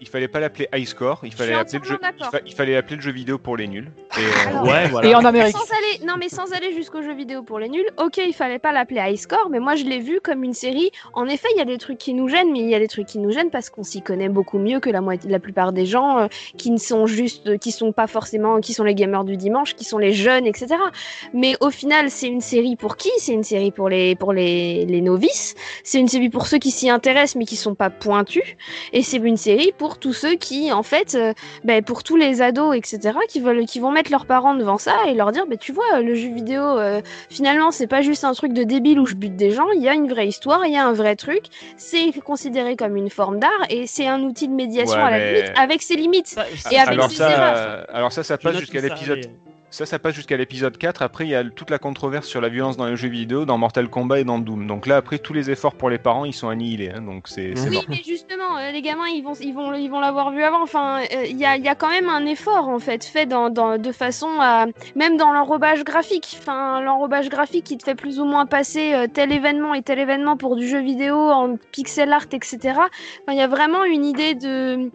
[0.00, 2.30] Il fallait pas l'appeler high score, il fallait suis l'appeler le jeu, il, d'accord.
[2.30, 3.90] fa- il fallait l'appeler le jeu vidéo pour les nuls.
[4.16, 5.08] Et, euh, Alors, Ouais, voilà.
[5.08, 5.56] Et en Amérique.
[5.56, 8.58] Sans aller, non mais sans aller jusqu'au jeu vidéo pour les nuls, ok, il fallait
[8.58, 10.90] pas l'appeler High Score, mais moi je l'ai vu comme une série.
[11.12, 12.88] En effet, il y a des trucs qui nous gênent, mais il y a des
[12.88, 15.72] trucs qui nous gênent parce qu'on s'y connaît beaucoup mieux que la moitié, la plupart
[15.72, 16.26] des gens euh,
[16.56, 19.84] qui ne sont juste, qui sont pas forcément, qui sont les gamers du dimanche, qui
[19.84, 20.76] sont les jeunes, etc.
[21.34, 23.10] Mais au final, c'est une série pour qui?
[23.18, 25.54] C'est une série pour les, pour les, les novices.
[25.84, 28.42] C'est une série pour ceux qui s'y intéressent mais qui sont pas pointus.
[28.92, 31.32] Et c'est une série pour pour tous ceux qui, en fait, euh,
[31.64, 34.94] ben, pour tous les ados, etc., qui veulent, qui vont mettre leurs parents devant ça
[35.08, 38.32] et leur dire, ben, tu vois, le jeu vidéo, euh, finalement, c'est pas juste un
[38.32, 39.66] truc de débile où je bute des gens.
[39.74, 41.42] Il y a une vraie histoire, il y a un vrai truc.
[41.76, 45.18] C'est considéré comme une forme d'art et c'est un outil de médiation Ouais, à la
[45.18, 46.28] mais- limite avec ses limites.
[46.28, 47.54] Ça, Et avec alors ses ça, erreurs.
[47.56, 49.26] euh, alors ça, ça passe jusqu'à l'épisode.
[49.72, 51.00] Ça, ça passe jusqu'à l'épisode 4.
[51.02, 53.56] Après, il y a toute la controverse sur la violence dans les jeux vidéo, dans
[53.56, 54.66] Mortal Kombat et dans Doom.
[54.66, 56.90] Donc là, après, tous les efforts pour les parents, ils sont annihilés.
[56.92, 57.02] hein.
[57.02, 57.84] donc c'est Oui, mort.
[57.88, 60.60] mais justement, euh, les gamins, ils vont, ils vont, ils vont l'avoir vu avant.
[60.62, 63.48] Enfin, euh, il y, a, y a quand même un effort en fait fait dans,
[63.48, 64.66] dans- de façon à,
[64.96, 66.36] même dans l'enrobage graphique.
[66.40, 70.00] Enfin, l'enrobage graphique qui te fait plus ou moins passer euh, tel événement et tel
[70.00, 72.58] événement pour du jeu vidéo en pixel art, etc.
[72.74, 72.88] Enfin,
[73.28, 74.90] il y a vraiment une idée de,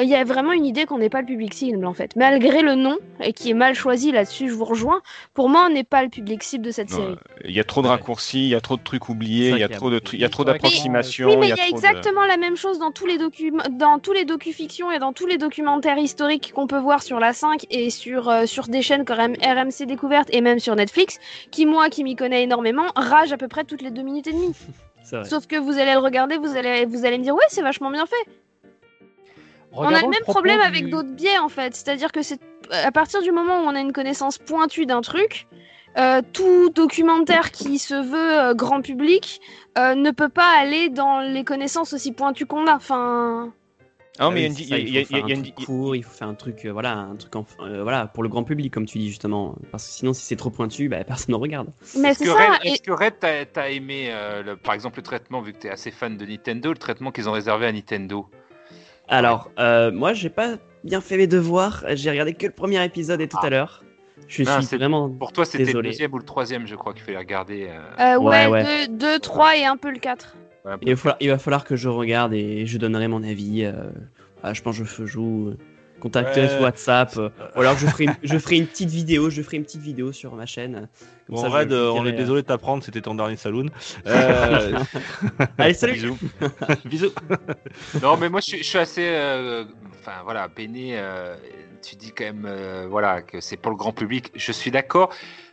[0.00, 2.62] il y a vraiment une idée qu'on n'est pas le public cible en fait, malgré
[2.62, 4.48] le nom et qui est mal choisi là-dessus.
[4.48, 5.00] Je vous rejoins.
[5.34, 7.16] Pour moi, on n'est pas le public cible de cette Non, série.
[7.44, 9.62] Il y a trop de raccourcis, il y a trop de trucs oubliés, il y
[9.62, 11.28] a trop de il y a trop d'approximations.
[11.28, 13.98] Oui, mais il y a, de- exactement la même chose dans tous les documents, dans
[13.98, 17.66] tous les docu-fictions et dans tous les documentaires historiques qu'on peut voir sur la 5
[17.70, 21.18] et sur, euh, sur des chaînes comme RMC Découverte et même sur Netflix,
[21.50, 24.32] qui moi, qui m'y connais énormément, rage à peu près toutes les deux minutes et
[24.32, 24.52] demie.
[25.24, 27.90] Sauf que vous allez le regarder, vous allez, vous allez me dire ouais, c'est vachement
[27.90, 28.30] bien fait.
[29.74, 32.92] On a le même problème du- avec d'autres biais en fait, c'est-à-dire que c'est à
[32.92, 35.46] partir du moment où on a une connaissance pointue d'un truc.
[35.98, 39.40] euh, tout documentaire qui se veut euh, grand public
[39.76, 42.76] euh, ne peut pas aller dans les connaissances aussi pointues qu'on a.
[42.76, 43.52] Enfin,
[44.18, 46.64] Ah, Ah mais il faut faire un une- truc court, il faut faire un truc,
[46.64, 49.54] euh, voilà, un truc en- euh, voilà, pour le grand public, comme tu dis justement.
[49.70, 51.68] Parce que sinon, si c'est trop pointu, bah, personne ne regarde.
[51.96, 52.38] mais Est-ce c'est que, ça.
[52.52, 53.14] Red, et- est-ce que Red,
[53.52, 56.24] t'as aimé, euh, le- par exemple, le traitement, vu que tu es assez fan de
[56.24, 58.26] Nintendo, le traitement qu'ils ont réservé à Nintendo?
[59.12, 61.84] Alors, euh, moi, j'ai pas bien fait mes devoirs.
[61.92, 63.46] J'ai regardé que le premier épisode et tout Ah.
[63.46, 63.84] à l'heure.
[64.28, 65.10] Je Ah, suis c'est- vraiment.
[65.10, 67.68] Pour toi, c'était le deuxième ou le troisième, je crois, qu'il fallait regarder.
[67.68, 70.36] euh, Euh, ouais, Ouais, 2, 3 et un peu le 4.
[70.64, 70.72] ouais.
[70.82, 73.64] Il va, falloir, il va falloir que je regarde et je donnerai mon avis.
[73.64, 73.90] euh,
[74.42, 75.54] ah, je pense que je joue.
[76.02, 76.48] Contactez Ouais.
[76.48, 77.16] sur WhatsApp.
[77.16, 79.30] ou alors je ferai, une, je ferai une petite vidéo.
[79.30, 80.88] Je ferai une petite vidéo sur ma chaîne.
[81.28, 83.66] Comme Bon, ça, Red, euh, on est euh, désolé de t'apprendre, c'était ton dernier saloon.
[84.06, 84.78] Euh,
[85.58, 86.18] Allez, salut Bisous.
[86.84, 87.12] Bisous.
[88.02, 89.64] Non, mais moi, je suis, je suis assez, euh,
[90.00, 90.98] enfin voilà, peiné.
[90.98, 91.36] euh,
[91.82, 94.30] tu dis quand même, euh, voilà, que c'est pour le grand public.
[94.34, 95.10] Je suis d'accord,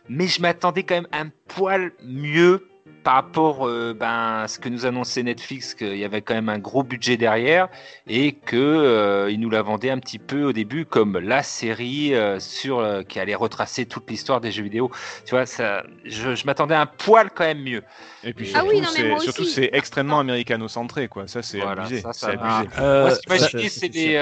[0.08, 2.66] mais je m'attendais quand même un poil mieux
[3.02, 6.48] par rapport, euh, ben, à ce que nous annonçait Netflix, qu'il y avait quand même
[6.48, 7.68] un gros budget derrière
[8.06, 12.14] et que euh, ils nous la vendaient un petit peu au début comme la série
[12.14, 14.90] euh, sur euh, qui allait retracer toute l'histoire des jeux vidéo.
[15.24, 17.82] Tu vois, ça, je, je m'attendais un poil quand même mieux.
[18.22, 21.26] Et puis Ah surtout, oui, non, mais c'est- extrêmement américano-centré, quoi.
[21.26, 22.00] Ça, c'est Voilà, abusé.
[22.02, 22.58] ça, ça C'est va.
[22.58, 22.74] abusé.
[22.78, 24.16] Euh, Moi, ce qui m'a ça, gêné, c'est- c'est c'est des.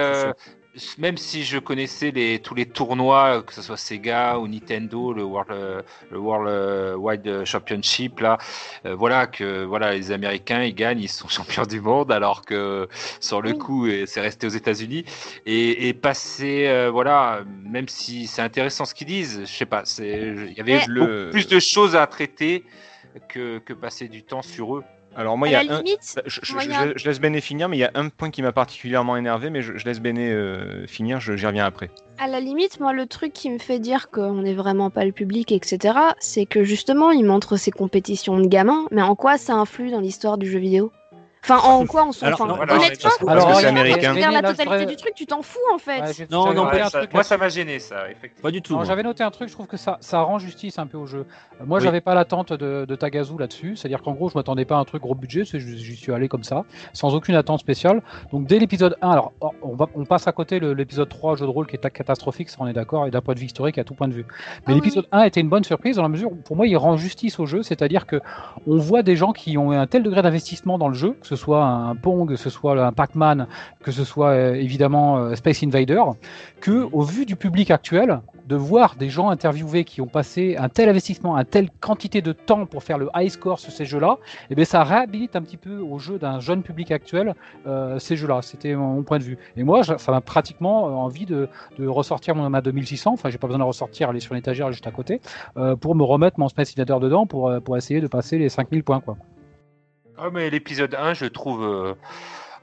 [0.79, 5.13] Euh, même si je connaissais les, tous les tournois, que ce soit Sega ou Nintendo,
[5.13, 8.39] le World, euh, le World euh, Wide Championship, là,
[8.87, 12.89] euh, voilà que voilà les Américains ils gagnent, ils sont champions du monde, alors que
[13.21, 15.05] sur le coup et c'est resté aux États-Unis
[15.47, 19.83] et, et passer, euh, voilà, même si c'est intéressant ce qu'ils disent, je sais pas,
[19.85, 22.65] c'est il y avait Le- plus de choses à traiter
[23.29, 24.85] que, que passer du temps sur eux.
[25.19, 25.83] Alors moi, à il y a un...
[25.83, 29.17] limite, Je, je- laisse Béné finir, mais il y a un point qui m'a particulièrement
[29.17, 31.91] énervé, mais je, laisse Béné euh, finir, je- j'y reviens après.
[32.19, 35.11] À la limite, moi, le truc qui me fait dire qu'on n'est vraiment pas le
[35.11, 39.55] public, etc., c'est que justement, il montre ses compétitions de gamins, mais en quoi ça
[39.55, 40.93] influe dans l'histoire du jeu vidéo?
[41.45, 43.69] Enfin, en quoi on s'en Alors, enfin, voilà, Honnêtement, parce que- Alors, parce que c'est
[43.69, 44.11] regarde, américain.
[44.13, 46.01] tu regardes la totalité du truc, tu t'en fous en fait.
[46.01, 48.43] Ouais, Non, non, Ouais, un ça- truc moi ça m'a gêné ça, effectivement.
[48.43, 48.79] Pas du tout.
[48.85, 51.27] J'avais noté un truc, je trouve que ça, ça rend justice un peu au jeu.
[51.61, 51.85] Euh, Moi, Oui.
[51.85, 54.85] j'avais pas l'attente de, de Tagazu là-dessus, c'est-à-dire qu'en gros, je m'attendais pas à un
[54.85, 58.03] truc gros budget, j'y suis allé comme ça, sans aucune attente spéciale.
[58.33, 59.33] Donc, dès l'épisode 1, alors,
[59.63, 62.57] on, va, on passe à côté l'épisode 3, jeu de rôle, qui est catastrophique, ça
[62.61, 64.27] on est d'accord, et d'un point de vue historique, à tout point de vue.
[64.67, 66.77] Mais Ah l'épisode 1 était une bonne surprise dans la mesure où, pour moi, il
[66.77, 68.21] rend justice au jeu, c'est-à-dire que
[68.67, 71.43] on voit des gens qui ont un tel degré d'investissement dans le jeu, que ce
[71.45, 73.49] soit un Pong, que ce soit un Pac-Man,
[73.83, 76.03] que ce soit euh, évidemment euh, Space Invader,
[76.63, 80.71] que au vu du public actuel, de voir des gens interviewés qui ont passé un
[80.71, 84.17] tel investissement, un telle quantité de temps pour faire le high score sur ces jeux-là,
[84.49, 87.35] eh bien ça réhabilite un petit peu au jeu d'un jeune public actuel
[87.67, 88.41] euh, ces jeux-là.
[88.41, 89.37] C'était mon, point de vue.
[89.59, 93.13] Et moi, ça m'a pratiquement envie de, ressortir mon ma 2600.
[93.13, 95.21] Enfin, j'ai pas besoin de ressortir, aller sur l'étagère juste à côté,
[95.81, 99.03] pour me remettre mon Space Invader dedans pour, pour essayer de passer les 5000 points.
[100.21, 101.95] Ah, mais l'épisode 1, je trouve euh,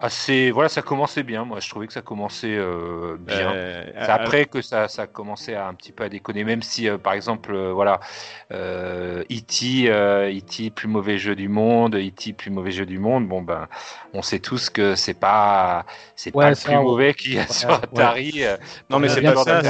[0.06, 0.52] assez.
[0.52, 1.46] Voilà, ça commençait bien.
[1.46, 3.52] Moi, je trouvais que ça commençait euh, bien.
[3.54, 6.88] Euh, C'est après que ça, ça commençait à un petit peu à déconner, même si,
[6.90, 8.00] euh, par exemple, euh, voilà,
[8.52, 13.28] euh, E.T., euh, E.T., plus mauvais jeu du monde, E.T., plus mauvais jeu du monde,
[13.28, 13.68] bon, ben,
[14.14, 15.86] on sait tous que c'est pas,
[16.16, 16.84] c'est Ouais, pas le plus ouais.
[16.84, 17.76] mauvais qu'il y a sur ouais.
[17.76, 18.44] Atari.
[18.44, 18.58] euh,
[18.90, 19.62] Non mais Euh, c'est bien pas ça,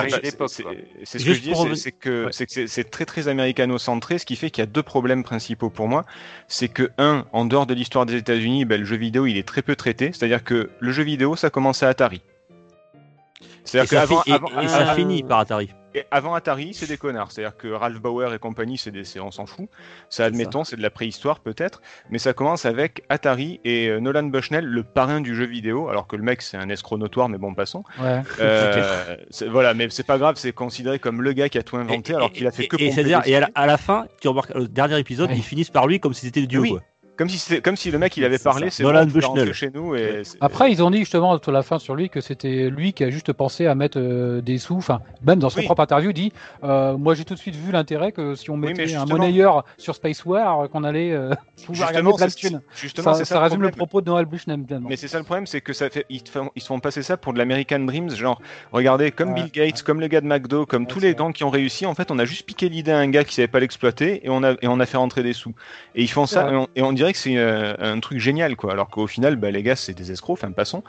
[1.03, 2.31] c'est ce que Juste je dis, c'est- que Ouais.
[2.31, 5.23] c'est que c'est- c'est très très américano-centré, ce qui fait qu'il y a deux problèmes
[5.23, 6.05] principaux pour moi.
[6.47, 9.47] C'est que un, en dehors de l'histoire des États-Unis, ben, le jeu vidéo il est
[9.47, 10.11] très peu traité.
[10.25, 12.21] C'est-à-dire que le jeu vidéo, ça commence à Atari.
[13.41, 15.69] Et C'est-à-dire ça, fi- et- avant- et ça finit par Atari.
[15.95, 17.31] et avant Atari, c'est des connards.
[17.31, 19.67] C'est-à-dire que Ralph Bauer et compagnie, c'est des, c'est- on s'en fout.
[20.09, 21.81] Ça, admettons, c'est de la préhistoire peut-être.
[22.09, 25.89] Mais ça commence avec Atari et euh, Nolan Bushnell, le parrain du jeu vidéo.
[25.89, 27.83] Alors que le mec, c'est un escroc notoire, mais bon, passons.
[28.01, 28.21] Ouais.
[28.39, 31.77] Euh, c'est- voilà, mais c'est pas grave, c'est considéré comme le gars qui a tout
[31.77, 33.51] inventé, alors qu'il a fait que Et, c'est-à-dire, et à la, sous.
[33.55, 36.45] à la fin, tu remarques, le dernier épisode, ils finissent par lui comme si c'était
[36.47, 36.59] Dieu.
[36.61, 36.69] Oui.
[36.71, 36.81] Quoi.
[37.17, 39.95] Comme si, c'était- comme si le mec il avait parlé, c'est Nolan bon, chez nous
[39.95, 43.03] et Après, ils ont dit justement à la fin sur lui que c'était lui qui
[43.03, 44.75] a juste pensé à mettre euh, des sous.
[44.75, 45.65] Enfin, même dans son Oui.
[45.65, 48.57] propre interview, il dit euh, Moi, j'ai tout de suite vu l'intérêt que si on
[48.57, 51.29] mettait un monnayeur sur Space War, qu'on allait euh,
[51.65, 52.61] pouvoir gagner justement, plein de c'est- thunes.
[52.75, 53.77] justement, Ça, c'est ça ça, le résume le problème.
[53.87, 54.59] propos de Noël Bushnell.
[54.81, 57.01] Mais c'est ça le problème, c'est que ça fait, ils, font, ils se font passer
[57.03, 58.41] ça pour de l'American Dreams, genre,
[58.71, 61.31] regardez, comme Ouais, Bill Gates, comme le gars de McDo, comme Ouais, tous les gens
[61.31, 63.47] qui ont réussi, en fait, on a juste piqué l'idée à un gars qui savait
[63.47, 65.53] pas l'exploiter et on a, et on a fait rentrer des sous.
[65.95, 68.55] Et ils font ça, et on, et on dirait que c'est euh, un truc génial,
[68.55, 70.83] quoi, alors qu'au final, bah, les gars, c'est des escrocs, enfin, passons.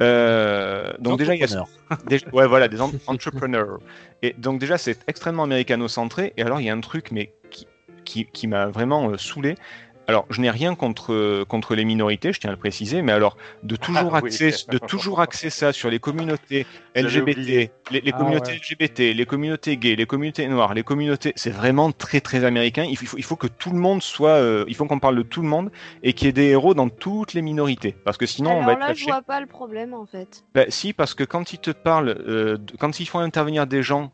[0.00, 1.64] Euh, donc déjà, il y a.
[2.06, 3.78] Déjà- ouais, voilà, des en- entrepreneurs.
[4.22, 6.32] Et donc déjà, c'est extrêmement américano-centré.
[6.36, 7.66] Et alors, il y a un truc, mais qui,
[8.04, 9.56] qui, qui m'a vraiment euh, saoulé.
[10.08, 13.36] Alors, je n'ai rien contre, contre les minorités, je tiens à le préciser, mais alors,
[13.62, 14.28] de toujours, Ah oui.
[14.28, 18.56] axer, de toujours axer ça sur les communautés LGBT, les, les Ah communautés ouais.
[18.56, 22.84] LGBT, les communautés gays, les communautés noires, les communautés, c'est vraiment très très américain.
[22.88, 25.22] Il faut, il faut que tout le monde soit, euh, il faut qu'on parle de
[25.22, 25.70] tout le monde
[26.02, 28.72] et qu'il y ait des héros dans toutes les minorités, parce que sinon on va
[28.72, 29.00] Alors être là, lâché.
[29.00, 30.44] je vois pas le problème en fait.
[30.54, 34.12] Bah, si, parce que quand ils te parlent, euh, quand ils font intervenir des gens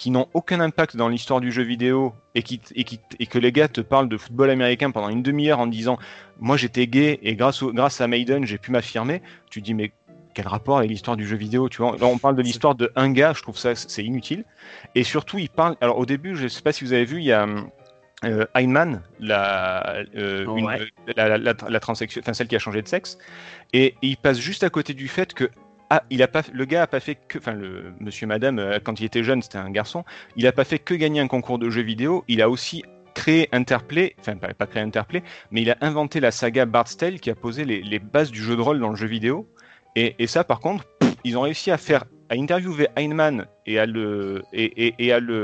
[0.00, 3.38] qui n'ont aucun impact dans l'histoire du jeu vidéo et, qui, et, qui, et que
[3.38, 5.98] les gars te parlent de football américain pendant une demi-heure en disant
[6.38, 9.20] Moi j'étais gay et grâce, au, grâce à Maiden j'ai pu m'affirmer,
[9.50, 9.92] tu dis Mais
[10.32, 11.68] quel rapport avec l'histoire du jeu vidéo?
[11.68, 14.44] Tu vois Là, on parle de l'histoire de un gars, je trouve ça c'est inutile.
[14.94, 15.76] Et surtout, ils parlent.
[15.82, 17.46] Alors au début, je sais pas si vous avez vu, il y a.
[18.24, 20.78] Euh, Heinemann, la, euh, une- Ouais.
[21.16, 23.16] la, la, la, la transsexuelle, enfin celle qui a changé de sexe,
[23.74, 25.50] et, et il passe juste à côté du fait que
[25.92, 28.78] ah, il a pas, le gars a pas fait que, enfin le monsieur, madame, euh,
[28.82, 30.04] quand il était jeune, c'était un garçon,
[30.36, 32.84] il a pas fait que gagner un concours de jeux vidéo, il a aussi
[33.14, 37.18] créé Interplay, enfin pas, pas créé Interplay, mais il a inventé la saga Bard's Tale
[37.18, 39.48] qui a posé les, bases du jeu de rôle dans le jeu vidéo.
[39.96, 40.86] Et, ça, par contre,
[41.24, 44.44] ils ont réussi à faire, à interviewer Heinemann et à le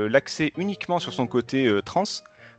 [0.07, 2.05] l'axer uniquement sur son côté euh, trans.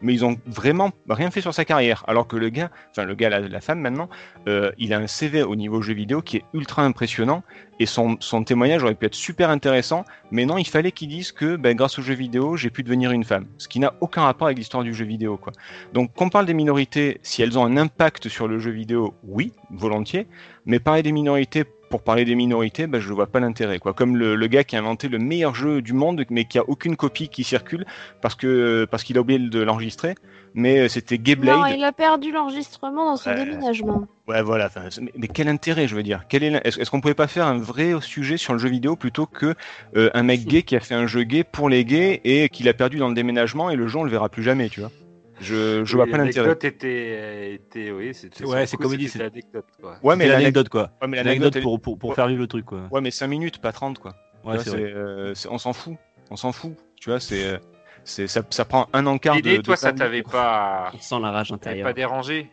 [0.01, 2.03] Mais ils ont vraiment rien fait sur sa carrière.
[2.07, 4.09] Alors que le gars, enfin le gars, la, la femme maintenant,
[4.47, 7.43] euh, il a un CV au niveau jeu vidéo qui est ultra impressionnant
[7.79, 11.55] et son, témoignage aurait pu être super intéressant, mais non, il fallait qu'il dise que
[11.55, 14.47] ben, grâce au jeu vidéo, j'ai pu devenir une femme, ce qui n'a aucun rapport
[14.47, 15.37] avec l'histoire du jeu vidéo.
[15.37, 15.53] Quoi.
[15.93, 19.53] Donc, qu'on parle des minorités, si elles ont un impact sur le jeu vidéo, oui,
[19.69, 20.27] volontiers,
[20.65, 23.79] mais parler des minorités pour parler des minorités, ben, je ne vois pas l'intérêt.
[23.79, 23.93] Quoi.
[23.93, 26.63] Comme le, le gars qui a inventé le meilleur jeu du monde, mais qui a
[26.67, 27.85] aucune copie qui circule
[28.21, 30.15] parce que parce qu'il a oublié de l'enregistrer,
[30.53, 31.55] mais euh, c'était Gay Blade.
[31.57, 33.35] Non, il a perdu l'enregistrement dans son Ouais.
[33.45, 34.07] déménagement.
[34.27, 34.69] Ouais, voilà.
[35.01, 36.23] mais, mais quel intérêt, je veux dire?
[36.27, 38.95] Quel est l'in- Est-ce qu'on pouvait pas faire un vrai sujet sur le jeu vidéo
[38.95, 39.55] plutôt que
[39.95, 42.63] euh, un mec gay qui a fait un jeu gay pour les gays et qui
[42.63, 44.91] l'a perdu dans le déménagement et le jeu on le verra plus jamais, tu vois?
[45.39, 46.47] Je, je vois pas l'intérêt.
[46.47, 48.43] L'anecdote était, était, oui, c'était.
[48.43, 49.97] Ouais, c'est coup, comme il dit, c'était c'est- l'anecdote, quoi.
[50.03, 50.91] Ouais, mais l'anecdote, l'anecdote quoi.
[51.01, 52.15] ouais, mais l'anecdote, pour, pour, pour Ouais.
[52.15, 52.87] faire vivre le truc quoi.
[52.91, 54.15] ouais, mais 5 minutes, pas 30 quoi.
[54.43, 55.95] Ouais, c'est euh, on s'en fout,
[56.31, 56.73] on s'en fout.
[56.99, 57.76] Tu vois, c'est, euh, c'est,
[58.07, 59.41] ça, ça prend un encart de.
[59.41, 59.97] L'idée, de toi, ça temps.
[59.99, 61.85] t'avait pas, sent la rage intérieure.
[61.87, 62.49] pas dérangé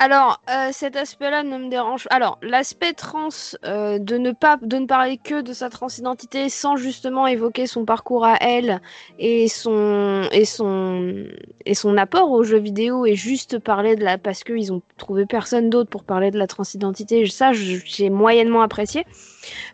[0.00, 2.06] Alors, euh, cet aspect-là ne me dérange.
[2.10, 3.28] Alors, l'aspect trans,
[3.64, 7.84] euh, de ne pas, de ne parler que de sa transidentité sans justement évoquer son
[7.84, 8.80] parcours à elle
[9.18, 11.24] et son et son
[11.64, 15.26] et son apport aux jeux vidéo et juste parler de la parce qu'ils ont trouvé
[15.26, 17.24] personne d'autre pour parler de la transidentité.
[17.26, 19.04] Ça, je- j'ai moyennement apprécié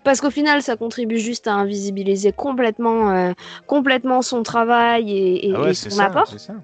[0.04, 3.32] parce qu'au final, ça contribue juste à invisibiliser complètement, euh,
[3.66, 6.26] complètement son travail et, et- Ah ouais, et c'est son ça, apport.
[6.38, 6.54] ça.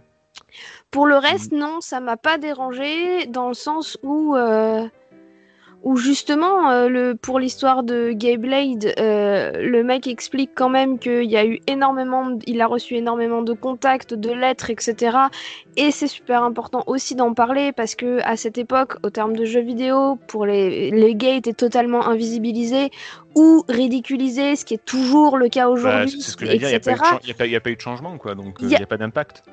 [0.90, 4.86] Pour le reste, non, ça m'a pas dérangé dans le sens où, euh,
[5.82, 10.98] où justement, euh, le, pour l'histoire de Gay Blade, euh, le mec explique quand même
[10.98, 15.16] qu'il y a eu énormément, de- il a reçu énormément de contacts, de lettres, etc.
[15.76, 19.44] Et c'est super important aussi d'en parler parce que à cette époque, au terme de
[19.46, 22.90] jeux vidéo, pour les, les gays étaient totalement invisibilisés
[23.34, 26.68] ou ridiculisés, ce qui est toujours le cas Bah, aujourd'hui, c'est ce que j'allais dire,
[26.68, 28.74] il n'y a, pas eu de a a pas eu changement, quoi, donc euh, il
[28.74, 29.44] a- n'y a pas d'impact.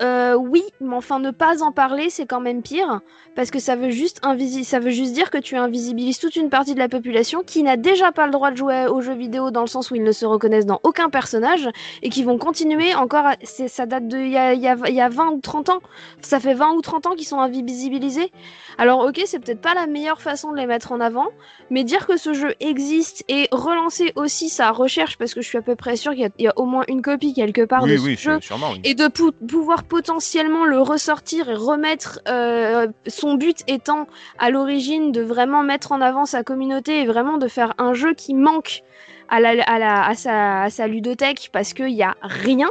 [0.00, 3.00] Euh, oui, mais enfin ne pas en parler, c'est quand même pire,
[3.34, 4.20] parce que ça veut juste
[4.64, 7.76] ça veut juste dire que tu invisibilises toute une partie de la population qui n'a
[7.76, 10.12] déjà pas le droit de jouer aux jeux vidéo dans le sens où ils ne
[10.12, 11.68] se reconnaissent dans aucun personnage
[12.02, 13.26] et qui vont continuer encore.
[13.26, 13.34] À...
[13.42, 15.80] c'est- Ça date de il y a, y a- y a 20 ou 30 ans.
[16.20, 18.30] Ça fait 20 ou 30 ans qu'ils sont invisibilisés.
[18.78, 21.26] Alors ok, c'est peut-être pas la meilleure façon de les mettre en avant,
[21.70, 25.58] mais dire que ce jeu existe et relancer aussi sa recherche, parce que je suis
[25.58, 27.64] à peu près sûre qu'il y, a- il y a au moins une copie quelque
[27.64, 28.70] part Oui, de oui, ce jeu sûrement.
[28.72, 28.80] oui.
[28.84, 34.06] et de pou- pouvoir potentiellement le ressortir et remettre euh, son but étant
[34.38, 38.14] à l'origine de vraiment mettre en avant sa communauté et vraiment de faire un jeu
[38.14, 38.82] qui manque
[39.28, 42.70] à, la, sa, à sa ludothèque parce qu'il n'y a rien.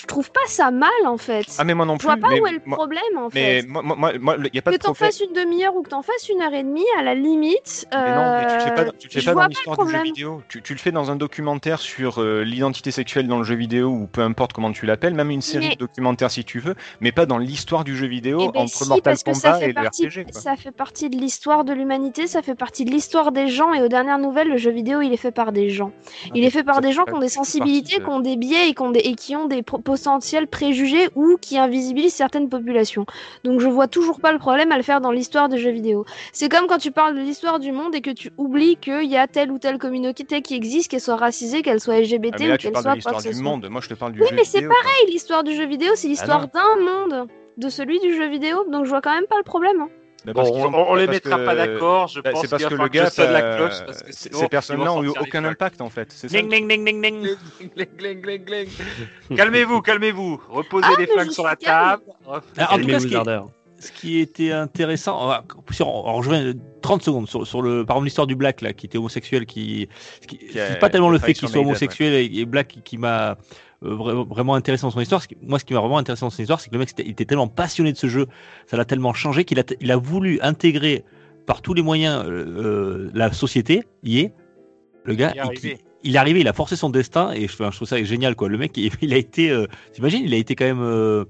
[0.00, 1.46] Je trouve pas ça mal en fait.
[1.58, 2.06] Ah mais moi non je plus.
[2.06, 3.66] vois pas mais où est le moi- problème en Mais fait.
[3.66, 5.10] moi, moi, moi, moi, il y a pas Que de t'en problème.
[5.12, 7.86] fasses une demi-heure ou que t'en fasses une heure et demie, à la limite.
[7.92, 9.42] Mais non, mais tu le fais pas, euh, dans- tu le fais je pas dans
[9.42, 10.42] le l'histoire du jeu vidéo.
[10.48, 13.88] Tu, tu le fais dans un documentaire sur euh, l'identité sexuelle dans le jeu vidéo
[13.88, 16.74] ou peu importe comment tu l'appelles, même une série Mais- de documentaires si tu veux,
[17.00, 19.68] mais pas dans l'histoire du jeu vidéo Eh ben entre si, Mortal que Kombat et
[19.68, 20.24] le partie, RPG.
[20.30, 20.40] quoi.
[20.40, 23.82] ça fait partie de l'histoire de l'humanité, ça fait partie de l'histoire des gens, et
[23.82, 25.92] aux dernières nouvelles, le jeu vidéo, il est fait par des gens.
[26.34, 28.74] Il est fait par des gens qui ont des sensibilités, qui ont des biais et
[28.74, 33.06] qui ont des, et qui ont des potentiels préjugés ou qui invisibilisent certaines populations.
[33.44, 36.04] Donc je vois toujours pas le problème à le faire dans l'histoire des jeux vidéo.
[36.32, 39.16] C'est comme quand tu parles de l'histoire du monde et que tu oublies qu'il y
[39.16, 42.48] a telle ou telle communauté qui existe, qu'elle soit racisée, qu'elle soit Ah, LGBT mais
[42.48, 43.42] là, ou tu qu'elle parles de soit l'histoire du soit.
[43.42, 43.68] monde.
[43.70, 44.58] Moi, je te parle du Oui, jeu mais c'est.
[44.58, 46.50] Hey, l'histoire du jeu vidéo, c'est l'histoire non.
[46.52, 49.80] d'un monde, de celui du jeu vidéo, donc je vois quand même pas le problème.
[49.80, 49.88] hein.
[50.28, 52.08] Bah, Bon, parce qu'ils on, ont- on les parce mettra que- pas d'accord.
[52.08, 54.28] Je bah, pense C'est parce que le gars, sonne la euh, cloche parce que ces
[54.28, 56.14] sinon, ces personnes-là ils vont ont eu aucun impact en fait.
[59.36, 60.40] Calmez-vous, calmez-vous.
[60.48, 62.02] Reposez Ah, les flingues sur la table.
[62.56, 63.00] Alors, en tout cas,
[63.80, 65.44] ce qui, était intéressant, on va-
[66.12, 66.52] rejoint
[66.82, 69.88] 30 secondes sur, sur le, par exemple l'histoire du Black là, qui était homosexuel, qui,
[70.26, 72.98] qui, Qui c'est pas tellement le fait qu'il soit homosexuel et, et Black qui, qui
[72.98, 73.34] m'a euh,
[73.80, 75.22] vraiment intéressé dans son histoire.
[75.42, 77.10] Moi, ce qui m'a vraiment intéressé dans son histoire, c'est que le mec c'était- il
[77.10, 78.26] était tellement passionné de ce jeu,
[78.66, 81.04] ça l'a tellement changé qu'il a, il a voulu intégrer
[81.46, 83.84] par tous les moyens euh, euh, la société.
[84.02, 84.32] Y est,
[85.04, 85.78] le gars, Il est arrivé.
[86.04, 88.48] il est arrivé, il a forcé son destin et je, trouve ça génial quoi.
[88.48, 91.24] Le mec, il, il a été, euh, t'imagines, il a été quand même euh,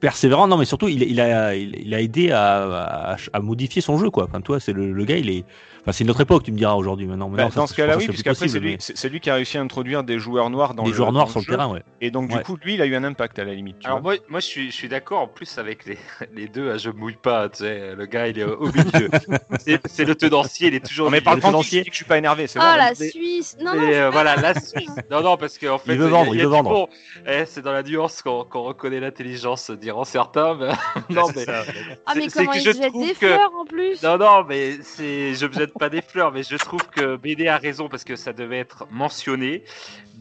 [0.00, 0.48] persévérant.
[0.48, 3.98] Non, mais surtout, il, il a, il, il a aidé à, à, à modifier son
[3.98, 4.24] jeu quoi.
[4.24, 5.44] Enfin, toi, c'est le, le gars, il est,
[5.80, 7.06] enfin, c'est une autre époque, tu me diras aujourd'hui.
[7.06, 8.78] Maintenant, Bah, Maintenant, ça, dans ce cas-là, oui, que c'est puisqu'après, c'est lui,
[9.12, 11.30] mais qui a réussi à introduire des joueurs noirs dans des le joueurs noirs le
[11.32, 11.50] sur le jeu.
[11.52, 11.82] terrain, ouais.
[12.00, 12.38] Et donc, Ouais.
[12.38, 13.78] du coup, lui, il a eu un impact à la limite.
[13.80, 14.14] tu Alors vois.
[14.14, 15.98] moi, moi je suis, je suis d'accord en plus avec les,
[16.34, 16.70] les deux.
[16.70, 17.94] hein, Je mouille pas, tu sais.
[17.94, 19.10] Le gars, il est au milieu.
[19.86, 21.06] c'est le tenancier, il est toujours.
[21.06, 22.76] Non, mais par il dit que je suis pas énervé, c'est Oh bon.
[22.76, 24.90] la Suisse Non, non, euh, voilà, la Suisse.
[25.10, 26.88] Non, non, parce qu'en fait, Il veut vendre, il veut vendre.
[27.46, 30.58] c'est dans la nuance qu'on reconnaît l'intelligence, diront certains.
[31.10, 31.44] Non, mais.
[32.06, 35.34] Ah, mais comment il je te jette des fleurs en plus Non, non, mais c'est,
[35.34, 38.14] je me jette pas des fleurs, mais je trouve que BD a raison parce que
[38.14, 39.64] ça devait être mentionné.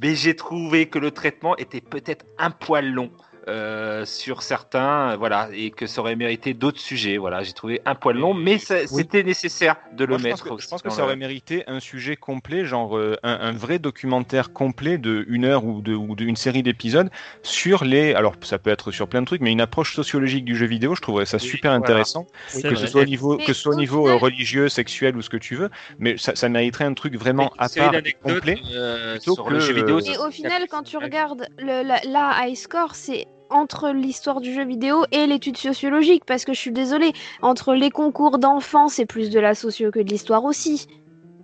[0.02, 3.12] Mais j'ai trouvé que le traitement était peut-être un poil long.
[3.50, 7.18] Euh, sur certains, euh, voilà, et que ça aurait mérité d'autres sujets.
[7.18, 10.44] Voilà, j'ai trouvé un poil long, mais ça- c'était nécessaire de le Moi, je pense
[10.46, 10.56] mettre.
[10.56, 13.52] que, je pense que ça le- aurait mérité un sujet complet, genre euh, un, un
[13.52, 17.10] vrai documentaire complet de une heure ou de ou d'une série d'épisodes
[17.44, 18.14] sur les.
[18.14, 20.96] Alors ça peut être sur plein de trucs, mais une approche sociologique du jeu vidéo,
[20.96, 21.84] je trouverais ça Oui, super voilà.
[21.84, 22.26] intéressant.
[22.64, 25.22] Que ce soit au niveau que ce soit au au niveau euh, religieux, sexuel ou
[25.22, 27.94] ce que tu veux, mais ça, ça mériterait un truc vraiment à part
[28.24, 28.58] complet.
[28.74, 29.98] euh, sur que, le jeu vidéo.
[29.98, 34.42] euh, ça- au final, quand tu regardes le, la, la high score, c'est entre l'histoire
[34.42, 38.88] du jeu vidéo et l'étude sociologique, parce que je suis désolée, entre les concours d'enfants,
[38.88, 40.88] c'est plus de la socio que de l'histoire aussi.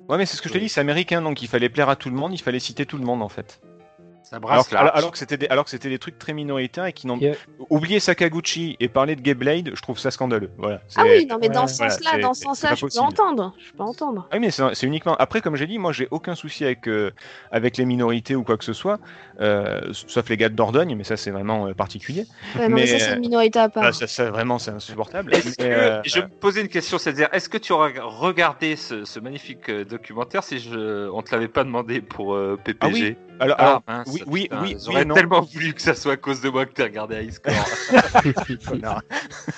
[0.10, 1.96] Ouais, mais c'est ce que je te dis, c'est américain, donc il fallait plaire à
[1.96, 3.60] tout le monde, il fallait citer tout le monde en fait.
[4.26, 4.98] Ça Alors, brasse que- alors, large.
[4.98, 7.36] alors que c'était des, alors que c'était des trucs très minoritaires et qui n'ont Yeah.
[7.70, 10.50] oublier Sakaguchi et parler de Gayblade, je trouve ça scandaleux.
[10.58, 10.82] Voilà.
[10.96, 13.54] Ah oui, non, mais dans Ouais, ce sens-là, dans ce sens-là, pas je peux entendre.
[13.64, 14.28] Je peux entendre.
[14.32, 15.16] Ah oui, mais c'est c'est uniquement.
[15.18, 17.12] Après, comme j'ai dit, moi, j'ai aucun souci avec euh,
[17.52, 19.00] avec les minorités ou quoi que ce soit,
[19.42, 22.26] euh, sauf les gars de Dordogne, mais ça, c'est vraiment euh, particulier.
[22.56, 23.84] Ouais, non, mais, Mais, ça, c'est une minorité à part.
[23.84, 25.34] Bah, ça, ça, vraiment, c'est insupportable.
[25.36, 28.76] Est-ce Mais, que, euh, je me posais une question, c'est-à-dire, est-ce que tu aurais regardé
[28.76, 32.88] ce, ce magnifique documentaire si je, on te l'avait pas demandé pour euh, PPG Ah
[32.92, 35.16] oui, alors, Ah, alors, mince, oui, oui, putain, oui, J'aurais oui et non.
[35.16, 37.54] tellement voulu que ça soit à cause de moi que tu regardé High Score.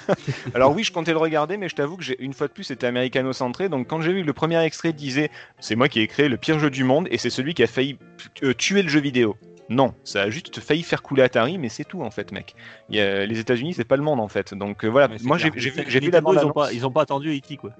[0.53, 2.63] Alors oui, je comptais le regarder, mais je t'avoue que j'ai une fois de plus
[2.63, 3.69] c'était américano-centré.
[3.69, 6.59] Donc quand j'ai vu le premier extrait disait c'est moi qui ai créé le pire
[6.59, 7.97] jeu du monde et c'est celui qui a failli
[8.43, 9.35] euh, tuer le jeu vidéo.
[9.69, 12.55] Non, ça a juste failli faire couler Atari, mais c'est tout en fait, mec.
[12.89, 14.53] Il y a- les États-Unis, c'est pas le monde en fait.
[14.53, 17.35] Donc euh, voilà, moi j'ai vu, la bande ils ont pas, ils ont pas attendu
[17.37, 17.57] E.T.
[17.57, 17.71] quoi.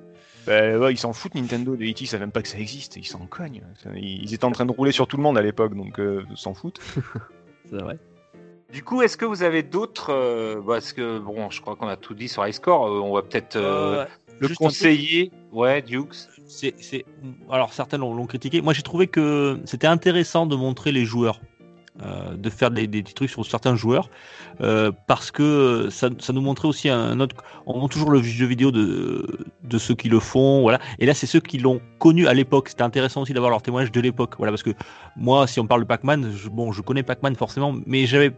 [0.46, 2.96] Bah, ouais, ils s'en foutent Nintendo de E.T., ils savent même pas que ça existe,
[2.96, 3.64] ils s'en cognent.
[3.96, 6.38] Ils étaient en train de rouler sur tout le monde à l'époque, donc euh, ils
[6.38, 6.80] s'en foutent.
[7.70, 7.98] C'est vrai.
[8.72, 11.98] du coup, est-ce que vous avez d'autres euh, Parce que, bon, je crois qu'on a
[11.98, 12.88] tout dit sur High Score.
[12.88, 14.06] euh, on va peut-être euh,
[14.40, 15.32] le conseiller.
[15.52, 16.14] Ouais, Dukes.
[16.48, 17.04] c'est, c'est-
[17.52, 18.62] alors certains l'ont critiqué.
[18.62, 21.42] Moi, j'ai trouvé que c'était intéressant de montrer les joueurs,
[22.04, 24.10] euh, de faire des, trucs sur certains joueurs,
[24.62, 27.36] euh, parce que ça, ça nous montrait aussi un autre.
[27.66, 30.80] On montre toujours le jeu vidéo de, de ceux qui le font, voilà.
[31.00, 32.70] Et là, c'est ceux qui l'ont connu à l'époque.
[32.70, 34.72] C'était intéressant aussi d'avoir leur témoignage de l'époque, voilà, parce que
[35.16, 38.32] moi, si on parle de Pac-Man, je, bon, je connais Pac-Man forcément, mais j'avais,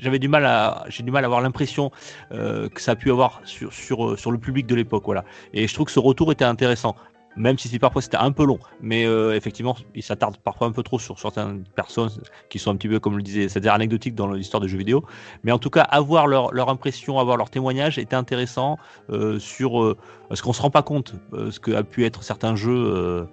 [0.00, 1.90] j'avais du mal à, j'ai du mal à avoir l'impression
[2.30, 5.24] euh, que ça a pu avoir sur, sur, sur le public de l'époque, voilà.
[5.52, 6.94] Et je trouve que ce retour était intéressant.
[7.36, 8.58] Même si c'est parfois c'était un peu long.
[8.80, 12.10] Mais euh, effectivement, il s'attarde parfois un peu trop sur certaines personnes
[12.48, 14.78] qui sont un petit peu, comme je le disais, c'est-à-dire anecdotiques dans l'histoire des jeux
[14.78, 15.04] vidéo.
[15.44, 18.78] Mais en tout cas, avoir leur, impression, avoir leur témoignage était intéressant
[19.10, 19.96] euh, sur euh,
[20.32, 23.26] ce qu'on se rend pas compte, ce que a pu être certains jeux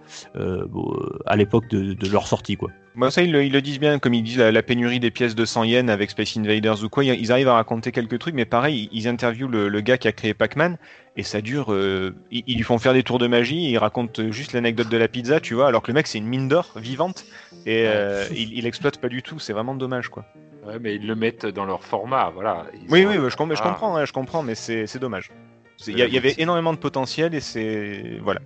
[1.26, 2.70] à l'époque de, leur sortie, quoi.
[3.12, 5.92] Ça, ils le, disent bien, comme ils disent la, pénurie des pièces de 100 yens
[5.92, 9.52] avec Space Invaders ou quoi, ils arrivent à raconter quelques trucs, mais pareil, ils, interviewent
[9.52, 10.80] le gars qui a créé Pac-Man,
[11.18, 13.78] et ça dure, euh, ils, ils lui font faire des tours de magie, et ils
[13.78, 16.48] racontent juste l'anecdote de la pizza, tu vois, alors que le mec, c'est une mine
[16.48, 17.26] d'or vivante,
[17.66, 20.24] et euh, il, il exploite pas du tout, c'est vraiment dommage, quoi.
[20.66, 22.66] Ouais, mais ils le mettent dans leur format, voilà.
[22.74, 25.32] Ils Oui, ont- oui, je, com- je comprends, hein, je comprends, mais c'est c'est dommage.
[25.78, 28.20] C'est- Il y, il avait énormément de potentiel, et c'est...
[28.22, 28.42] Voilà.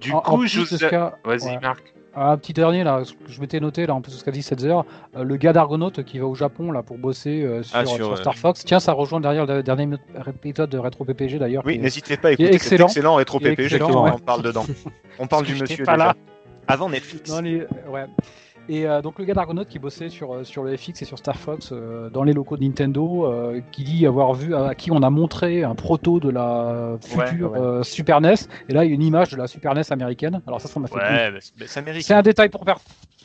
[0.00, 0.78] Du En- en coup, je vous...
[0.78, 1.58] cas- Vas-y, ouais.
[1.60, 1.92] Marc.
[2.18, 4.30] Un petit dernier là, ce que je m'étais noté là, en plus de ce qu'a
[4.30, 7.76] dit Setzer, euh, le gars d'Argonaut qui va au Japon là pour bosser euh, sur,
[7.76, 8.64] Ah, sur, sur euh, Star Fox.
[8.64, 9.86] Tiens, ça rejoint derrière le dernier
[10.26, 11.62] épisode de Retro PPG d'ailleurs.
[11.66, 12.86] Oui, n'hésitez pas à écouter cet excellent.
[12.86, 14.12] excellent est PPG, excellent, ouais.
[14.14, 14.64] on parle dedans.
[15.18, 16.06] On parle du monsieur pas déjà.
[16.08, 16.14] là.
[16.68, 17.30] Avant Netflix.
[17.30, 17.66] Dans les...
[17.88, 18.04] ouais.
[18.68, 21.18] Et euh, donc le gars d'Argonaut qui bossait sur, euh, sur le FX et sur
[21.18, 24.90] Star Fox euh, dans les locaux de Nintendo, euh, qui dit avoir vu à qui
[24.90, 27.64] on a montré un proto de la future Ouais, ouais.
[27.64, 28.34] euh, Super NES.
[28.68, 30.40] Et là, il y a une image de la Super NES américaine.
[30.46, 30.96] Alors ça, ça m'a fait.
[30.96, 32.04] Ouais, c'est- c'est américain.
[32.06, 32.74] C'est un détail pour, per-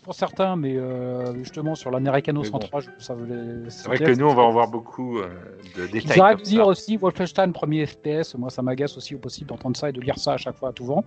[0.03, 2.59] pour certains, mais euh, justement sur l'Americano Mais bon.
[2.59, 3.35] 103, je- ça voulait.
[3.69, 5.27] C'est vrai que nous, on va en voir beaucoup euh,
[5.77, 6.35] de détails.
[6.37, 6.67] De dire ça.
[6.67, 8.35] aussi Wolfenstein premier FPS.
[8.35, 10.69] Moi, ça m'agace aussi au possible d'entendre ça et de lire ça à chaque fois
[10.69, 11.03] à tout vent.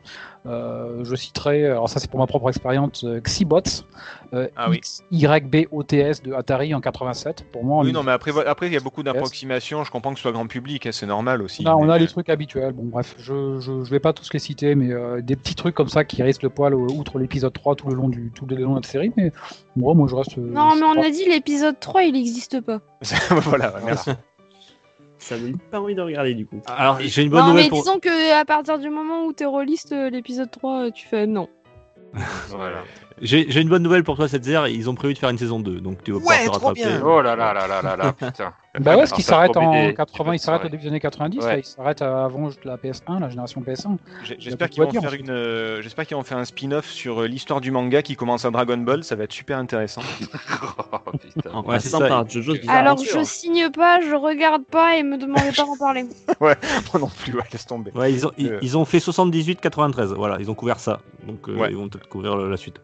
[0.47, 3.85] Euh, je citerai, alors ça c'est pour ma propre expérience, euh, Xibots,
[4.33, 4.81] euh, Ah oui.
[5.11, 7.47] YBOTS de Atari en 87.
[7.53, 9.85] Pour moi, on Oui, non, mais après, après, il y a beaucoup d'approximations.
[9.85, 11.63] Je comprends que ce soit grand public, hein, c'est normal aussi.
[11.65, 12.73] Là, on a les trucs habituels.
[12.73, 15.75] Bon, bref, je, je, je vais pas tous les citer, mais euh, des petits trucs
[15.75, 18.57] comme ça qui risquent le poil outre l'épisode 3 tout le long du tout le
[18.57, 19.13] long de la série.
[19.17, 19.33] Mais
[19.77, 20.39] moi, moi je reste.
[20.39, 22.81] euh, Non, mais on a dit l'épisode 3, il n'existe pas.
[23.31, 24.11] voilà, ouais, merci.
[25.19, 26.61] Ça donne pas envie de regarder du coup.
[26.67, 27.79] Alors, j'ai une bonne non, nouvelle mais pour.
[27.79, 31.27] disons que à partir du moment où t'es reliste euh, l'épisode 3, euh, tu fais
[31.27, 31.49] non.
[32.49, 32.83] Voilà.
[33.23, 34.63] J'ai une bonne nouvelle pour toi, Setzer.
[34.69, 36.67] Ils ont prévu de faire une saison 2, donc tu vas pouvoir Ouais, te trop
[36.69, 36.91] rattraper.
[36.91, 37.03] bien.
[37.05, 38.53] Oh là là là là là là, putain.
[38.81, 40.69] Bah ouais, ce qui Alors, ça s'arrête promet en des- 80, des il s'arrête au
[40.69, 41.47] début des années 90, Ouais.
[41.47, 43.99] là, il s'arrête avant la PS1, la génération PS1.
[44.25, 45.31] J'ai- Il y a J'espère qu'ils vont dire, faire une.
[45.31, 48.51] euh, J'espère qu'ils vont faire un spin-off sur euh, l'histoire du manga qui commence à
[48.51, 49.05] Dragon Ball.
[49.05, 50.03] Ça va être super intéressant.
[51.07, 51.51] Oh, putain.
[51.61, 52.25] Ouais, Ouais, c'est sympa.
[52.29, 56.05] Jojo's Bizarre Alors je signe pas, je regarde pas et me demandez pas d'en parler.
[56.41, 56.55] Moi
[56.99, 57.91] non plus, ouais, laisse tomber.
[57.95, 58.59] Ouais, ils ont, ils, Euh.
[58.63, 60.15] ils ont fait 78-93.
[60.15, 61.01] Voilà, ils ont couvert ça.
[61.27, 61.69] Donc, euh, Ouais.
[61.71, 62.81] ils vont peut-être couvrir la suite.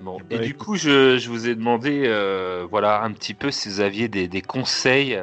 [0.00, 0.18] Bon.
[0.18, 3.68] Bah, Et du coup, je, je vous ai demandé, euh, voilà, un petit peu si
[3.68, 5.20] vous aviez des, des conseils,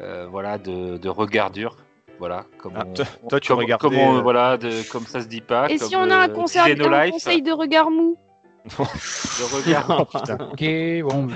[0.00, 1.76] euh, voilà, de, de regardure.
[2.18, 5.40] Voilà, comment, Ah, toi- toi, tu regardais, comment, euh, voilà, de, comme ça se dit
[5.42, 5.68] pas.
[5.70, 8.16] Et comme, si on a un euh, conseil, un Xenolife, conseil de regard mou
[8.66, 10.06] de regard.
[10.52, 10.62] Ok,
[11.08, 11.28] bon.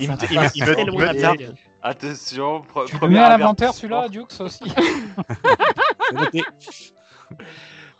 [0.00, 1.36] Il me, il me- il me- Très il loin me la tape.
[1.38, 1.54] blague.
[1.82, 4.62] Attention, pre- Tu le première mets à l'inventaire celui-là, Dukes aussi.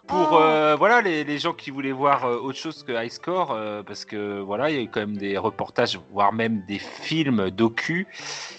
[0.09, 0.39] Pour Oh.
[0.41, 3.83] euh, voilà les, les gens qui voulaient voir euh, autre chose que High Score, euh,
[3.85, 7.51] parce que voilà, il y a eu quand même des reportages, voire même des films
[7.51, 8.07] docu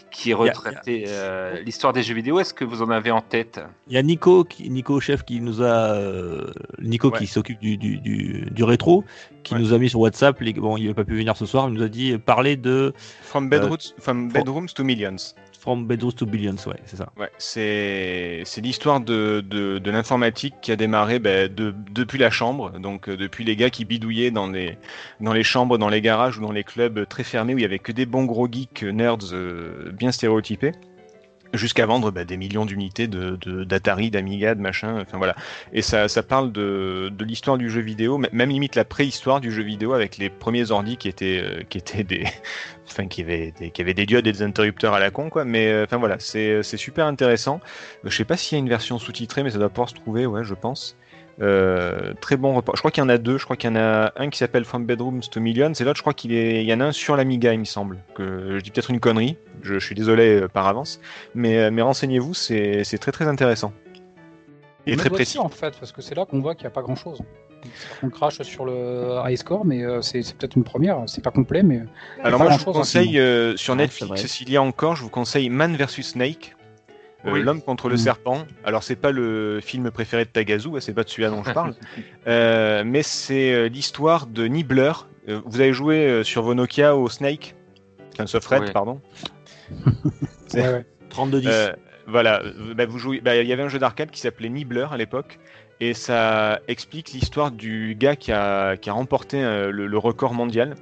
[0.09, 2.39] qui retraitaient euh, l'histoire des jeux vidéo.
[2.39, 3.59] Est-ce que vous en avez en tête?
[3.87, 5.95] Il y a Nico, qui, Nico chef, qui nous a.
[5.95, 6.45] euh,
[6.81, 7.17] Nico Ouais.
[7.19, 9.03] qui s'occupe du, du, du, du rétro,
[9.43, 9.59] qui Ouais.
[9.59, 10.39] nous a mis sur WhatsApp.
[10.39, 11.67] Les, bon, il n'a pas pu venir ce soir.
[11.67, 12.93] Il nous a dit parler de
[13.23, 15.33] From, bedrooms, from bedrooms to millions.
[15.63, 16.57] From Bedrooms to Billions.
[16.67, 17.13] Ouais, c'est ça.
[17.17, 22.77] Ouais, c'est l'histoire de, de, de l'informatique qui a démarré ben, de, depuis la chambre,
[22.79, 24.77] donc euh, depuis les gars qui bidouillaient dans les,
[25.21, 27.65] dans les chambres, dans les garages ou dans les clubs très fermés où il y
[27.65, 30.73] avait que des bons gros geeks euh, nerds euh, bien stéréotypés,
[31.53, 35.35] jusqu'à vendre ben, des millions d'unités de de- d'Atari, d'Amiga, de machin, enfin voilà.
[35.71, 39.51] Et ça, ça parle de, de l'histoire du jeu vidéo, même limite la préhistoire du
[39.51, 42.25] jeu vidéo avec les premiers ordi qui étaient, euh, qui étaient des,
[42.89, 45.45] enfin qui avaient des, qui des diodes et des interrupteurs à la con quoi.
[45.45, 47.61] Mais euh, enfin voilà c'est super intéressant.
[48.03, 50.25] Je sais pas s'il y a une version sous-titrée mais ça doit pouvoir se trouver
[50.25, 50.97] ouais je pense
[51.41, 53.37] Euh, très bon report je crois qu'il y en a deux.
[53.37, 55.97] Je crois qu'il y en a un qui s'appelle From Bedrooms to Millions et l'autre
[55.97, 58.57] je crois qu'il est il y en a un sur l'Amiga il me semble que
[58.57, 59.37] je dis peut-être une connerie.
[59.63, 60.99] Je, je suis désolé euh, par avance.
[61.33, 63.73] Mais euh, mais renseignez-vous c'est c'est très très intéressant.
[64.85, 65.37] Et Mais très précis.
[65.37, 67.21] aussi, en fait, parce que c'est là qu'on voit qu'il n'y a pas grand chose.
[68.01, 71.03] On crache sur le high score, mais euh, c'est c'est peut-être une première.
[71.07, 71.83] C'est pas complet, mais.
[72.21, 74.97] Alors pas moi, je vous hein, conseille euh, sur c'est Netflix, s'il y a encore,
[74.97, 76.55] je vous conseille Man vs Snake,
[77.31, 77.41] Oui.
[77.43, 77.99] l'homme contre le Mm.
[77.99, 78.45] serpent.
[78.65, 81.51] Alors c'est pas le film préféré de Tagazu, hein, c'est pas de celui-là dont je
[81.53, 81.73] parle,
[82.27, 84.91] Euh, mais c'est euh, l'histoire de Nibbler.
[85.29, 87.55] Euh, vous avez joué euh, sur vos Nokia au Snake,
[88.13, 88.99] enfin sauf Red, pardon.
[90.47, 90.85] C'est- Ouais, ouais.
[91.09, 91.47] 32-10.
[91.47, 91.71] Euh,
[92.07, 93.21] voilà, euh, bah, vous jouez.
[93.21, 95.39] bah, Il y avait un jeu d'arcade qui s'appelait Nibbler à l'époque,
[95.79, 100.33] et ça explique l'histoire du gars qui a, qui a remporté euh, le, le record
[100.33, 100.75] mondial.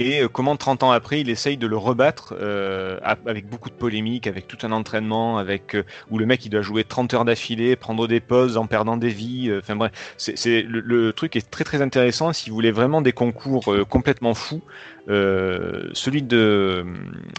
[0.00, 3.68] Et euh, comment 30 ans après, il essaye de le rebattre euh, a- avec beaucoup
[3.68, 7.12] de polémiques, avec tout un entraînement, avec euh, où le mec il doit jouer 30
[7.14, 9.50] heures d'affilée, prendre des pauses en perdant des vies.
[9.50, 12.32] euh, Enfin bref, c'est le, le truc est très très intéressant.
[12.32, 14.62] Si vous voulez vraiment des concours euh, complètement fous,
[15.08, 16.84] euh, celui de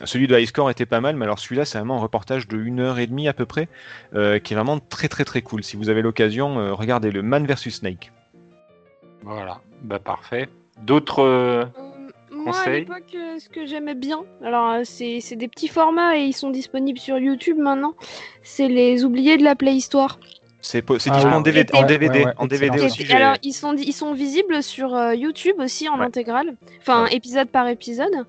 [0.03, 2.57] celui de High Score était pas mal, mais alors celui-là c'est vraiment un reportage de
[2.57, 3.69] une heure et demie à peu près,
[4.13, 5.63] euh, qui est vraiment très très très cool.
[5.63, 8.11] Si vous avez l'occasion, euh, regardez le Man vs Snake.
[9.23, 10.47] Voilà, bah parfait.
[10.83, 11.67] D'autres.
[12.45, 16.17] Moi, à l'époque, euh, ce que j'aimais bien, alors euh, c'est c'est des petits formats
[16.17, 17.93] et ils sont disponibles sur YouTube maintenant,
[18.43, 20.19] c'est les oubliés de la Playhistoire.
[20.63, 21.39] C'est po- c'est Ah disponible oui.
[21.39, 23.01] en DVD, Ouais, en DVD, ouais, ouais, en DVD aussi.
[23.01, 26.05] Et alors, ils sont, ils sont visibles sur euh, YouTube aussi en Ouais.
[26.05, 27.15] intégrale, enfin Ouais.
[27.15, 28.27] épisode par épisode,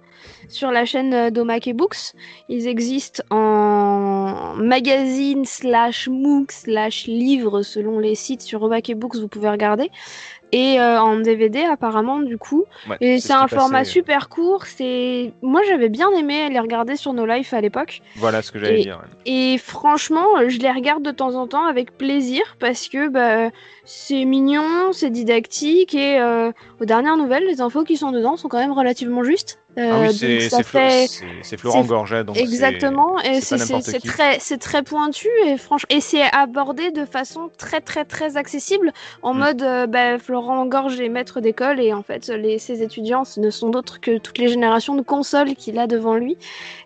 [0.49, 2.15] sur la chaîne euh, d'Omake Books.
[2.49, 9.29] Ils existent en magazine slash MOOC slash livre selon les sites sur Omake Books, vous
[9.29, 9.91] pouvez regarder.
[10.53, 12.65] Et euh, en DVD apparemment du coup.
[12.89, 14.67] Ouais, Et ce c'est un format euh, super court.
[14.67, 18.03] C'est moi j'avais bien aimé les regarder sur No Life à l'époque.
[18.17, 19.01] Voilà ce que j'allais Et- dire.
[19.25, 23.51] Et franchement, je les regarde de temps en temps avec plaisir parce que bah,
[23.85, 28.49] c'est mignon, c'est didactique et euh, aux dernières nouvelles, les infos qui sont dedans sont
[28.49, 29.59] quand même relativement justes.
[29.77, 32.25] Ah Euh, oui, c'est fait Florent Gorget.
[32.25, 38.05] donc exactement et c'est très pointu et franchement et c'est abordé de façon très très
[38.05, 38.93] très accessible
[39.23, 39.39] en Mm.
[39.39, 43.41] mode euh, bah, Florent Gorge est maître d'école et en fait les ses étudiants ce
[43.41, 46.37] ne sont d'autres que toutes les générations de consoles qu'il a devant lui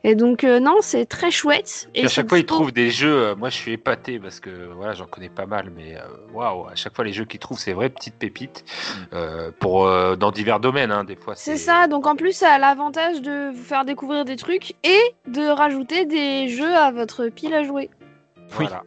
[0.05, 3.35] et donc euh, non c'est très chouette Et à chaque fois, il trouve des jeux.
[3.35, 5.97] moi, je suis épaté parce que voilà, j'en connais pas mal, mais
[6.33, 8.65] waouh, à chaque fois, les jeux qu'il trouve, c'est vraies petites pépites
[9.13, 10.91] euh, pour euh, dans divers domaines.
[10.93, 14.25] hein, des fois, C'est ça, donc en plus ça a l'avantage de vous faire découvrir
[14.27, 17.89] des trucs et de rajouter des jeux à votre pile à jouer.
[18.51, 18.85] Voilà.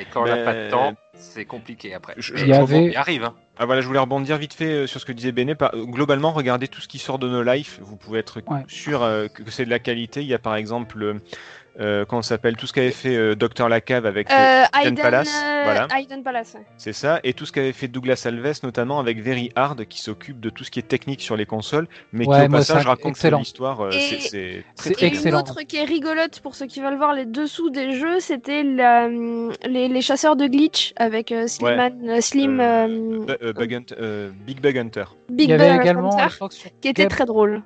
[0.00, 2.14] Et quand on n'a pas de temps, c'est compliqué après.
[2.16, 3.24] Je- je- Il y avait- y arrive.
[3.24, 3.34] hein.
[3.58, 5.54] Ah voilà, je voulais rebondir vite fait euh, sur ce que disait Béné.
[5.60, 7.78] Euh, Globalement, regardez tout ce qui sort de nos lives.
[7.82, 8.62] Vous pouvez être Ouais.
[8.66, 10.22] sûr euh, que, que c'est de la qualité.
[10.22, 11.16] Il y a par exemple,
[11.80, 15.60] euh, comment s'appelle, tout ce qu'avait fait euh, Docteur Lacave avec euh, Euh, Palace, euh,
[15.64, 15.88] voilà.
[15.96, 16.66] Hayden Palace, ouais.
[16.76, 20.38] C'est ça, et tout ce qu'avait fait Douglas Alves, notamment avec Very Hard, qui s'occupe
[20.40, 22.86] de tout ce qui est technique sur les consoles, mais Ouais, qui au moi, passage
[22.86, 23.80] raconte l'histoire.
[23.80, 24.64] euh, c'est-
[25.02, 25.38] excellent.
[25.38, 28.62] une autre qui est rigolote pour ceux qui veulent voir les dessous des jeux, c'était
[28.62, 32.86] les, les chasseurs de glitch avec euh, euh, Slim, Euh,
[33.28, 35.04] euh, euh, Bug euh, Big Bug Hunter.
[35.30, 36.46] Big Il y avait Bang également, Hunter,
[36.80, 37.62] qui était très drôle.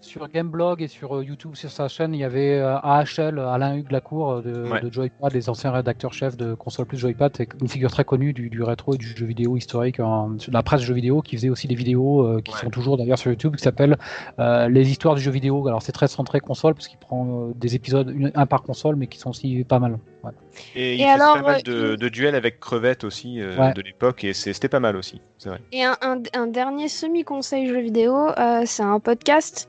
[0.00, 3.76] Sur Gameblog et sur euh, YouTube, sur sa chaîne, il y avait euh, AHL, Alain
[3.76, 4.80] Hugues Lacour euh, de, Ouais.
[4.80, 8.62] de Joypad, les anciens rédacteurs-chefs de Console Plus Joypad, une figure très connue du, du
[8.62, 11.74] rétro et du jeu vidéo historique, de la presse jeux vidéo, qui faisait aussi des
[11.74, 12.60] vidéos euh, qui Ouais.
[12.60, 13.96] sont toujours d'ailleurs sur YouTube, qui s'appellent
[14.38, 15.66] euh, Les histoires du jeu vidéo.
[15.68, 18.96] Alors c'est très centré console, parce qu'il prend euh, des épisodes, une- un par console,
[18.96, 19.98] mais qui sont aussi pas mal.
[20.24, 20.32] Ouais.
[20.74, 23.40] Et, il Et faisait alors, pas mal euh, de, il- de duels avec Crevette aussi
[23.40, 23.72] euh, Ouais.
[23.72, 25.60] de l'époque, et c'était pas mal aussi, c'est vrai.
[25.72, 29.68] Et un, un- un dernier semi-conseil jeu vidéo, euh, c'est un podcast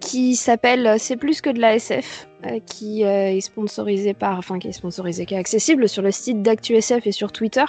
[0.00, 4.60] qui s'appelle C'est plus que de la SF, euh, qui euh, est sponsorisé par, enfin
[4.60, 7.64] qui est sponsorisé, qui est accessible sur le site d'ActuSF et sur Twitter,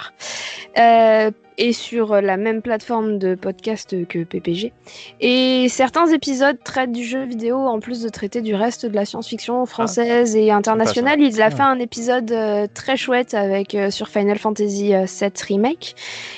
[0.78, 4.72] euh, et sur euh, la même plateforme de podcast que PPG.
[5.20, 9.04] Et certains épisodes traitent du jeu vidéo en plus de traiter du reste de la
[9.04, 11.20] science-fiction française et internationale.
[11.20, 11.50] Il a Ouais.
[11.50, 15.94] fait un épisode euh, très chouette avec euh, sur Final Fantasy VII Remake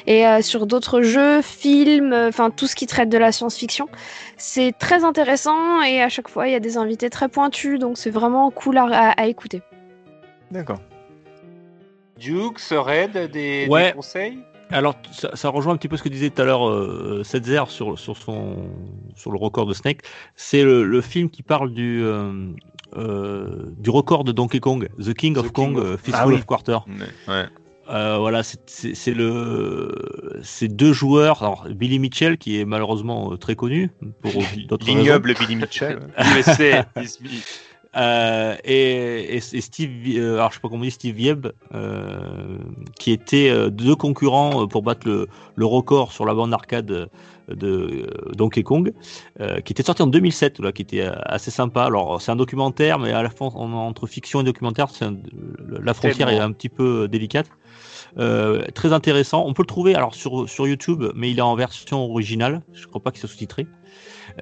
[0.07, 3.87] et euh, sur d'autres jeux, films, enfin tout ce qui traite de la science-fiction.
[4.37, 7.97] C'est très intéressant et à chaque fois il y a des invités très pointus, donc
[7.99, 9.63] c'est vraiment cool à, à- à écouter.
[10.51, 10.81] D'accord.
[12.19, 13.87] Duke, Red, des, Ouais.
[13.89, 14.39] des conseils?
[14.73, 17.65] Alors, ça, ça rejoint un petit peu ce que disait tout à l'heure euh, Setzer
[17.69, 18.57] sur, sur, son,
[19.15, 20.01] sur le record de Snake.
[20.35, 22.33] C'est le, le film qui parle du, euh,
[22.97, 26.27] euh, du record de Donkey Kong, The King of The Kong, King of- Fistful Ah
[26.29, 26.35] oui.
[26.35, 26.79] of Quarter.
[27.29, 27.45] Ouais.
[27.91, 29.93] Euh, voilà, c'est- le,
[30.43, 31.43] c'est deux joueurs.
[31.43, 33.91] Alors Billy Mitchell qui est malheureusement très connu
[34.23, 34.33] pour
[34.69, 34.87] d'autres.
[34.87, 35.99] L'ignoble Billy Mitchell.
[36.35, 36.85] Mais c'est.
[37.95, 42.57] Euh, et, et, Steve, euh, alors je sais pas comment on dit, Steve Vieb, euh,
[42.99, 46.87] qui étaient euh, deux concurrents euh, pour battre le, le record sur la bande arcade
[46.87, 47.09] de,
[47.51, 48.93] de euh, Donkey Kong,
[49.41, 51.83] euh, qui était sorti en 2007, là, qui était euh, assez sympa.
[51.85, 55.17] Alors c'est un documentaire, mais à la fois en- entre fiction et documentaire, c'est un-
[55.69, 57.49] la frontière est un petit peu euh, délicate.
[58.19, 59.45] Euh, très intéressant.
[59.47, 62.61] On peut le trouver alors sur sur YouTube, mais il est en version originale.
[62.75, 63.67] Je crois pas qu'il soit sous-titré.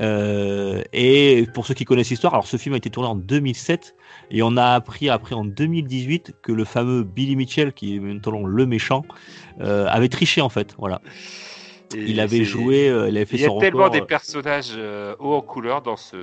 [0.01, 3.97] Euh, et pour ceux qui connaissent l'histoire, alors ce film a été tourné en 2007
[4.31, 8.47] et on a appris après en 2018 que le fameux Billy Mitchell, qui est maintenant
[8.47, 9.05] le méchant,
[9.61, 10.75] euh, avait triché en fait.
[10.79, 11.01] Voilà.
[11.95, 13.91] Et Il avait joué, euh, il avait fait Il y a tellement record.
[13.91, 16.17] des personnages euh, hauts en couleur dans ce,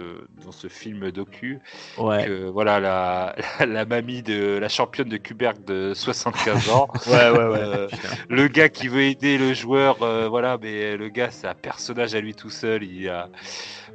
[0.46, 1.60] dans ce film docu
[2.00, 2.26] euh, ouais.
[2.26, 3.36] que voilà la,
[3.66, 7.60] la, mamie de la championne de Kuberg de 75 ans, Ouais, ouais, ouais.
[7.60, 7.88] euh,
[8.30, 12.16] le gars qui veut aider le joueur, euh, voilà, mais le gars c'est un personnage
[12.16, 12.84] à lui tout seul.
[12.84, 13.30] Il a,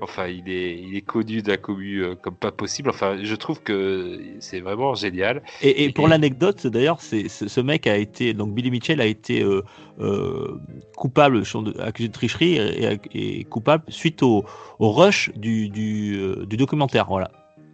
[0.03, 2.91] enfin, il est, il est connu d'un commu euh, comme pas possible.
[2.91, 5.43] Enfin, je trouve que c'est vraiment génial.
[5.63, 9.01] Et, et pour Et- l'anecdote, d'ailleurs, c'est c'est- ce mec a été donc Billy Mitchell
[9.01, 9.63] a été euh,
[10.01, 10.59] euh,
[10.97, 11.43] coupable,
[11.81, 14.45] accusé de tricherie et, et coupable suite au,
[14.79, 17.07] au rush du, du, euh, du documentaire.
[17.09, 17.31] Voilà,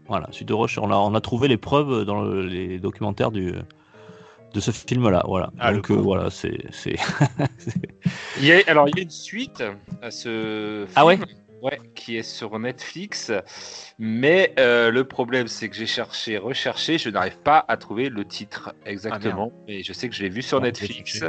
[0.09, 0.29] voilà.
[0.33, 3.53] Suite au rush, on a on a trouvé les preuves dans le- les documentaires du
[4.55, 5.23] de ce film-là.
[5.27, 5.51] Voilà.
[5.59, 6.59] Ah, donc euh, voilà, c'est
[8.67, 9.63] alors, il y a une suite
[10.03, 10.93] à ce film.
[10.97, 11.19] Ah ouais
[11.63, 13.33] Ouais, qui est sur Netflix.
[13.99, 18.25] Mais euh, le problème, c'est que j'ai cherché, recherché, je n'arrive pas à trouver le
[18.25, 19.53] titre exactement.
[19.67, 21.25] et je sais que je l'ai vu sur Ah, Netflix.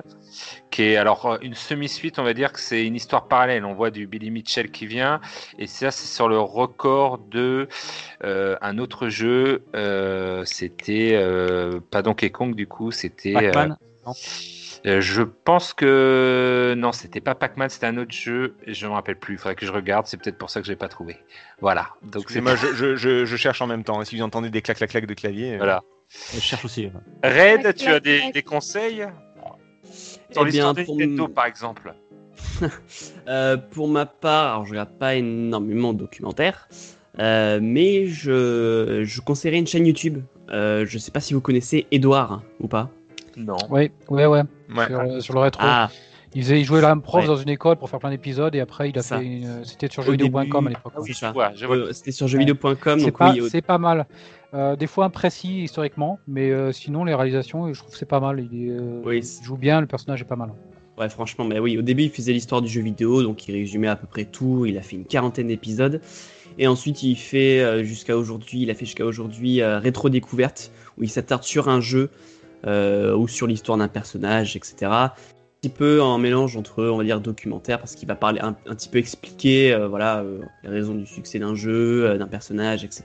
[0.70, 3.66] Qui est alors une semi-suite, on va dire que c'est une histoire parallèle.
[3.66, 5.20] On voit du Billy Mitchell qui vient.
[5.58, 7.68] Et ça, c'est sur le record de
[8.24, 9.64] euh, un autre jeu.
[9.76, 11.20] euh, c'était
[11.92, 13.34] pas Donkey Kong, du coup, c'était.
[14.86, 18.56] Euh, je pense que non, c'était pas Pac-Man, c'était un autre jeu.
[18.68, 19.36] Je me rappelle plus.
[19.36, 20.08] Il faudrait que je regarde.
[20.08, 21.18] C'est peut-être pour ça que je l'ai pas trouvé.
[21.62, 21.90] Voilà.
[22.04, 24.04] Donc c'est Excusez-moi, je, je, je, je cherche en même temps.
[24.06, 25.54] Si vous entendez des clac clac clac de clavier.
[25.56, 25.84] euh, voilà.
[26.34, 26.92] Je cherche aussi.
[27.24, 28.34] Red, Clac, tu as des, clac.
[28.34, 29.06] des conseils?
[30.32, 31.94] Sur Eh bien, pour Nintendo, m- par exemple.
[33.28, 36.68] Euh, pour ma part, alors je regarde pas énormément de documentaires,
[37.20, 40.24] euh, mais je, je conseillerais une chaîne YouTube.
[40.50, 42.90] Euh, je sais pas si vous connaissez Edouard ou pas?
[43.38, 43.58] Non.
[43.70, 44.42] Oui, ouais, ouais.
[44.76, 44.86] Ouais.
[44.88, 45.62] Sur, euh, sur le rétro.
[45.66, 45.90] Ah,
[46.36, 47.28] Il, faisait, il jouait la même prof Ouais.
[47.28, 49.18] dans une école pour faire plein d'épisodes et après il a Ça.
[49.18, 49.66] fait une...
[49.66, 50.94] C'était sur jeuxvideo.com à l'époque.
[50.96, 53.00] Ah oui, euh, c'était sur jeuxvideo.com.
[53.00, 54.06] C'est Donc pas, oui, pas mal.
[54.54, 58.20] Euh, des fois imprécis historiquement, mais euh, sinon les réalisations, je trouve que c'est pas
[58.20, 58.48] mal.
[58.52, 60.52] Il, euh, Oui, joue bien, le personnage est pas mal.
[60.98, 63.88] Ouais, franchement, mais oui, au début, il faisait l'histoire du jeu vidéo, donc il résumait
[63.88, 64.66] à peu près tout.
[64.66, 66.02] Il a fait une quarantaine d'épisodes.
[66.58, 70.72] Et ensuite, il fait euh, jusqu'à aujourd'hui, il a fait jusqu'à aujourd'hui euh, rétro découverte,
[70.98, 72.10] où il s'attarde sur un jeu
[72.66, 74.76] euh, ou sur l'histoire d'un personnage, etc.
[74.92, 75.12] Un
[75.62, 78.88] petit peu en mélange entre, on va dire, documentaire, parce qu'il va parler un, petit
[78.88, 83.04] peu expliquer, euh, voilà, euh, les raisons du succès d'un jeu, euh, d'un personnage, etc.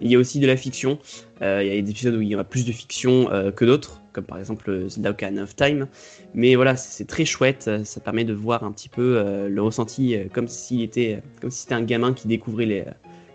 [0.00, 0.98] Mais il y a aussi de la fiction.
[1.40, 4.24] Il y a des épisodes où il y a plus de fiction que d'autres, comme
[4.24, 5.88] par exemple Zelda Ocarina of Time.
[6.32, 7.68] Mais voilà, c'est très chouette.
[7.84, 11.74] Ça permet de voir un petit peu le ressenti comme s'il était, comme si c'était
[11.74, 12.84] un gamin qui découvrait les-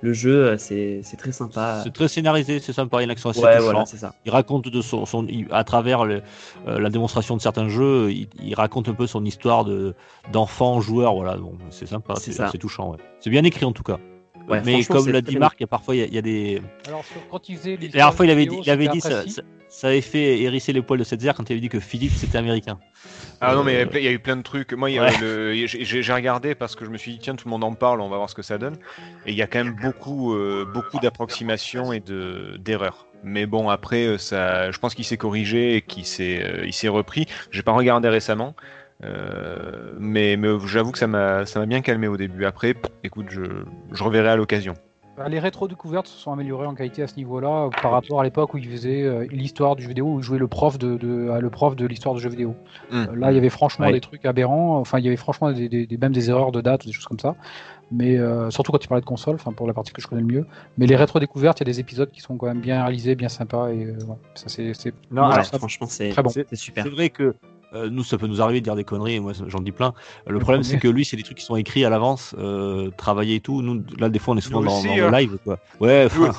[0.01, 0.45] le jeu.
[0.45, 1.81] euh, C'est c'est très sympa.
[1.83, 4.13] C'est très scénarisé, c'est sympa, il y a une action assez Ouais, voilà, c'est ça.
[4.25, 6.21] Il raconte de son, son- il- à travers le-
[6.67, 9.95] euh, la démonstration de certains jeux, il, il raconte un peu son histoire de
[10.31, 11.15] d'enfant joueur.
[11.15, 12.49] Voilà, bon, c'est sympa, C'est c'est ça.
[12.51, 12.91] c'est touchant.
[12.91, 12.97] Ouais.
[13.19, 13.97] C'est bien écrit en tout cas.
[14.49, 15.37] Ouais, Mais comme l'a dit.
[15.37, 16.61] Marc, il y a parfois il y y a des.
[16.87, 19.23] Alors quand il faisait La dernière fois, il avait dit, il avait dit ça,
[19.69, 19.87] ça.
[19.87, 22.79] avait fait hérisser les poils de cette quand il avait dit que Philippe c'était américain.
[23.41, 24.73] Ah non, mais il y a eu plein de trucs.
[24.73, 25.67] Moi, Ouais.
[25.67, 28.09] j'ai regardé parce que je me suis dit, tiens, tout le monde en parle, on
[28.09, 28.75] va voir ce que ça donne.
[29.25, 33.05] Et il y a quand même beaucoup, euh, beaucoup d'approximations et de- d'erreurs.
[33.23, 36.73] Mais bon, après, euh, ça, je pense qu'il s'est corrigé et qu'il s'est euh, il
[36.73, 37.27] s'est repris.
[37.51, 38.55] J'ai pas regardé récemment.
[39.03, 42.45] Euh, mais mais j'avoue que ça m'a bien calmé au début.
[42.45, 43.41] Après, écoute, je,
[43.91, 44.73] je reverrai à l'occasion.
[45.17, 48.23] Bah, les rétro-découvertes se sont améliorées en qualité à ce niveau-là euh, par rapport à
[48.23, 50.95] l'époque où il faisait euh, l'histoire du jeu vidéo, où il jouait le prof de,
[50.95, 52.55] de, le prof de l'histoire du jeu vidéo.
[52.89, 52.95] Mm.
[52.95, 53.91] Euh, Là, il y avait franchement Ouais.
[53.91, 56.61] des trucs aberrants, enfin, il y avait franchement des, des- des- même des erreurs de
[56.61, 57.35] date, des choses comme ça.
[57.91, 60.21] Mais euh, surtout quand il parlait de console, enfin, pour la partie que je connais
[60.21, 60.45] le mieux.
[60.77, 63.27] Mais les rétro-découvertes, il y a des épisodes qui sont quand même bien réalisés, bien
[63.29, 64.93] sympas, et euh, ouais, ça, c'est.
[65.11, 66.29] Non, Ouais, franchement, c'est très bon.
[66.29, 66.83] c'est super.
[66.85, 67.35] C'est vrai que
[67.73, 69.93] euh, nous, ça peut nous arriver de dire des conneries, et moi j'en dis plein.
[70.27, 73.35] Le, problème, c'est que lui, c'est des trucs qui sont écrits à l'avance, euh, travaillés
[73.35, 73.61] et tout.
[73.61, 74.95] Nous, là, des fois, on est souvent dans, dans hein.
[74.95, 75.59] le live, quoi.
[75.79, 76.31] Ouais, enfin,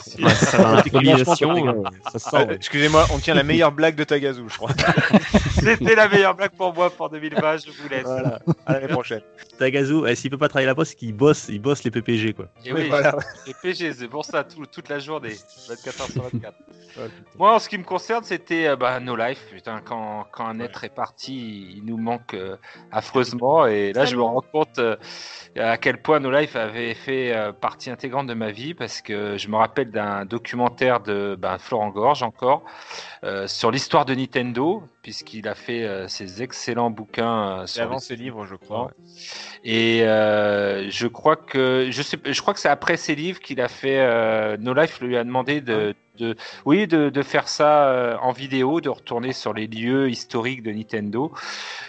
[2.33, 2.55] ouais.
[2.55, 4.71] Excusez-moi, on tient la meilleure blague de Tagazu, je crois.
[5.61, 7.57] C'était la meilleure blague pour moi pour 2020.
[7.59, 8.03] Je vous laisse.
[8.05, 8.41] Voilà.
[8.67, 9.23] À l'année prochaine.
[9.61, 12.33] Tagazu, eh, s'il peut pas travailler la poste, c'est qu'il bosse, il bosse les PPG,
[12.33, 12.47] quoi.
[12.65, 13.15] Et oui, Voilà.
[13.45, 15.35] c'est PG, c'est pour ça tout- toute la journée,
[15.69, 16.55] 24 heures sur 24.
[17.39, 19.47] Moi, en ce qui me concerne, c'était euh, bah, No Life.
[19.53, 22.57] Putain, quand, quand un être est parti, il nous manque euh,
[22.91, 23.67] affreusement.
[23.67, 24.97] Et là, je me rends compte euh,
[25.57, 29.37] à quel point No Life avait fait euh, partie intégrante de ma vie parce que
[29.37, 32.65] je me rappelle d'un documentaire de ben, Florent Gorge encore
[33.23, 37.99] euh, sur l'histoire de Nintendo, puisqu'il a fait euh, ses excellents bouquins euh, sur avant
[37.99, 38.91] ses livres, je crois.
[39.65, 43.61] et euh, je crois que je sais, je crois que c'est après ses livres qu'il
[43.61, 43.99] a fait.
[44.01, 46.35] Euh, no Life lui a demandé de, de
[46.65, 50.71] oui, de, de faire ça euh, en vidéo, de retourner sur les lieux historiques de
[50.71, 51.33] Nintendo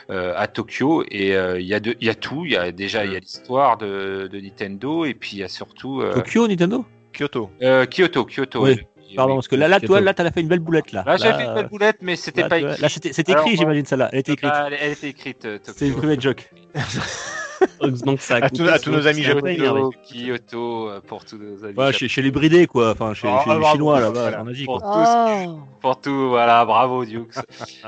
[0.10, 1.04] euh, à Tokyo.
[1.10, 2.44] Et euh, il y a de, il y a tout.
[2.46, 5.44] Il y a déjà il y a l'histoire de, de Nintendo et puis il y
[5.44, 6.86] a surtout euh, Tokyo, Nintendo?
[7.14, 7.50] Kyoto.
[7.62, 8.64] euh, Kyoto, Kyoto.
[8.64, 8.80] Oui,
[9.16, 11.04] Pardon, parce que là, là, toi, là, t'as fait une belle boulette, là.
[11.06, 12.82] Là, j'ai Là, fait une belle boulette, mais c'était là, pas écrit.
[12.82, 14.10] Là, c'était écrit, j'imagine, celle-là.
[14.12, 14.52] Elle était écrite.
[14.54, 15.48] Ah, elle, était écrite.
[15.64, 16.50] C'est une private joke.
[17.62, 19.56] Que ça a À tous- à tous nos amis japonais.
[19.56, 21.76] Kyoto, Kyoto, euh, pour tous nos amis.
[21.78, 22.92] Ouais, chez, chez les bridés, quoi.
[22.92, 24.42] Enfin, chez, Oh, chez les bravo, Chinois, là-bas, voilà.
[24.42, 24.94] en Asie, Pour quoi.
[24.94, 25.60] tous, Oh.
[25.82, 27.36] pour tout, voilà, bravo Dukes.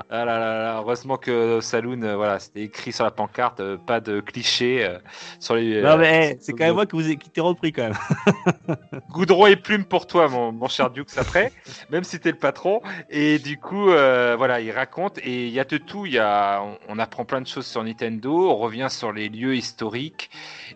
[0.10, 3.78] ah là là là, heureusement que Saloon, euh, voilà, c'était écrit sur la pancarte, euh,
[3.78, 4.98] pas de clichés euh,
[5.40, 5.82] sur les.
[5.82, 7.84] Non, euh, mais eh, c'est quand même moi qui vous ai, qui t'ai repris, quand
[7.84, 7.94] même.
[9.12, 11.52] Goudron et plume pour toi, mon, mon cher Dukes, après,
[11.90, 12.82] même si t'es le patron.
[13.10, 16.06] Et du coup, euh, voilà, il raconte et il y a de tout.
[16.06, 18.50] Il y a, on, on apprend plein de choses sur Nintendo.
[18.50, 20.30] On revient sur les lieux historiques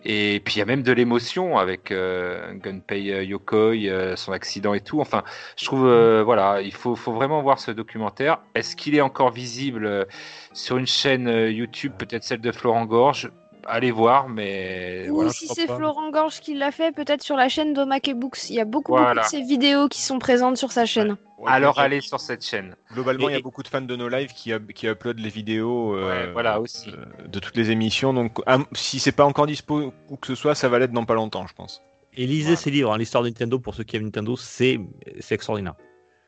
[0.05, 4.31] et puis il y a même de l'émotion avec euh, Gunpei euh, Yokoi, euh, son
[4.31, 5.01] accident et tout.
[5.01, 5.23] Enfin,
[5.57, 8.39] je trouve, euh, voilà, il faut, faut vraiment voir ce documentaire.
[8.55, 10.07] Est-ce qu'il est encore visible
[10.53, 13.31] sur une chaîne YouTube, peut-être celle de Florent Gorge?
[13.69, 15.29] Allez voir, mais Ou voilà.
[15.31, 15.67] si c'est.
[15.67, 18.49] Florent Gorge qui l'a fait, peut-être sur la chaîne d'Omake Books.
[18.49, 19.23] Il y a beaucoup, Voilà.
[19.23, 21.17] beaucoup de ses vidéos qui sont présentes sur sa chaîne.
[21.37, 22.75] Ouais, Alors allez sur cette chaîne.
[22.93, 25.29] Globalement, il y a beaucoup de fans de nos lives qui, up- qui uploadent les
[25.29, 26.91] vidéos euh, Ouais, voilà aussi.
[26.91, 28.13] euh, de toutes les émissions.
[28.13, 31.05] Donc, ah, si c'est pas encore dispo ou que ce soit, ça va l'être dans
[31.05, 31.81] pas longtemps, je pense.
[32.15, 32.55] Et lisez Voilà.
[32.55, 34.79] ces livres, hein, l'histoire de Nintendo, pour ceux qui aiment Nintendo, c'est
[35.19, 35.75] c'est extraordinaire.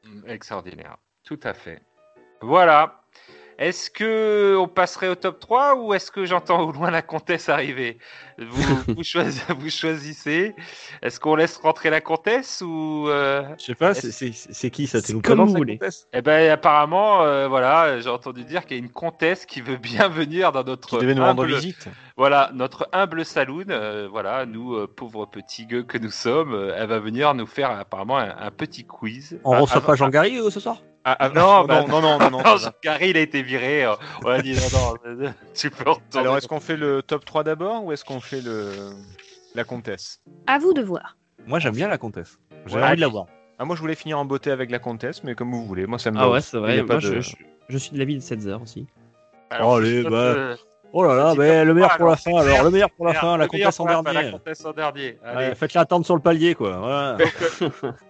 [0.03, 0.98] Mm, Extraordinaire.
[1.24, 1.82] Tout à fait.
[2.41, 2.99] Voilà.
[3.61, 7.49] Est-ce que on passerait au top 3 ou est-ce que j'entends au loin la comtesse
[7.49, 7.98] arriver?
[8.38, 8.64] Vous,
[8.95, 10.56] vous, choisi- vous choisissez.
[11.02, 15.02] Est-ce qu'on laisse rentrer la comtesse ou euh, Je sais pas, c'est- qui ça?
[15.02, 15.77] C'est comme vous voulez.
[15.77, 16.07] comtesse?
[16.14, 19.76] Eh ben apparemment, euh, voilà, j'ai entendu dire qu'il y a une comtesse qui veut
[19.76, 21.90] bien venir dans Qui notre devait nous rendre humble- visite.
[22.15, 26.73] Voilà, notre humble saloon, euh, voilà, nous euh, pauvres petits gueux que nous sommes, euh,
[26.77, 29.38] elle va venir nous faire apparemment un, un petit quiz.
[29.44, 30.77] On Ah, reçoit avant- pas Jean Garry euh, ce soir?
[31.06, 32.72] Ah, ah, Non, non, bah, non, non, non, non, Non.
[32.84, 33.86] Gary, il a été viré.
[33.86, 36.20] euh, On a dit non, non, tu peux retourner.
[36.20, 38.92] Alors, est-ce qu'on fait le top 3 d'abord ou est-ce qu'on fait le
[39.56, 40.22] la comtesse?
[40.48, 41.18] À vous de voir.
[41.48, 42.38] Moi j'aime bien la comtesse.
[42.66, 42.84] J'ai Ouais.
[42.84, 43.26] envie de la voir.
[43.58, 45.88] ah, Moi, je voulais finir en beauté avec la comtesse, mais comme vous voulez.
[45.88, 46.80] Moi, ça me Ah ouais, c'est Il y vrai.
[46.80, 47.36] a pas Moi, de- je, je-
[47.70, 48.86] je suis de l'avis de 7 heures aussi.
[49.50, 50.56] Alors, Allez, bah, euh,
[50.91, 53.06] Oh là là, mais top le meilleur trois, pour la fin alors, le meilleur pour
[53.06, 54.32] la fin, la comtesse en la La dernier.
[54.32, 55.20] comtesse en dernier.
[55.24, 55.48] Allez.
[55.49, 56.78] Ouais, Faites-la attendre sur le palier quoi.
[56.78, 57.18] Voilà.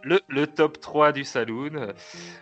[0.03, 1.93] le, le top 3 du saloon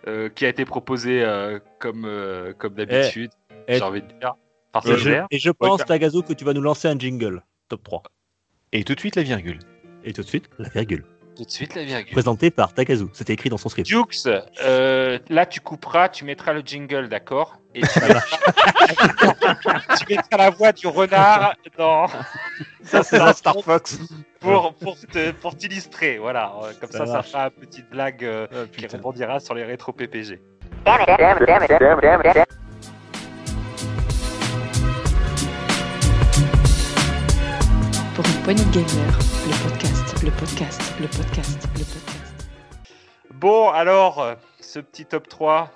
[0.08, 3.32] euh, qui a été proposé euh, comme, euh, comme d'habitude,
[3.68, 4.36] eh, j'ai envie de dire,
[4.72, 7.42] par Et je, et je pense, Tagazo, que tu vas nous lancer un jingle.
[7.70, 8.04] Top 3.
[8.74, 9.60] Et tout de suite, la virgule.
[10.04, 11.04] Et tout de suite, la virgule.
[11.38, 12.12] Tout de suite la virgule.
[12.14, 13.06] Présenté par Tagazu.
[13.14, 13.88] C'était écrit dans son script.
[13.88, 14.26] Dukes,
[14.66, 17.58] euh, là tu couperas, tu mettras le jingle, d'accord?
[17.76, 18.22] Et tu mettras...
[20.00, 22.08] tu mettras la voix du renard dans...
[22.84, 24.00] Ça, c'est dans Star Fox.
[24.40, 26.18] pour, pour, te- pour t'illustrer.
[26.18, 29.64] Voilà, Euh, comme Ça ça, fera une petite blague euh, Ah, qui rebondira sur les
[29.64, 30.40] rétro PPG.
[38.16, 39.87] Pour une poignée de gamers, le podcast,
[40.24, 42.46] le podcast, le podcast, le podcast.
[43.36, 45.72] Bon, alors, ce petit top 3,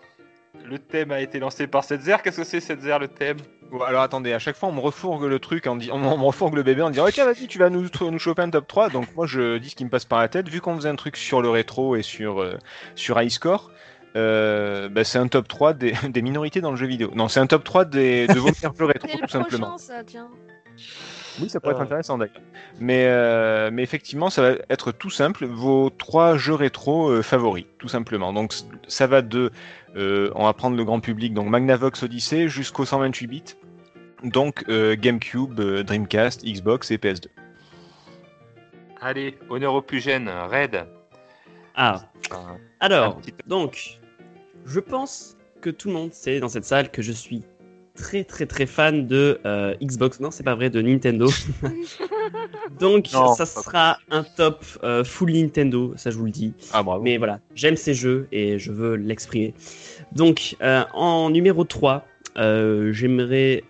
[0.66, 2.18] le thème a été lancé par Setzer.
[2.24, 3.38] Qu'est-ce que c'est Setzer le thème?
[3.70, 6.56] Bon, alors attendez, à chaque fois on me refourgue le truc, on, on me refourgue
[6.56, 8.90] le bébé en disant Ok, vas-y, tu vas nous, nous choper un top 3.
[8.90, 10.50] Donc moi je dis ce qui me passe par la tête.
[10.50, 12.58] Vu qu'on faisait un truc sur le rétro et sur, euh,
[12.96, 13.72] sur iScore,
[14.16, 17.12] euh, bah, c'est un top 3 des, des minorités dans le jeu vidéo.
[17.16, 19.70] Non, c'est un top 3 des, de vos meilleurs jeux rétro, tout simplement.
[19.70, 20.30] prochain, ça, tiens.
[21.42, 21.84] Oui, ça pourrait être Euh.
[21.86, 22.42] intéressant d'ailleurs.
[22.80, 25.46] Mais, euh, mais effectivement, ça va être tout simple.
[25.46, 28.32] Vos trois jeux rétro euh, favoris, tout simplement.
[28.34, 28.54] Donc
[28.88, 29.52] ça va de,
[29.96, 33.44] euh, on va prendre le grand public, donc Magnavox Odyssey jusqu'au 128 bits.
[34.24, 37.28] Donc euh, GameCube, euh, Dreamcast, Xbox et PS2.
[39.02, 40.86] Allez, honneur au plus jeune, Red.
[41.76, 42.02] Ah,
[42.80, 44.00] alors, donc,
[44.66, 47.44] je pense que tout le monde sait dans cette salle que je suis
[47.96, 50.20] très très très fan de euh, Xbox.
[50.20, 51.28] Non, c'est pas vrai, de Nintendo.
[52.80, 56.54] Donc, Non, ça sera un top euh, full Nintendo, ça je vous le dis.
[56.74, 57.04] Ah bravo.
[57.04, 59.54] Mais voilà, j'aime ces jeux et je veux l'exprimer.
[60.14, 62.06] Donc, euh, en numéro 3,
[62.38, 63.64] euh, j'aimerais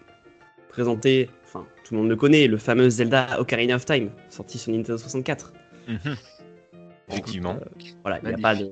[0.70, 4.72] présenter, enfin, tout le monde le connaît, le fameux Zelda Ocarina of Time, sorti sur
[4.72, 5.52] Nintendo 64.
[5.88, 5.98] Mhm.
[7.10, 7.58] Effectivement.
[8.04, 8.70] Voilà, il n'y a pas de.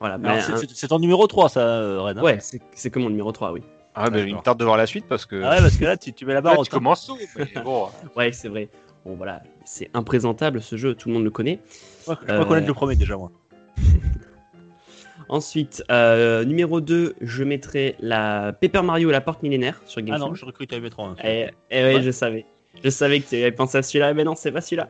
[0.00, 2.16] Voilà, c'est- un- ton numéro 3, ça, Ren.
[2.18, 3.62] hein Ouais, c'est c'est que mon numéro 3, oui.
[3.98, 5.42] Ah ben il me tarde de voir la suite parce que.
[5.42, 7.46] Ah ouais, parce que là, tu, tu mets la Là, barre au tu commences mais
[7.64, 7.88] bon.
[8.14, 8.68] Ouais, c'est vrai.
[9.04, 11.60] Bon, voilà, c'est imprésentable ce jeu, tout le monde le connaît.
[12.00, 13.30] Je crois Euh, connaître le premier déjà, moi.
[15.28, 20.28] Ensuite, euh, numéro 2, je mettrai la Paper Mario la porte millénaire sur Ah GameCube.
[20.28, 22.02] non, je recrute à mettre en Et, et ouais, Ouais.
[22.02, 22.46] je savais.
[22.84, 24.88] Je savais que tu avais pensé à celui-là, mais non, c'est pas celui-là.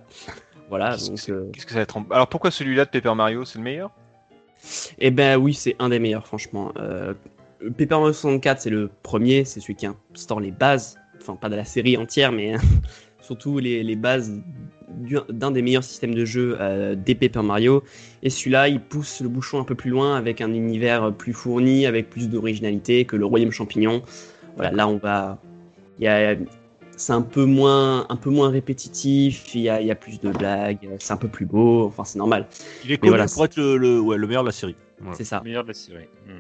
[0.69, 3.45] Voilà, Qu'est-ce que euh, que ça va être en- Alors pourquoi celui-là de Paper Mario
[3.45, 3.91] c'est le meilleur?
[4.99, 6.73] Eh ben oui, c'est un des meilleurs, franchement.
[6.79, 7.15] Euh,
[7.71, 11.57] Paper Mario 64, c'est le premier, c'est celui qui instaure les bases, enfin pas de
[11.57, 12.55] la série entière, mais
[13.21, 14.33] surtout les, les bases
[14.99, 17.83] du- d'un des meilleurs systèmes de jeu euh, des Paper Mario.
[18.23, 21.87] Et celui-là, il pousse le bouchon un peu plus loin avec un univers plus fourni,
[21.87, 24.03] avec plus d'originalité que le Royaume Champignon.
[24.57, 25.39] Voilà, là on va.
[25.99, 26.35] Il y a,
[26.97, 29.55] c'est un peu moins, un peu moins répétitif.
[29.55, 30.89] Il y a, il y a plus de blagues.
[30.99, 31.85] C'est un peu plus beau.
[31.87, 32.47] Enfin, c'est normal.
[32.85, 34.77] Il est connu voilà, pour être le, le- ouais, le meilleur de la série.
[35.01, 35.17] Voilà.
[35.17, 35.43] C'est ça.
[35.45, 36.05] Meilleur de la série.
[36.27, 36.39] Mm.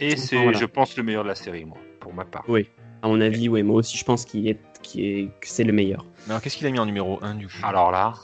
[0.00, 0.58] Et Enfin, c'est, voilà.
[0.58, 2.44] je pense, le meilleur de la série, moi, pour ma part.
[2.48, 2.68] Oui.
[3.02, 3.62] À mon avis, ouais.
[3.62, 6.04] Moi aussi, je pense qu'il est, qu'il est, que c'est le meilleur.
[6.26, 7.52] Mais Alors, qu'est-ce qu'il a mis en numéro 1 du coup?
[7.62, 8.14] Alors là,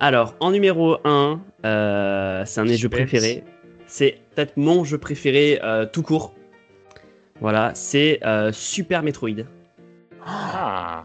[0.00, 1.40] Alors, en numéro 1,
[2.46, 3.44] c'est un de mes jeux préférés.
[3.86, 6.32] C'est peut-être mon jeu préféré euh, tout court.
[7.40, 9.44] Voilà, c'est euh, Super Metroid.
[10.24, 11.04] ah,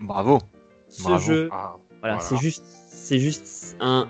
[0.00, 0.38] Bravo.
[0.88, 1.18] Ce Bravo.
[1.32, 2.20] jeu, ah, voilà, voilà.
[2.20, 4.08] c'est juste, c'est juste un,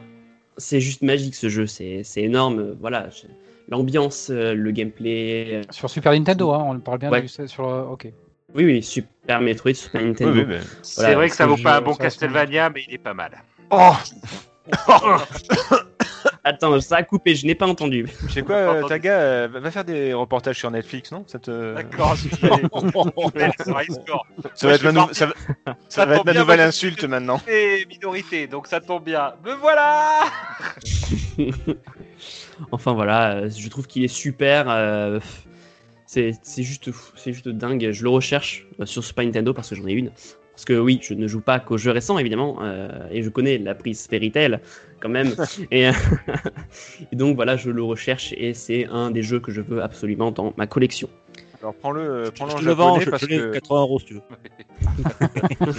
[0.56, 1.66] c'est juste magique ce jeu.
[1.66, 2.59] C'est, c'est énorme.
[2.60, 3.09] euh, Voilà,
[3.69, 5.47] l'ambiance, euh, le gameplay.
[5.57, 7.23] euh, Sur Super Nintendo, hein, on parle bien Ouais.
[7.23, 7.69] du sur.
[7.69, 8.09] euh, Ok.
[8.55, 10.32] Oui, oui, Super Metroid, Super Nintendo.
[10.40, 13.15] Oui, oui, c'est vrai que ça vaut pas un bon Castlevania, mais il est pas
[13.15, 13.32] mal.
[13.70, 13.93] Oh
[16.49, 18.07] Attends, ça a coupé, je n'ai pas entendu.
[18.27, 21.25] Je sais quoi, euh, Taga, euh, va faire des reportages sur Netflix, non?
[21.27, 21.75] Ça, te...
[21.75, 23.51] D'accord, je vais
[24.55, 25.35] ça va être ma, nou- ça va-
[25.66, 27.41] Ça ça va être ma nouvelle insulte maintenant.
[27.47, 29.35] Et minorité, donc ça tombe bien.
[29.45, 30.20] Me voilà
[32.73, 34.69] Enfin voilà, euh, je trouve qu'il est super.
[34.69, 35.20] euh,
[36.07, 37.91] c'est c'est juste, fou, c'est juste dingue.
[37.93, 40.11] Je le recherche sur Super Nintendo parce que j'en ai une.
[40.59, 43.59] Parce que oui, je ne joue pas qu'aux jeux récents évidemment, euh, et je connais
[43.59, 44.59] la prise Fairy Tail
[44.98, 45.36] quand même.
[45.70, 45.93] et, euh,
[47.12, 50.32] et donc voilà, je le recherche et c'est un des jeux que je veux absolument
[50.32, 51.09] dans ma collection.
[51.62, 53.52] Alors prends-le euh, prends-le Je en te le vends, je parce te l'ai que...
[53.52, 54.20] 80 euros si tu veux.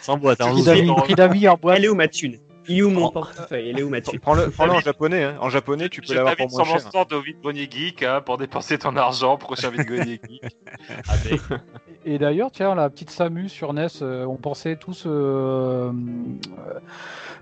[0.00, 0.62] Sans boîte, hein, je-
[1.02, 1.76] prix d'amis en boîte.
[1.76, 2.38] Elle est où ma thune?
[2.68, 3.70] Il est où mon portefeuille?
[3.70, 5.36] Elle est où ma thune Prends-le en japonais, hein.
[5.40, 6.88] en japonais tu peux Je l'avoir pour t'invite moins sur mon cher.
[6.88, 9.36] stand au Vide Grenier Geek hein, pour dépenser ton argent.
[9.36, 10.42] Prochain Vide Grenier Geek.
[11.08, 11.40] Avec
[12.04, 16.80] Et d'ailleurs, tiens, la petite Samus sur NES, euh, on pensait tous euh, euh,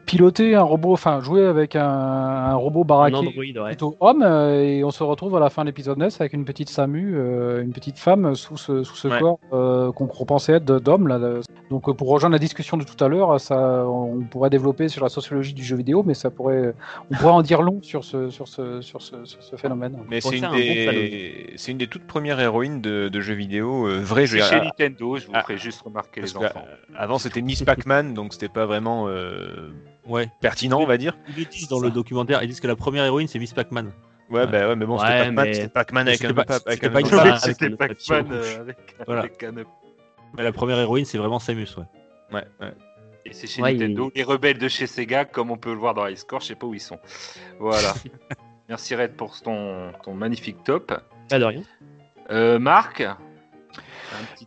[0.07, 3.33] piloter un robot, enfin jouer avec un, un robot Un baraqué Android,
[3.65, 3.69] ouais.
[3.71, 6.45] plutôt homme, euh, et on se retrouve à la fin de l'épisode NES avec une
[6.45, 9.21] petite Samu, euh, une petite femme sous ce, sous ce Ouais.
[9.21, 11.09] corps euh, qu'on pensait être d'homme.
[11.09, 11.19] là.
[11.71, 15.03] Donc euh, pour rejoindre la discussion de tout à l'heure, ça, on pourrait développer sur
[15.03, 16.75] la sociologie du jeu vidéo, mais ça pourrait,
[17.11, 19.99] on pourrait en dire long sur ce, sur ce, sur ce, sur ce phénomène.
[20.09, 21.53] Mais c'est une, un des...
[21.57, 25.17] c'est une des toutes premières héroïnes de, de jeux vidéo euh, veux chez dire, Nintendo,
[25.17, 26.65] je vous ah, ferai juste remarquer les enfants.
[26.69, 29.71] euh, avant c'était Miss Pac-Man, donc c'était pas vraiment euh,
[30.07, 30.29] Ouais.
[30.41, 31.17] pertinent, on va dire.
[31.37, 33.93] Ils disent dans le documentaire, ils disent que la première héroïne c'est Miss Pac-Man.
[34.31, 34.47] Ouais, Ouais.
[34.47, 36.87] bah ouais, mais bon, c'était Ouais, Pac-Man, mais- c'était Pac-Man avec un pap- avec c'était
[36.87, 36.95] un
[37.29, 38.77] avec C'était Pac-Man euh, avec,
[39.07, 39.21] Voilà.
[39.23, 41.85] avec un Mais la première héroïne c'est vraiment Samus, ouais.
[42.33, 42.73] Ouais, ouais.
[43.25, 44.11] Et c'est chez Ouais, Nintendo.
[44.15, 46.55] Les rebelles de chez Sega, comme on peut le voir dans High Score, je sais
[46.55, 46.99] pas où ils sont.
[47.59, 47.95] Voilà.
[48.69, 50.93] Merci Red pour ton, ton magnifique top.
[51.29, 51.63] Pas de rien.
[52.31, 53.03] Euh, Marc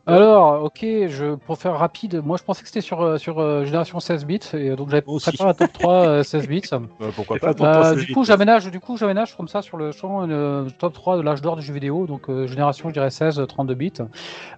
[0.05, 3.65] Alors, ok, je, pour faire rapide, moi je pensais que c'était sur, euh, sur euh,
[3.65, 5.01] génération 16 bits, et euh, donc j'avais
[5.31, 6.61] préparé un top 3 euh, 16 bits.
[6.99, 7.53] Bah, pourquoi pas
[7.91, 11.17] Euh, du coup, j'aménage, du coup, j'aménage comme ça sur le champ le top 3
[11.17, 13.93] de l'âge d'or du jeu vidéo, donc euh, génération, je dirais 16, 32 bits.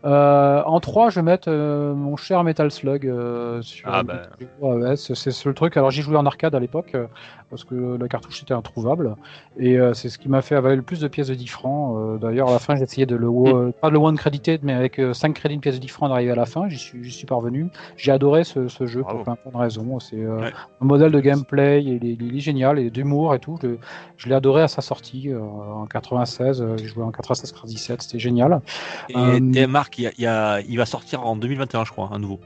[0.05, 3.89] Euh, en 3, je vais mettre euh, mon cher Metal Slug euh, sur.
[3.91, 4.21] Ah, bah.
[4.61, 5.75] Ouais, ouais, c'est c'est- c'est le truc.
[5.77, 7.07] Alors, j'y jouais en arcade à l'époque euh,
[7.49, 9.15] parce que la cartouche était introuvable,
[9.57, 11.97] et euh, c'est ce qui m'a fait avaler le plus de pièces de 10 francs.
[11.97, 14.61] Euh, D'ailleurs, à la fin, j'ai essayé de le euh, pas de le one credited,
[14.63, 16.67] mais avec 5 crédits de pièces de 10 francs d'arriver à la fin.
[16.69, 17.67] J'y suis, j'y suis parvenu.
[17.97, 19.23] J'ai adoré ce, ce jeu Bravo.
[19.23, 19.99] pour plein, de raisons.
[19.99, 20.51] C'est euh, Ouais.
[20.81, 23.57] un modèle de gameplay, il est, il est génial, et d'humour et tout.
[23.61, 23.69] Je,
[24.17, 26.61] je l'ai adoré à sa sortie euh, en 96.
[26.61, 28.61] euh, J'ai joué en 96 97 c'était génial.
[29.09, 31.91] Et Euh, Marc, il, y a- il y a- il va sortir en 2021, je
[31.91, 32.39] crois, un nouveau.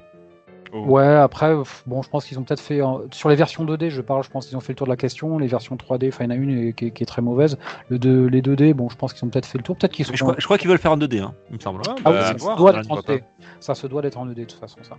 [0.75, 0.85] Oh.
[0.85, 1.53] Ouais, après,
[1.85, 4.29] bon, je pense qu'ils ont peut-être fait en- sur les versions 2D, je parle, je
[4.31, 5.37] pense qu'ils ont fait le tour de la question.
[5.37, 7.57] Les versions 3D, enfin, il y en a une qui, est- qui est très mauvaise.
[7.89, 9.77] Le 2, les 2D, bon, je pense qu'ils ont peut-être fait le tour.
[9.77, 10.13] Peut-être qu'ils sont.
[10.15, 11.81] Je crois, je crois qu'ils veulent faire un 2D, hein, il me semble.
[11.81, 13.23] Ouais, Ah oui, bah, doit ça d'être en ne va 2D.
[13.59, 14.97] Ça se doit d'être en 2D de toute façon, ça.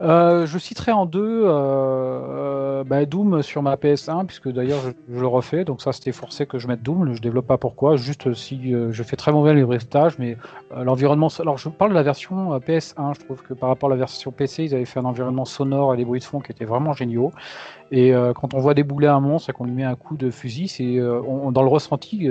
[0.00, 5.20] Euh, je citerai en deux euh, euh, bah, Doom sur ma PS1, puisque d'ailleurs je,
[5.20, 8.32] le refais, donc ça c'était forcé que je mette Doom, je développe pas pourquoi, juste
[8.34, 10.36] si je fais très mauvais les brieftages, mais
[10.76, 11.28] l'environnement.
[11.40, 13.98] Alors je parle de la version euh, PS1, je trouve que par rapport à la
[13.98, 16.64] version PC, ils avaient fait un environnement sonore et des bruits de fond qui étaient
[16.64, 17.32] vraiment géniaux.
[17.90, 20.68] Et quand on voit débouler un monstre et qu'on lui met un coup de fusil,
[20.68, 22.28] c'est dans le ressenti.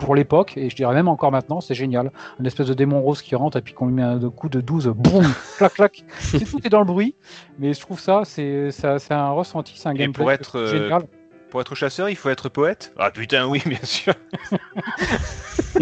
[0.00, 2.10] Pour l'époque, et je dirais même encore maintenant, c'est génial.
[2.40, 4.60] Un espèce de démon rose qui rentre et puis qu'on lui met un coup de
[4.60, 5.24] 12, boum,
[5.58, 6.04] clac, clac.
[6.18, 7.14] C'est tout est dans le bruit,
[7.58, 8.72] mais je trouve ça, c'est
[9.10, 11.02] un ressenti, c'est un gameplay pour être, euh, génial.
[11.50, 12.92] Pour être chasseur, il faut être poète?
[12.96, 14.14] Ah putain, oui, bien sûr.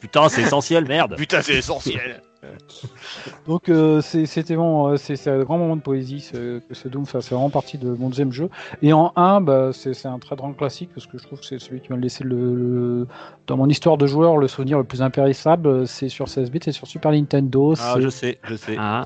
[0.00, 1.16] Putain, c'est essentiel, merde.
[1.16, 2.20] Putain, c'est essentiel.
[3.46, 6.88] Donc euh, c'est- c'était bon, euh, c'est un grand moment de poésie ce, que ce
[6.88, 8.48] Doom, ça c'est vraiment partie de mon deuxième jeu.
[8.82, 11.58] Et en 1, bah, c'est un très grand classique parce que je trouve que c'est
[11.58, 13.06] celui qui m'a laissé le, le-
[13.46, 15.86] dans mon histoire de joueur le souvenir le plus impérissable.
[15.86, 17.74] C'est sur 16 bits, c'est sur Super Nintendo.
[17.78, 18.76] Ah, je sais, je sais.
[18.78, 19.04] Ah.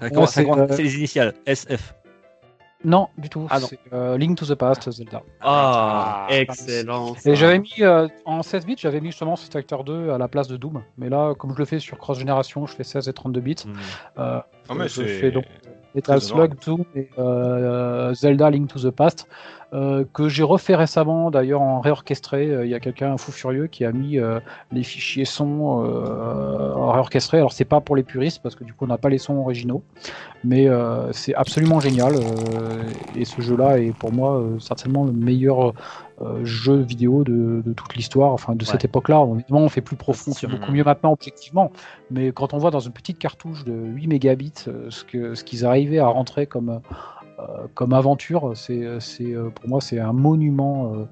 [0.59, 1.95] Euh, c'est les initiales, SF.
[2.85, 3.47] Non, du tout.
[3.51, 5.23] Ah c'est euh, Link to the Past, Zelda.
[5.41, 7.15] Ah, Ah, excellent.
[7.25, 10.29] Et j'avais mis euh, en 16 bits, j'avais mis justement Street Fighter 2 à la
[10.29, 10.83] place de Doom.
[10.97, 13.57] Mais là, comme je le fais sur Cross Génération, je fais 16 et 32 bits.
[13.67, 13.73] Hmm.
[14.19, 15.45] Euh, Ah, mais je c'est- fais donc
[15.95, 16.21] Metal.
[16.21, 19.27] Slug 2 et euh, Zelda Link to the Past,
[19.75, 22.49] euh, que j'ai refait récemment d'ailleurs en réorchestré.
[22.49, 24.41] Euh, Il y a quelqu'un, un fou furieux, qui a mis euh,
[24.73, 25.49] les fichiers sons
[26.77, 27.37] en réorchestré.
[27.37, 29.37] Alors c'est pas pour les puristes parce que du coup on n'a pas les sons
[29.37, 29.83] originaux,
[30.45, 30.69] mais
[31.13, 32.15] c'est absolument génial.
[33.17, 35.75] et ce jeu-là est pour moi certainement le meilleur
[36.43, 39.25] jeu vidéo de, de toute l'histoire, enfin de cette époque-là.
[39.35, 41.71] Évidemment, on fait plus profond, C'est beaucoup mieux maintenant objectivement,
[42.11, 46.09] mais quand on voit dans une petite cartouche de 8 mégabits ce qu'ils arrivaient à
[46.09, 46.81] rentrer comme
[47.75, 51.05] comme aventure, c'est c'est euh, pour moi c'est un monument euh,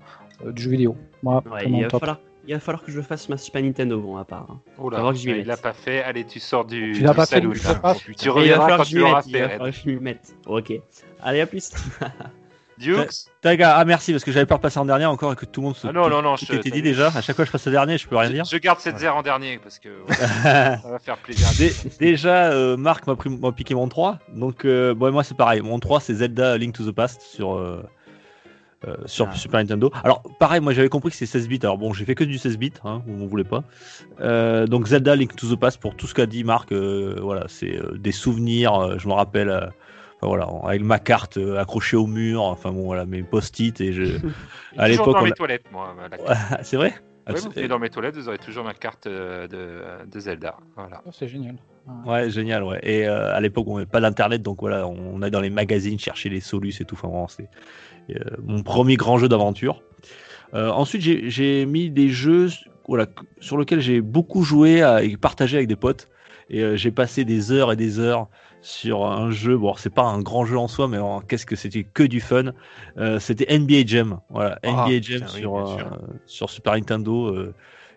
[0.46, 0.96] euh, du jeu vidéo.
[1.22, 4.00] Moi, Ouais, vraiment il, va falloir, il va falloir que je fasse ma Super Nintendo,
[4.00, 4.46] bon, à part.
[4.50, 4.60] hein.
[4.78, 6.02] Oh là, que je il l'a pas fait.
[6.02, 8.78] Allez, tu sors du, Tu l'as du pas fait, Tu Et il va reviendras falloir
[8.78, 9.48] quand que tu l'auras mette, il va fait.
[9.56, 10.36] falloir que je m'y mette.
[10.46, 10.72] Ok.
[11.22, 11.70] Allez, à plus.
[12.78, 15.44] Dukes Taga, ah merci parce que j'avais peur de passer en dernier encore et que
[15.46, 15.86] tout le monde se.
[15.86, 17.08] Ah non, non, non, je- était dit déjà.
[17.08, 18.44] À chaque fois que je passe le dernier, je peux rien dire.
[18.44, 21.46] Je garde cette zère en dernier parce que ouais, ça va faire plaisir.
[21.58, 24.18] Dé- Déjà, euh, Marc m'a pris- m'a piqué mon 3.
[24.34, 25.60] Donc, euh, bon, moi, c'est pareil.
[25.62, 27.82] Mon 3, c'est Zelda Link to the Past sur, euh,
[28.86, 29.34] euh, sur Ah.
[29.34, 29.90] Super Nintendo.
[30.04, 31.60] Alors, pareil, moi, j'avais compris que c'est 16 bits.
[31.62, 33.62] Alors, bon, j'ai fait que du 16 bits, hein, vous ne voulez pas.
[34.20, 37.44] Euh, donc, Zelda Link to the Past, pour tout ce qu'a dit Marc, euh, voilà,
[37.48, 38.74] c'est euh, des souvenirs.
[38.74, 39.70] euh, je me rappelle.
[40.22, 43.80] Euh, enfin, voilà, avec ma carte euh, accrochée au mur, enfin bon voilà, mes post-it
[43.80, 44.04] et je.
[44.78, 45.94] À toujours l'époque, dans on mes a- toilettes, moi.
[46.62, 46.94] c'est vrai?
[47.34, 50.56] C'est- vous dans mes toilettes, vous aurez toujours ma carte euh, de, de Zelda.
[50.76, 51.00] Voilà.
[51.06, 51.56] Oh, c'est génial.
[52.04, 52.78] Ouais, génial, ouais.
[52.82, 55.98] Et euh, à l'époque, on n'avait pas d'internet, donc voilà, on allait dans les magazines
[55.98, 56.94] chercher les solus et tout.
[56.94, 57.48] Enfin, vraiment, c'est
[58.10, 59.82] euh, mon premier grand jeu d'aventure.
[60.54, 62.48] Euh, ensuite, j'ai j'ai mis des jeux
[62.86, 63.06] voilà,
[63.40, 66.08] sur lesquels j'ai beaucoup joué à- et partagé avec des potes.
[66.50, 68.28] Et euh, j'ai passé des heures et des heures
[68.66, 69.56] sur un jeu.
[69.56, 70.98] Bon, c'est pas un grand jeu en soi, mais
[71.28, 72.52] qu'est-ce que c'était que du fun.
[72.98, 74.18] Euh, c'était NBA Jam.
[74.28, 75.76] Voilà, Ah, NBA Jam oui, sur, euh,
[76.26, 77.52] sur Super Nintendo.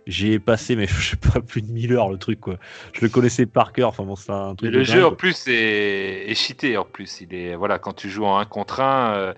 [0.10, 2.58] Euh, J'y ai passé, mais je sais pas, plus de 1000 heures le truc, quoi.
[2.94, 3.90] Je le connaissais par cœur.
[3.90, 4.72] Enfin, bon, c'est un Mais truc.
[4.72, 7.22] le jeu en plus est, est cheaté en plus.
[7.22, 9.34] Il est voilà quand tu joues en 1 contre 1,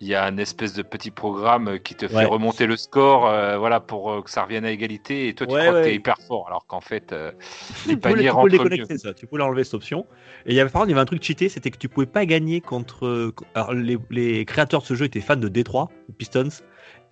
[0.00, 2.24] il y a une espèce de petit programme qui te fait Ouais.
[2.24, 5.28] remonter le score, euh, voilà pour euh, que ça revienne à égalité.
[5.28, 5.82] Et toi tu Ouais, crois que ouais.
[5.82, 7.32] t'es hyper fort, alors qu'en fait euh,
[7.84, 8.86] les tu pouvais, paniers tu pouvais le rentrent mieux.
[8.86, 9.14] déconnecter, ça.
[9.14, 10.06] Tu pouvais enlever cette option.
[10.46, 11.88] Et il y avait, par contre, il y avait un truc cheaté, c'était que tu
[11.88, 13.06] pouvais pas gagner contre.
[13.06, 16.48] euh, Alors, les, les créateurs de ce jeu étaient fans de Détroit, Pistons,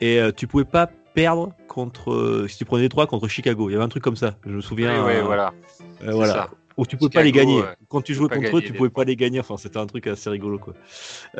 [0.00, 0.88] et euh, tu pouvais pas
[1.22, 2.12] perdre contre.
[2.12, 3.68] euh, si tu prenais Détroit contre Chicago.
[3.68, 4.34] Il y avait un truc comme ça.
[4.46, 5.04] Je me souviens.
[5.04, 5.52] Oui, oui, euh, voilà.
[6.04, 6.32] euh, voilà.
[6.32, 6.50] ça.
[6.76, 7.60] Où tu pouvais pas les gagner.
[7.60, 7.74] ouais.
[7.88, 9.40] Quand tu jouais contre eux, tu pouvais pas les gagner.
[9.40, 10.74] Enfin, c'était un truc assez rigolo, quoi.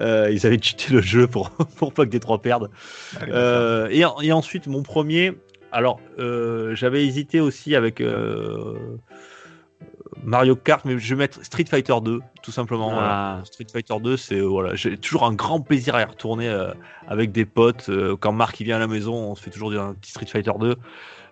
[0.00, 2.70] Euh, ils avaient cheaté le jeu pour, pour pas que Détroit perde.
[3.28, 5.32] Euh, et, en- et ensuite, mon premier.
[5.70, 8.74] Alors, euh, j'avais hésité aussi avec euh,
[10.24, 12.90] Mario Kart, mais je vais mettre Street Fighter 2, tout simplement.
[12.92, 12.94] Ah.
[12.94, 13.40] voilà.
[13.44, 16.72] Street Fighter 2, c'est euh, voilà, j'ai toujours un grand plaisir à y retourner euh,
[17.06, 17.88] avec des potes.
[17.88, 20.26] euh, quand Marc il vient à la maison, on se fait toujours un petit Street
[20.26, 20.76] Fighter 2.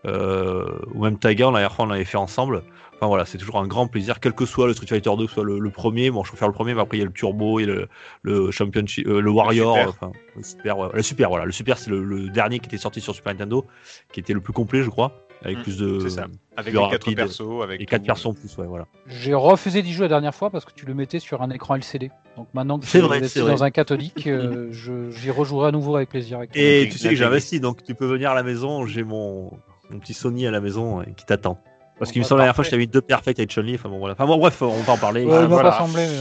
[0.04, 2.62] Euh, ou même Tiger, la dernière fois, on l'avait fait ensemble.
[2.94, 5.28] Enfin voilà, c'est toujours un grand plaisir, quel que soit le Street Fighter 2, que
[5.28, 6.10] ce soit le, le premier.
[6.10, 7.88] Bon, je préfère le premier, mais après il y a le Turbo et le,
[8.22, 9.76] le Championship, euh, le Warrior.
[9.76, 9.88] Super.
[9.90, 10.88] Enfin, le Super, ouais.
[10.94, 11.44] le Super, voilà.
[11.44, 13.66] Le Super, c'est le, le dernier qui était sorti sur Super Nintendo,
[14.12, 16.08] qui était le plus complet, je crois, avec Mm, plus de.
[16.08, 16.26] ça.
[16.56, 17.16] Avec plus les quatre rapide.
[17.16, 18.86] persos, avec Les persos en plus, ouais, voilà.
[19.06, 21.74] J'ai refusé d'y jouer la dernière fois parce que tu le mettais sur un écran
[21.76, 22.10] LCD.
[22.36, 23.66] Donc maintenant que C'est je vrai, suis c'est dans vrai.
[23.66, 26.38] un catholique, euh, je- j'y rejouerai à nouveau avec plaisir.
[26.38, 29.50] Avec Et tu sais que investi, donc tu peux venir à la maison, j'ai mon,
[29.90, 31.60] mon petit Sony à la maison euh, qui t'attend.
[31.98, 33.74] Parce qu'il me bah, semble la dernière fois, je t'avais mis deux perfects avec Chun-Li.
[33.76, 34.12] Enfin bon, voilà.
[34.14, 35.24] Enfin bon, bref, on va en parler.
[35.24, 35.70] Ouais, voilà.
[35.70, 36.06] pas semblé.
[36.06, 36.18] mais-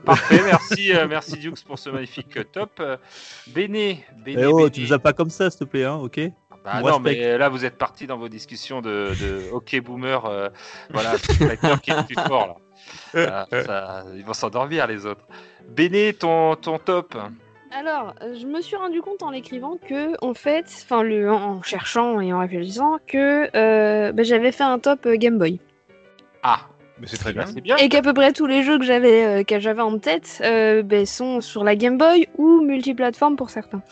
[0.04, 2.70] Parfait, merci, euh, merci Dukes pour ce magnifique euh, top.
[2.80, 2.96] Euh,
[3.48, 4.70] Béné, Béné, Eh oh, Béné.
[4.70, 6.20] tu nous as pas comme ça, s'il te plaît, hein, ok?
[6.64, 7.18] Bah On non, respecte.
[7.20, 10.48] mais là vous êtes parti dans vos discussions de, de hockey boomer, euh,
[10.90, 13.46] voilà, Fighter qui est le plus fort là.
[13.50, 15.26] Ah, ça- ils vont s'endormir les autres.
[15.68, 17.16] Béné, ton, ton top.
[17.70, 22.18] Alors, euh, je me suis rendu compte en l'écrivant que, en fait, enfin, en cherchant
[22.20, 25.60] et en réfléchissant, que euh, bah, j'avais fait un top euh, Game Boy.
[26.42, 26.60] Ah,
[26.98, 27.44] Mais c'est très bien.
[27.46, 27.76] c'est bien.
[27.76, 30.82] Et qu'à peu près tous les jeux que j'avais euh, que j'avais en tête euh,
[30.82, 33.82] ben, sont sur la Game Boy ou multiplateforme pour certains.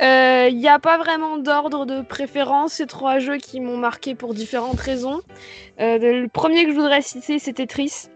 [0.00, 4.34] Il n'y a pas vraiment d'ordre de préférence, ces trois jeux qui m'ont marqué pour
[4.34, 5.20] différentes raisons.
[5.80, 8.08] Euh, le premier que je voudrais citer, c'est Tetris.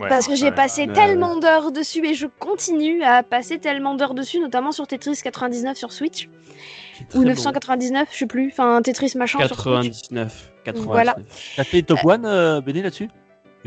[0.00, 0.08] Ouais.
[0.08, 0.54] Parce que j'ai Ouais.
[0.54, 0.92] passé ouais.
[0.94, 5.76] tellement d'heures dessus et je continue à passer tellement d'heures dessus, notamment sur Tetris 99
[5.76, 6.28] sur Switch.
[7.14, 7.24] Ou beau.
[7.24, 8.48] 999, je sais plus.
[8.52, 10.08] Enfin, Tetris machin sur Switch.
[10.08, 10.52] 99.
[10.64, 10.92] 99.
[10.92, 11.16] Voilà.
[11.56, 13.10] T'as fait top 1, euh, Béné, là-dessus?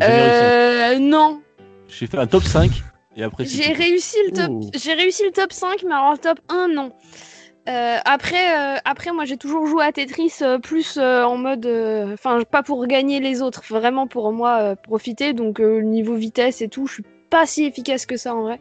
[0.01, 1.41] Euh, non,
[1.87, 2.71] J'ai fait un top 5.
[3.17, 4.51] Et après, c'est J'ai réussi le top.
[4.73, 6.91] J'ai réussi le top 5, mais alors le top 1 non.
[7.67, 11.65] Euh, après, euh, après, moi j'ai toujours joué à Tetris euh, plus en mode,
[12.13, 15.33] enfin pas pour gagner les autres, vraiment pour moi profiter.
[15.33, 18.59] Donc niveau vitesse et tout, je suis pas si efficace que ça en vrai.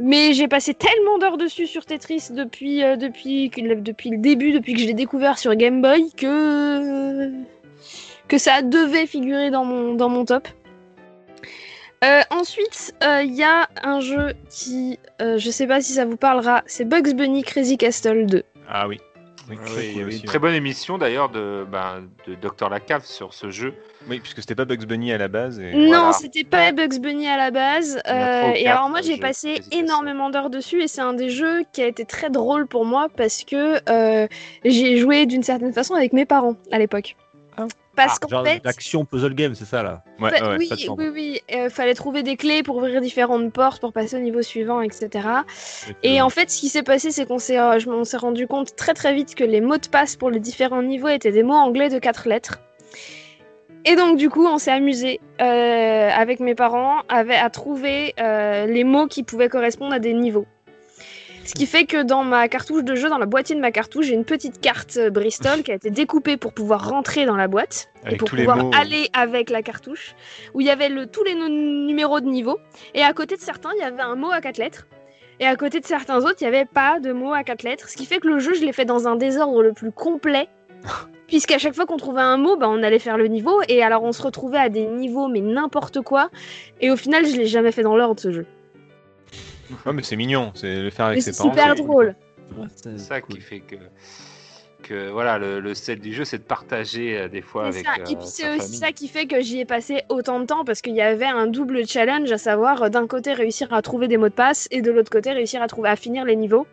[0.00, 4.80] Mais j'ai passé tellement d'heures dessus sur Tetris depuis, depuis, depuis le début, depuis que
[4.80, 7.30] je l'ai découvert sur Game Boy, que,
[8.26, 10.48] que ça devait figurer dans mon, dans mon top.
[12.04, 16.04] Euh, ensuite, euh, il y a un jeu qui, euh, je sais pas si ça
[16.04, 18.42] vous parlera, c'est Bugs Bunny Crazy Castle 2.
[18.68, 19.00] Ah oui.
[19.48, 20.26] Oui, Oui, très il y aussi, une ouais.
[20.26, 23.74] très bonne émission d'ailleurs de, ben, de Dr Lacave sur ce jeu.
[24.08, 25.60] Oui, puisque c'était pas Bugs Bunny à la base.
[25.60, 25.74] Et...
[25.74, 26.12] Non, Voilà.
[26.14, 28.00] c'était pas Bugs Bunny à la base.
[28.04, 31.28] A euh, et alors moi euh, j'ai passé énormément d'heures dessus et c'est un des
[31.28, 34.26] jeux qui a été très drôle pour moi parce que euh,
[34.64, 37.14] j'ai joué d'une certaine façon avec mes parents à l'époque.
[37.58, 37.66] Ah.
[37.96, 40.02] Parce Ah, qu'en genre fait, d'action puzzle game, c'est ça là.
[40.20, 43.52] Ouais, Fa- ouais, ouais, oui, oui, oui, euh, fallait trouver des clés pour ouvrir différentes
[43.52, 45.28] portes, pour passer au niveau suivant, etc.
[46.02, 48.46] Et en fait, ce qui s'est passé, c'est qu'on s'est, euh, je m'en s'est rendu
[48.48, 51.42] compte très très vite que les mots de passe pour les différents niveaux étaient des
[51.42, 52.58] mots anglais de quatre lettres.
[53.84, 58.82] Et donc du coup, on s'est amusé euh, avec mes parents à trouver euh, les
[58.82, 60.46] mots qui pouvaient correspondre à des niveaux.
[61.44, 64.06] Ce qui fait que dans ma cartouche de jeu, dans la boîtier de ma cartouche,
[64.06, 67.48] j'ai une petite carte euh, Bristol qui a été découpée pour pouvoir rentrer dans la
[67.48, 70.14] boîte et pour pouvoir aller avec la cartouche,
[70.54, 72.58] où il y avait le, tous les numéros de niveau.
[72.94, 74.86] Et à côté de certains, il y avait un mot à quatre lettres.
[75.40, 77.88] Et à côté de certains autres, il n'y avait pas de mot à quatre lettres.
[77.88, 80.48] Ce qui fait que le jeu, je l'ai fait dans un désordre le plus complet.
[81.26, 83.60] Puisqu'à chaque fois qu'on trouvait un mot, bah, on allait faire le niveau.
[83.68, 86.30] Et alors on se retrouvait à des niveaux, mais n'importe quoi.
[86.80, 88.46] Et au final, je l'ai jamais fait dans l'ordre ce jeu.
[89.86, 91.54] Ouais, mais c'est mignon, c'est le faire avec Mais ses c'est parents.
[91.54, 92.14] super c'est- drôle.
[92.76, 93.76] C'est ça qui fait que,
[94.82, 97.86] que voilà, le, le sel du jeu, c'est de partager euh, des fois C'est avec
[97.86, 97.92] ça.
[98.02, 98.76] euh, Et puis sa c'est aussi famille.
[98.78, 101.46] ça qui fait que j'y ai passé autant de temps parce qu'il y avait un
[101.46, 104.82] double challenge, à savoir euh, d'un côté réussir à trouver des mots de passe et
[104.82, 106.66] de l'autre côté réussir à trouver à finir les niveaux.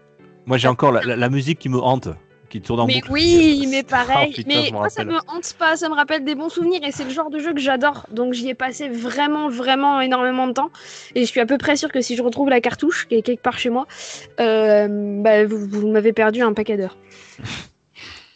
[0.46, 2.10] Moi j'ai encore la, la- la musique qui me hante,
[2.52, 3.12] qui tourne en mais boucle.
[3.12, 4.30] oui, mais pareil.
[4.30, 6.92] Oh, putain, mais moi ça me hante pas, ça me rappelle des bons souvenirs et
[6.92, 8.06] c'est le genre de jeu que j'adore.
[8.12, 10.70] Donc j'y ai passé vraiment vraiment énormément de temps
[11.16, 13.22] et je suis à peu près sûre que si je retrouve la cartouche qui est
[13.22, 13.88] quelque part chez moi,
[14.40, 14.88] euh,
[15.22, 16.98] bah, vous, vous m'avez perdu un paquet d'heures.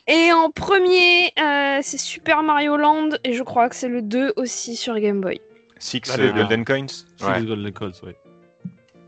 [0.08, 4.34] Et en premier, euh, c'est Super Mario Land et je crois que c'est le 2
[4.36, 5.42] aussi sur Game Boy.
[5.80, 6.86] Six Ah, euh, Golden Coins.
[7.22, 7.40] Ouais.
[7.40, 8.16] le Golden Codes, ouais.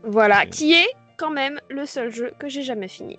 [0.02, 3.16] Voilà, qui est quand même le seul jeu que j'ai jamais fini.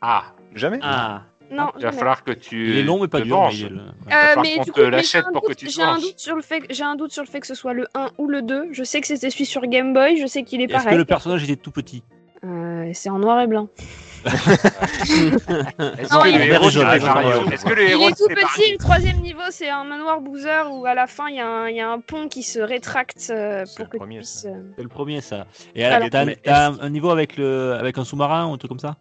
[0.00, 0.24] Ah,
[0.56, 1.98] Jamais Ah, Non, il va jamais.
[1.98, 2.70] falloir que tu.
[2.70, 3.48] Il est long mais pas dur.
[3.52, 5.82] il est- Euh, mais du coup, l'achète j'ai un pour que doute- tu te j'ai
[5.82, 6.02] un venges.
[6.02, 7.86] doute sur le fait, que- j'ai un doute sur le fait que ce soit le
[7.94, 8.66] 1 ou le 2.
[8.72, 10.90] Je sais que c'était celui sur Game Boy, je sais qu'il est Est-ce pareil.
[10.92, 12.02] que le personnage était tout petit
[12.44, 13.68] Euh, c'est en noir et blanc.
[14.26, 17.54] Est-ce que il le est.
[17.54, 20.72] Est-ce que le Il héros est tout petit, le troisième niveau, c'est un manoir boozer
[20.72, 22.58] où à la fin il y, a un- il y a un pont qui se
[22.60, 24.46] rétracte euh, C'est pour le que premier, tu puisses.
[24.76, 25.46] C'est le premier ça.
[25.74, 28.96] Et t'as est-ce un niveau avec le avec un sous-marin ou un truc comme ça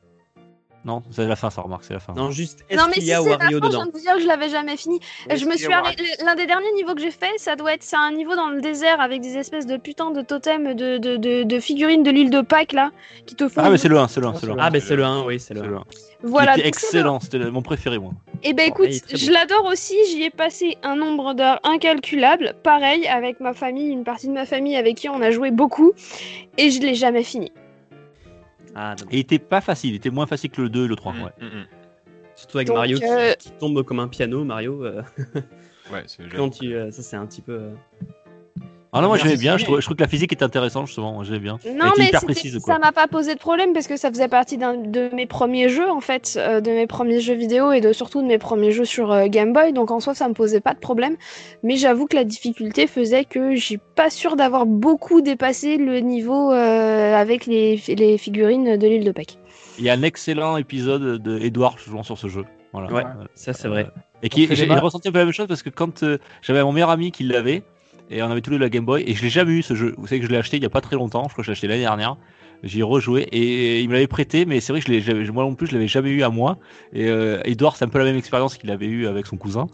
[0.85, 2.13] Non, c'est la fin, ça remarque, c'est la fin.
[2.13, 3.69] non, juste, est-ce Non mais qu'il si y a c'est la Wario fin, je dedans
[3.79, 4.99] viens de vous dire que je l'avais jamais fini.
[5.33, 6.03] Je me y suis arrêté.
[6.23, 8.61] L'un des derniers niveaux que j'ai fait, ça doit être c'est un niveau dans le
[8.61, 12.29] désert avec des espèces de putains de totems de, de, de, de figurines de l'île
[12.29, 12.91] de Pâques là
[13.25, 13.61] qui te font.
[13.63, 14.55] Ah mais c'est le 1, c'est le 1, c'est le 1.
[14.59, 15.69] Ah, ben c'est le 1, oui, c'est le C'est 1.
[15.69, 15.83] le 1.
[16.23, 16.57] voilà.
[16.59, 18.11] Excellent, c'était le- mon préféré moi.
[18.43, 23.39] Eh ben écoute, je l'adore aussi, j'y ai passé un nombre d'heures incalculable, pareil avec
[23.39, 25.93] ma famille, une partie de ma famille avec qui on a joué beaucoup,
[26.59, 27.51] et je l'ai jamais fini.
[28.75, 30.87] Ah, donc, Et il était pas facile, il était moins facile que le 2 et
[30.87, 31.31] le 3, Mm, ouais.
[31.39, 31.65] mm, mm.
[32.35, 34.83] surtout avec Donc, Mario qui- euh, qui, tombe comme un piano, Mario.
[34.83, 35.01] euh,
[35.91, 37.69] Ouais, c'est quand tu, euh, ça, c'est un petit peu.
[38.97, 41.21] Ah non, moi j'aimais bien, je trouve, je trouve que la physique était intéressante justement,
[41.23, 41.59] j'aimais bien.
[41.75, 42.75] Non mais hyper précise quoi.
[42.75, 45.89] ça m'a pas posé de problème parce que ça faisait partie de mes premiers jeux
[45.89, 48.85] en fait, euh, de mes premiers jeux vidéo et de surtout de mes premiers jeux
[48.85, 51.17] sur euh, Game Boy, donc en soi ça me posait pas de problème.
[51.61, 56.53] Mais j'avoue que la difficulté faisait que j'ai pas sûr d'avoir beaucoup dépassé le niveau
[56.53, 59.37] euh, avec les, les figurines de l'île de Pâques.
[59.77, 62.45] Il y a un excellent épisode de Edouard jouant sur ce jeu.
[62.71, 62.91] Voilà.
[62.93, 63.87] Ouais, Euh, ça c'est vrai.
[64.23, 66.71] Et qui, j'ai ressenti un peu la même chose parce que quand euh, j'avais mon
[66.71, 67.63] meilleur ami qui l'avait,
[68.09, 69.73] et on avait tous les deux la Game Boy, et je l'ai jamais eu ce
[69.75, 69.93] jeu.
[69.97, 71.45] Vous savez que je l'ai acheté il y a pas très longtemps, je crois que
[71.45, 72.17] je l'ai acheté l'année dernière.
[72.63, 75.25] J'y ai rejoué et il me l'avait prêté, mais c'est vrai que je l'ai, j'avais-
[75.29, 76.57] moi non plus je l'avais jamais eu à moi.
[76.93, 79.67] Et euh, Edouard, c'est un peu la même expérience qu'il avait eu avec son cousin.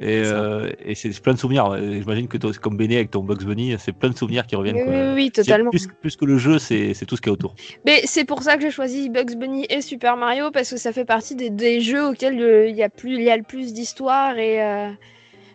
[0.00, 1.76] Et, C'est euh, et c'est c'est plein de souvenirs.
[1.76, 4.76] J'imagine que toi, comme Béné avec ton Bugs Bunny, c'est plein de souvenirs qui reviennent.
[4.76, 5.14] Oui, quoi.
[5.14, 5.70] oui, totalement.
[5.70, 7.54] Plus, plus que le jeu, c'est c'est tout ce qu'il y a autour.
[7.84, 10.92] Mais c'est pour ça que j'ai choisi Bugs Bunny et Super Mario parce que ça
[10.92, 13.42] fait partie des, des jeux auxquels euh, il y a plus, il y a le
[13.42, 14.62] plus d'histoire et.
[14.62, 14.88] euh,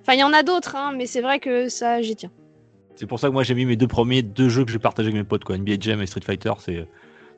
[0.03, 2.31] Enfin, il y en a d'autres, hein, mais c'est vrai que ça, j'y tiens.
[2.95, 5.07] C'est pour ça que moi j'ai mis mes deux premiers deux jeux que j'ai partagés
[5.07, 6.87] avec mes potes quoi, NBA Jam et Street Fighter, c'est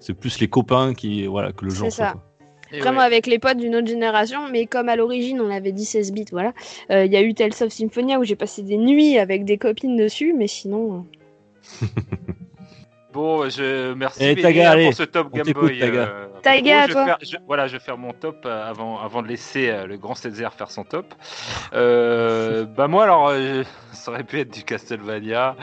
[0.02, 1.86] c'est plus les copains qui voilà que le jeu.
[1.86, 2.16] en C'est ça.
[2.72, 3.06] Vraiment ouais.
[3.06, 6.26] avec les potes d'une autre génération, mais comme à l'origine on avait dit 16 bits,
[6.32, 6.52] voilà.
[6.92, 9.58] Euh, Il y a eu Tales of Symphonia où j'ai passé des nuits avec des
[9.58, 11.06] copines dessus, mais sinon.
[11.84, 11.86] euh,
[13.16, 15.80] Bon, je merci Eh, Béné, Taga, hein, allez, pour ce top Game Boy.
[15.80, 15.98] Taga.
[16.00, 17.02] euh, Taga, je toi.
[17.02, 19.86] vais faire- je- voilà, je vais faire mon top euh, avant, avant de laisser euh,
[19.88, 21.14] le grand Setzer faire son top.
[21.74, 23.64] Euh, bah moi alors, euh,
[23.94, 25.56] ça aurait pu être du Castlevania.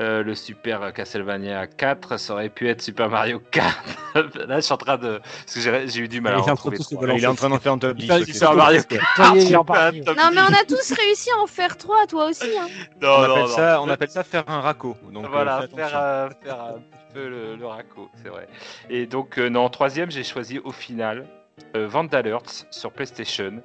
[0.00, 3.66] Euh, le Super Castlevania 4, ça aurait pu être Super Mario 4.
[4.48, 5.20] Là, je suis en train de.
[5.44, 7.14] Parce que j'ai eu du mal à Il est en en train de trouver.
[7.16, 8.04] Il est en train d'en faire un top 10.
[8.04, 8.28] Il fait- ok.
[8.28, 9.16] il Super Mario il fait- 4.
[9.16, 10.00] Ça y est, il est Super reparti.
[10.04, 10.46] top Non, mais 10.
[10.48, 12.44] on a tous réussi à en faire trois, toi aussi.
[12.58, 12.66] Hein.
[13.02, 13.48] Non, On non, appelle, non.
[13.48, 14.96] ça, on appelle ça faire un raco.
[15.12, 18.48] Donc, euh, voilà, faire, euh, faire un petit peu le, le raco, c'est vrai.
[18.88, 21.26] Et donc, euh, non, en troisième, j'ai choisi au final
[21.76, 23.60] euh, Vandalurts sur PlayStation,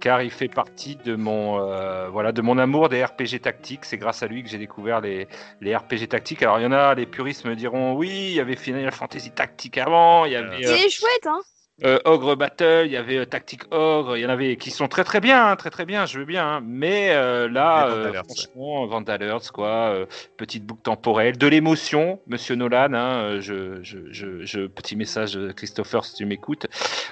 [0.00, 3.84] car il fait partie de mon, euh, voilà, de mon amour des RPG tactiques.
[3.84, 5.28] C'est grâce à lui que j'ai découvert les,
[5.60, 6.42] les RPG tactiques.
[6.42, 9.30] Alors, il y en a, les puristes me diront, oui, il y avait Final Fantasy
[9.30, 11.40] Tactique avant, il y avait Il euh, est chouette, hein.
[11.84, 14.88] Euh, Ogre Battle, il y avait euh, Tactique Ogre, il y en avait qui sont
[14.88, 16.46] très très bien, hein, très très bien, je veux bien.
[16.46, 16.62] hein.
[16.64, 22.54] Mais euh, là, euh, Vandalers, franchement, Vandalers, quoi, euh, petite boucle temporelle, de l'émotion, Monsieur
[22.54, 22.92] Nolan.
[22.94, 26.66] Hein, je, je, je, je- petit message, de Christopher, si tu m'écoutes,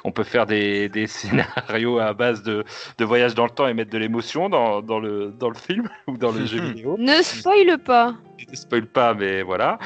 [0.05, 2.65] on peut faire des, des scénarios à base de,
[2.99, 5.89] de voyage dans le temps et mettre de l'émotion dans, dans le dans le film
[6.07, 8.15] ou dans le jeu vidéo Ne spoil pas.
[8.39, 9.79] Je ne spoil pas, mais voilà.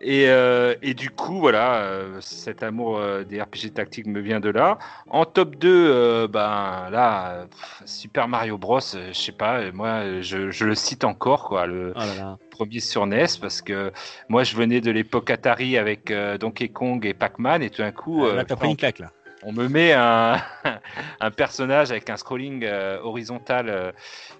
[0.00, 4.40] Et, euh, et du coup, voilà, euh, cet amour euh, des RPG tactiques me vient
[4.40, 4.78] de là.
[5.08, 10.50] En top 2, euh, ben là, pff, Super Mario Bros, je sais pas, moi, je,
[10.50, 12.38] je le cite encore, quoi, le Oh là là.
[12.50, 13.92] premier sur NES, parce que
[14.28, 18.24] moi, je venais de l'époque Atari avec Donkey Kong et Pac-Man, et tout d'un coup,
[18.26, 19.10] Là, euh, t'as pris une claque, là.
[19.42, 20.40] On me met un,
[21.20, 23.92] un personnage avec un scrolling euh, horizontal euh,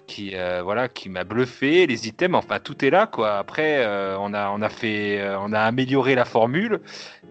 [0.07, 3.37] qui euh, voilà qui m'a bluffé les items enfin tout est là quoi.
[3.37, 3.85] Après
[4.19, 6.81] on a on a fait on a amélioré la formule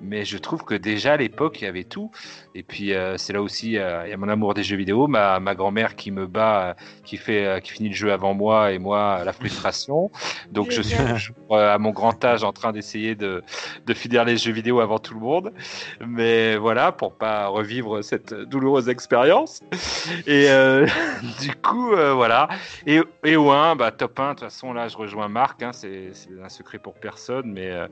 [0.01, 2.11] mais je trouve que déjà à l'époque il y avait tout.
[2.55, 5.55] Et puis c'est là aussi il y a mon amour des jeux vidéo ma, ma
[5.55, 9.33] grand-mère qui me bat qui fait qui finit le jeu avant moi et moi la
[9.33, 10.11] frustration.
[10.51, 13.43] Donc je suis toujours, à mon grand âge en train d'essayer de
[13.87, 15.53] de finir les jeux vidéo avant tout le monde.
[16.07, 19.61] Mais voilà pour pas revivre cette douloureuse expérience.
[20.27, 20.87] Et euh,
[21.41, 22.49] du coup euh, voilà.
[22.87, 25.73] Et, et au 1 bah top 1 de toute façon là je rejoins Marc hein,
[25.73, 26.13] c'est
[26.43, 27.87] un secret pour personne mais euh,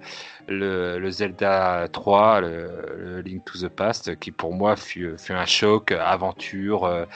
[0.49, 5.33] le, le Zelda 3 le, le Link to the Past qui pour moi fut, fut
[5.33, 7.07] un choc aventure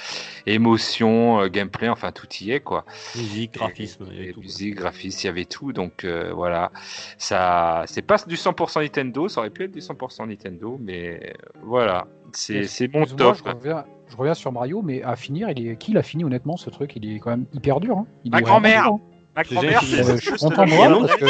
[0.46, 2.84] émotion gameplay enfin tout y est quoi.
[3.16, 4.40] Musique, graphisme, et tout.
[4.40, 5.72] musique, graphisme, il y avait tout.
[5.72, 6.04] Donc
[6.34, 6.70] voilà,
[7.18, 12.06] ça, c'est pas du 100% Nintendo, ça aurait pu être du 100% Nintendo, mais voilà,
[12.32, 13.36] c'est mon Excuse-moi, top.
[13.44, 15.76] Je reviens, je reviens sur Mario, mais à finir, il est...
[15.76, 16.92] qui l'a fini honnêtement ce truc?
[16.96, 17.98] Il est quand même hyper dur.
[17.98, 18.06] Hein.
[18.24, 18.86] Il Ma grand-mère.
[18.86, 19.00] hein.
[19.34, 21.24] Ma grand-mère, Euh, c'est je suis juste content de voir parce que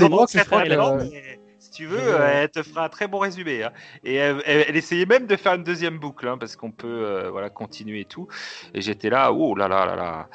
[0.00, 3.08] les très, très lent, mais Si tu veux, euh, euh, elle te fera un très
[3.08, 3.62] bon résumé.
[3.64, 3.72] hein.
[4.04, 6.86] Et elle, elle- elle essayait même de faire une deuxième boucle, hein, parce qu'on peut
[6.86, 8.28] euh, voilà, continuer et tout.
[8.74, 10.28] Et j'étais là, oh là là là là.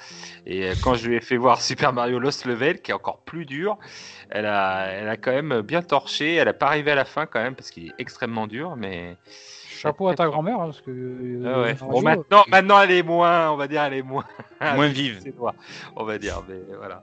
[0.46, 3.20] Et euh, quand je lui ai fait voir Super Mario Lost Level, qui est encore
[3.20, 3.78] plus dur,
[4.30, 6.36] elle a, elle a quand même bien torché.
[6.36, 9.16] Elle n'a pas arrivé à la fin quand même, parce qu'il est extrêmement dur, mais.
[9.80, 10.92] Chapeau à ta grand-mère hein, parce que.
[10.92, 11.76] euh, Ah ouais.
[11.80, 14.26] Bon, maintenant, maintenant, elle est moins, on va dire, elle est moins.
[14.76, 15.22] Moins vive.
[15.38, 15.56] doigts,
[15.96, 17.02] on va dire, mais voilà.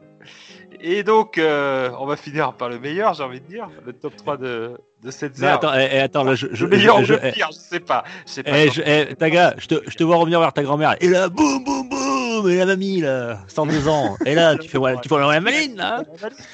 [0.81, 4.15] Et donc, euh, on va finir par le meilleur, j'ai envie de dire, le top
[4.17, 5.49] 3 de, de cette zone.
[5.49, 7.81] attends, eh, eh, attends, là, je, je, le meilleur je- le eh, pire, je sais
[7.81, 8.05] pas.
[8.27, 8.59] Je sais pas.
[8.59, 10.97] eh, je- eh, Taga, je te, je te vois revenir vers ta grand-mère.
[11.01, 14.17] Et là, boum, boum, boum, et la mamie, là, 102 ans.
[14.27, 16.03] Et là, tu fais, ouais, tu fais la maline, là.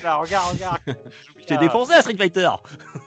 [0.04, 0.78] Là, regarde, regarde.
[1.40, 2.48] Je t'ai défoncé Street Fighter.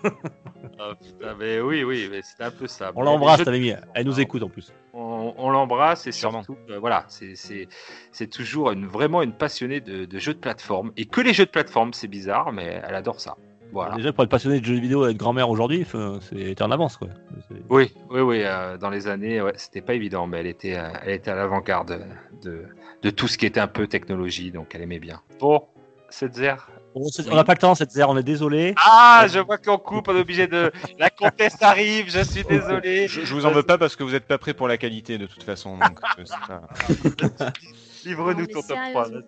[0.77, 2.91] Ah, putain, mais oui, oui, mais c'est un peu ça.
[2.95, 3.73] On l'embrasse, mamie.
[3.93, 4.73] Elle nous écoute en plus.
[4.93, 6.43] On, on l'embrasse et Sûrement.
[6.43, 10.91] surtout, euh, voilà, c'est- toujours une, vraiment une passionnée de, de jeux de plateforme.
[10.97, 13.35] Et que les jeux de plateforme, c'est bizarre, mais elle adore ça.
[13.71, 13.95] Voilà.
[13.95, 15.85] Déjà, pour être passionné de jeux vidéo et de grand-mère aujourd'hui,
[16.21, 17.07] c'est en avance, quoi.
[17.69, 18.41] Oui, oui, oui.
[18.43, 21.35] euh, dans les années, ouais, c'était pas évident, mais elle était, euh, elle était à
[21.35, 22.01] l'avant-garde
[22.43, 22.63] de,
[23.01, 25.21] de tout ce qui était un peu technologie, donc elle aimait bien.
[25.39, 25.63] Bon,
[26.09, 26.69] cette zère.
[26.95, 28.73] On n'a pas le temps, cette zère, on est désolé.
[28.77, 30.71] Ah, je vois qu'on coupe, on est obligé de.
[30.97, 33.07] La comtesse arrive, je suis désolé.
[33.07, 35.17] Je, je vous en veux pas parce que vous n'êtes pas prêt pour la qualité
[35.17, 35.77] de toute façon.
[35.77, 36.23] Donc, euh,
[38.05, 39.05] Livre-nous Non, mais ton top 3.
[39.05, 39.21] sérieusement.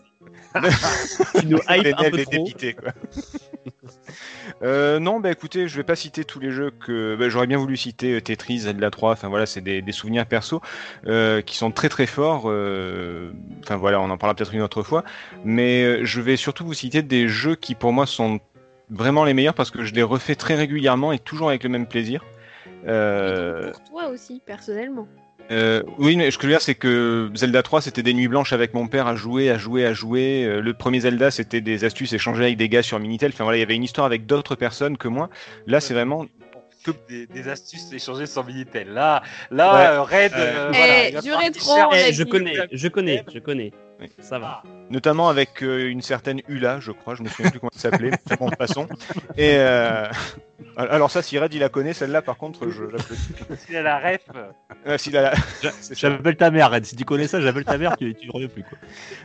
[1.40, 2.49] Tu nous hype un peu trop.
[2.82, 2.91] quoi.
[4.64, 7.58] Euh, non, bah écoutez, je vais pas citer tous les jeux que bah, j'aurais bien
[7.58, 9.12] voulu citer euh, Tetris, Zelda 3.
[9.12, 10.62] Enfin voilà, c'est des, des souvenirs perso
[11.06, 12.45] euh, qui sont très très forts.
[12.48, 13.32] euh,
[13.64, 15.04] Enfin voilà, on en parlera peut-être une autre fois.
[15.44, 18.40] Mais je vais surtout vous citer des jeux qui pour moi sont
[18.90, 21.86] vraiment les meilleurs parce que je les refais très régulièrement et toujours avec le même
[21.86, 22.24] plaisir.
[22.88, 25.08] Euh, Pour toi aussi, personnellement.
[25.52, 28.28] Euh, oui, mais ce que je veux dire, c'est que Zelda 3, c'était des nuits
[28.28, 30.44] blanches avec mon père à jouer, à jouer, à jouer.
[30.45, 33.32] Euh, le premier Zelda, c'était des astuces échangées avec des gars sur Minitel.
[33.34, 35.30] Enfin voilà, il y avait une histoire avec d'autres personnes que moi.
[35.65, 36.26] Là, c'est vraiment
[36.84, 38.90] Que des, des astuces échangées sans Minitel.
[38.94, 39.86] Là, là, Ouais.
[39.98, 40.32] euh, Raid.
[40.36, 41.60] Euh, euh, Eh, voilà, du
[42.14, 43.72] je connais, je connais, je connais.
[43.99, 44.11] Oui.
[44.19, 44.61] Ça va.
[44.91, 48.11] notamment avec euh, une certaine Ula, je crois, je me souviens plus comment elle s'appelait,
[48.40, 48.88] bon, passons.
[49.38, 50.06] Et euh,
[50.75, 53.29] alors ça, si Red il la connaît, celle-là, par contre, je l'applaudis.
[53.69, 54.21] Il a la ref.
[54.85, 56.09] Ah, si, là, là, J'a- c'est ça.
[56.09, 56.85] J'appelle ta mère, Red.
[56.85, 58.63] Si tu connais ça, j'appelle ta mère, tu, tu ne reviens plus.
[58.63, 58.77] Quoi.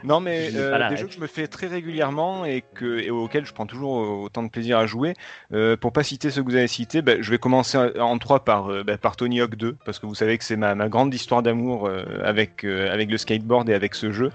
[0.04, 1.00] Non, mais euh, la des ref.
[1.00, 4.42] jeux que je me fais très régulièrement et, que, et auxquels je prends toujours autant
[4.42, 5.14] de plaisir à jouer.
[5.52, 8.18] Euh, pour pas citer ceux que vous avez cités, bah, je vais commencer en, en
[8.18, 10.74] trois par, euh, bah, par Tony Hawk 2, parce que vous savez que c'est ma,
[10.74, 14.30] ma grande histoire d'amour euh, avec, euh, avec le skateboard et avec ce jeu.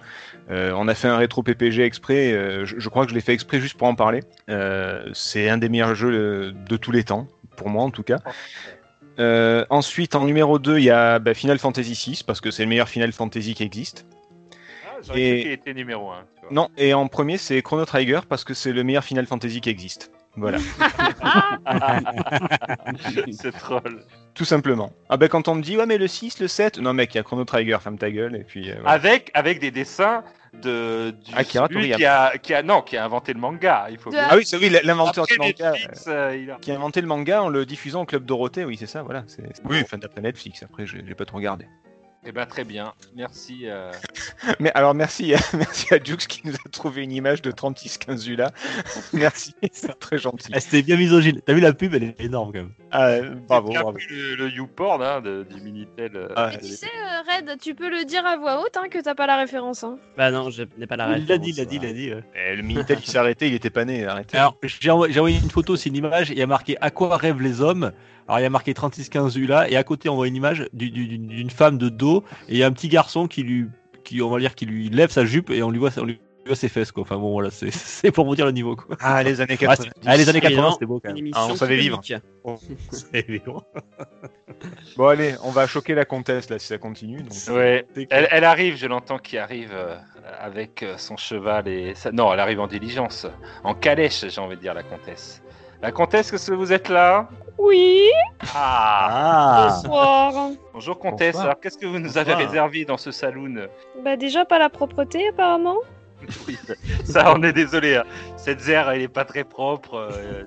[0.50, 3.22] Euh, on a fait un rétro PPG exprès, euh, je, je crois que je l'ai
[3.22, 4.22] fait exprès juste pour en parler.
[4.50, 7.28] Euh, c'est un des meilleurs jeux euh, de tous les temps,
[7.58, 8.20] pour moi en tout cas.
[9.20, 12.64] Euh, ensuite, en numéro 2, il y a bah, Final Fantasy VI, parce que c'est
[12.64, 14.06] le meilleur Final Fantasy qui existe.
[14.86, 16.24] Ah, Et- cru était numéro 1.
[16.50, 19.70] Non, et en premier, c'est Chrono Trigger parce que c'est le meilleur Final Fantasy qui
[19.70, 20.12] existe.
[20.38, 20.60] Voilà,
[23.32, 24.06] c'est troll.
[24.34, 24.94] tout simplement.
[25.10, 27.18] Ah ben quand on me dit, ouais, mais le 6, le 7, non, mec, il
[27.18, 28.70] y a Chrono Trigger, ferme ta gueule, et puis.
[28.70, 28.92] euh, voilà.
[28.92, 30.24] Avec, avec des dessins
[30.62, 31.98] de du Akira celui Toriyama.
[31.98, 33.88] qui a, qui a non qui a inventé le manga.
[33.90, 35.72] Il faut De- Ah oui, c'est oui, l'inventeur du manga.
[35.72, 38.66] Netflix, euh, il a- Qui a inventé le manga en le diffusant au Club Dorothée,
[38.66, 39.24] oui, c'est ça, voilà.
[39.28, 41.66] c'est- Oui, enfin d'après Netflix, après, j'ai pas trop regardé.
[42.30, 43.62] Eh ben très bien, merci.
[43.70, 43.90] euh.
[44.60, 48.52] Mais alors, merci, merci à Jux qui nous a trouvé une image de 3615 là.
[49.14, 50.52] merci, c'est très gentil.
[50.54, 51.40] Ah, C'était bien misogyne.
[51.46, 52.72] T'as vu la pub Elle est énorme quand même.
[52.92, 53.98] Ah, bravo, bravo.
[54.10, 56.12] le, le YouPorn hein, de, du Minitel.
[56.18, 59.02] euh, Ah, tu sais, euh, Red, tu peux le dire à voix haute hein, que
[59.02, 59.86] t'as pas la référence.
[59.86, 59.98] Hein.
[60.18, 62.20] Bah non, je n'ai pas la Il l'a dit, référence, il l'a dit, il l'a
[62.20, 62.26] dit.
[62.36, 64.38] Eh, le Minitel qui s'est arrêté, il était pas né, arrêtez.
[64.38, 66.92] Alors, j'ai envoyé, envoyé une photo, c'est une image, et il y a marqué À
[66.92, 67.94] quoi rêvent les hommes?
[68.28, 70.90] Alors, il y a marqué 3615 ULA, et à côté, on voit une image du-
[70.90, 73.68] du- d'une femme de dos, et il y a un petit garçon qui lui,
[74.04, 76.20] qui, on va dire, qui lui lève sa jupe, et on lui voit, on lui
[76.46, 77.04] voit ses fesses, quoi.
[77.04, 78.96] Enfin bon, voilà, c'est- c'est pour vous dire le niveau, quoi.
[79.02, 79.84] Ah, les années Ah, 90.
[79.84, 81.32] c'est- ah, les années 80, Évidemment, c'était beau quand même.
[81.34, 82.02] Ah, on savait vivre.
[84.98, 87.22] Bon, allez, on va choquer la comtesse, là, si ça continue.
[87.22, 87.34] Donc...
[87.56, 87.86] Ouais.
[88.10, 89.96] Elle, elle arrive, je l'entends qui arrive euh,
[90.40, 92.12] avec euh, son cheval et sa...
[92.12, 93.28] non, elle arrive en diligence,
[93.64, 95.44] en calèche, j'ai envie de dire la comtesse.
[95.82, 97.30] La comtesse, est-ce que vous êtes là?
[97.58, 98.02] Oui,
[98.54, 99.08] Ah.
[99.10, 100.50] Ah bonsoir.
[100.74, 101.34] Bonjour comtesse.
[101.34, 101.46] Bonsoir.
[101.46, 102.48] Alors qu'est-ce que vous nous avez Bonsoir.
[102.50, 103.68] réservé dans ce saloon?
[104.04, 105.78] Bah déjà pas la propreté apparemment.
[106.48, 106.58] Oui,
[107.04, 107.96] Ça, on est désolé.
[107.96, 108.04] hein.
[108.38, 109.96] Cette zère, elle est pas très propre.
[109.96, 110.44] euh,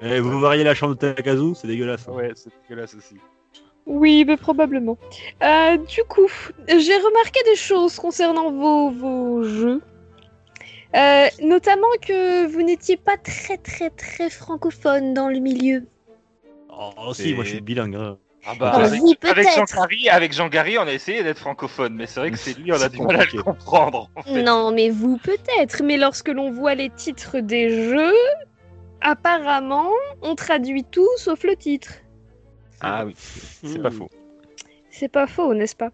[0.00, 2.06] Eh, Vous variez la chambre de Takazu, c'est dégueulasse.
[2.08, 3.16] ouais, c'est dégueulasse aussi.
[3.86, 4.96] Oui, mais probablement.
[5.42, 6.26] Euh, du coup,
[6.68, 9.80] j'ai remarqué des choses concernant vos, vos jeux.
[10.94, 15.86] Euh, notamment que vous n'étiez pas très très très francophone dans le milieu.
[16.68, 17.96] Oh, si, moi je suis bilingue.
[17.96, 18.18] hein.
[18.44, 19.00] Ah bah, avec,
[19.54, 19.64] Jean.
[19.72, 22.72] Gary, avec Jean Gary, on a essayé d'être francophone, mais c'est vrai que c'est lui,
[22.72, 24.10] on a du mal à le comprendre.
[24.16, 24.42] en fait.
[24.42, 25.82] Non, mais vous peut-être.
[25.84, 28.16] Mais lorsque l'on voit les titres des jeux,
[29.00, 29.90] apparemment,
[30.22, 31.92] on traduit tout sauf le titre.
[32.80, 34.10] Ah oui, c'est pas faux.
[35.02, 35.88] C'est pas faux, n'est-ce pas?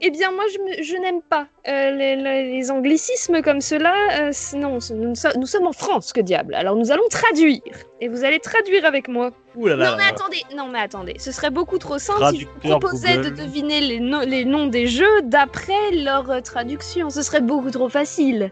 [0.00, 3.92] Eh bien, moi, je, me- je n'aime pas euh, les, anglicismes comme cela.
[4.18, 6.54] euh, non, nous, so- nous sommes en France, que diable.
[6.54, 7.60] Alors, nous allons traduire.
[8.00, 9.32] Et vous allez traduire avec moi.
[9.56, 9.90] Ouh là là.
[9.90, 11.14] non, mais attendez, non, mais attendez.
[11.18, 14.66] Ce serait beaucoup trop simple si je vous proposais de deviner les, no- les noms
[14.68, 17.10] des jeux d'après leur euh, traduction.
[17.10, 18.50] Ce serait beaucoup trop facile.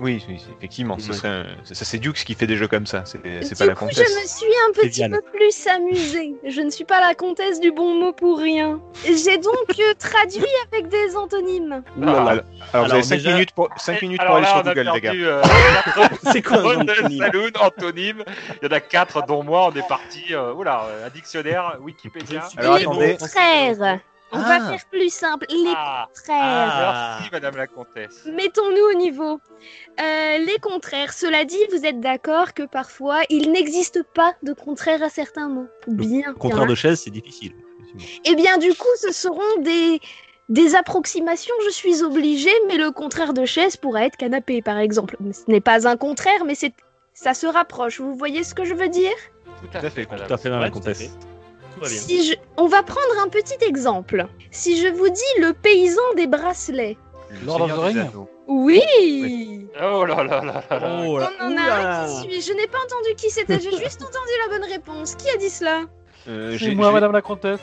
[0.00, 3.18] Oui, oui, effectivement, ce serait un- c'est Dux qui fait des jeux comme ça, c'est
[3.58, 3.98] pas la coup, comtesse.
[3.98, 6.34] je me suis un petit peu plus amusée.
[6.46, 8.80] Je ne suis pas la comtesse du bon mot pour rien.
[9.04, 11.82] J'ai donc euh, traduit avec des antonymes.
[12.02, 14.74] Alors, alors, vous avez 5 déjà- minutes pour, cinq minutes Alors pour aller là, sur
[14.74, 15.12] Google, les gars.
[15.14, 15.42] euh,
[16.32, 18.24] C'est quoi un Saloon, antonyme.
[18.62, 20.24] Il y en a quatre, dont moi, on est parti.
[20.32, 22.48] Euh, oula, un dictionnaire, Wikipédia.
[22.56, 23.16] Alors, les attendez.
[23.18, 23.98] contraires.
[24.34, 24.58] On Ah.
[24.58, 25.46] va faire plus simple.
[25.48, 26.38] Les Ah, contraires.
[26.42, 27.16] Ah.
[27.18, 28.24] merci, Madame la Comtesse.
[28.26, 29.38] Mettons-nous au niveau.
[30.00, 31.12] Euh, les contraires.
[31.12, 35.68] Cela dit, vous êtes d'accord que parfois, il n'existe pas de contraire à certains mots.
[35.86, 36.30] Bien.
[36.30, 36.66] en Contraire a.
[36.66, 37.52] de chaise, c'est difficile.
[38.24, 40.00] Eh bien, du coup, ce seront des,
[40.48, 45.16] des approximations, je suis obligée, mais le contraire de chaise pourrait être canapé, par exemple.
[45.32, 46.72] Ce n'est pas un contraire, mais c'est
[47.12, 48.00] ça se rapproche.
[48.00, 49.12] Vous voyez ce que je veux dire?
[49.62, 50.26] Tout à fait, Madame.
[50.26, 51.16] Tout à fait dans la Ouais, tout à comtesse.
[51.88, 51.96] Fait.
[51.96, 52.22] Tout va bien.
[52.22, 52.34] si je...
[52.56, 54.26] On va prendre un petit exemple.
[54.50, 56.96] Si je vous dis le paysan des bracelets.
[57.30, 57.98] Le Lord of the des Ring.
[57.98, 58.30] Anneaux.
[58.46, 61.04] Oui, Oh là là là là là.
[61.06, 61.30] Oh là.
[61.40, 62.42] On en a un qui suit.
[62.42, 65.14] Je n'ai pas entendu qui c'était, j'ai juste entendu la bonne réponse.
[65.16, 65.82] Qui a dit cela?
[66.28, 67.60] Euh, C'est moi, Madame la Comtesse.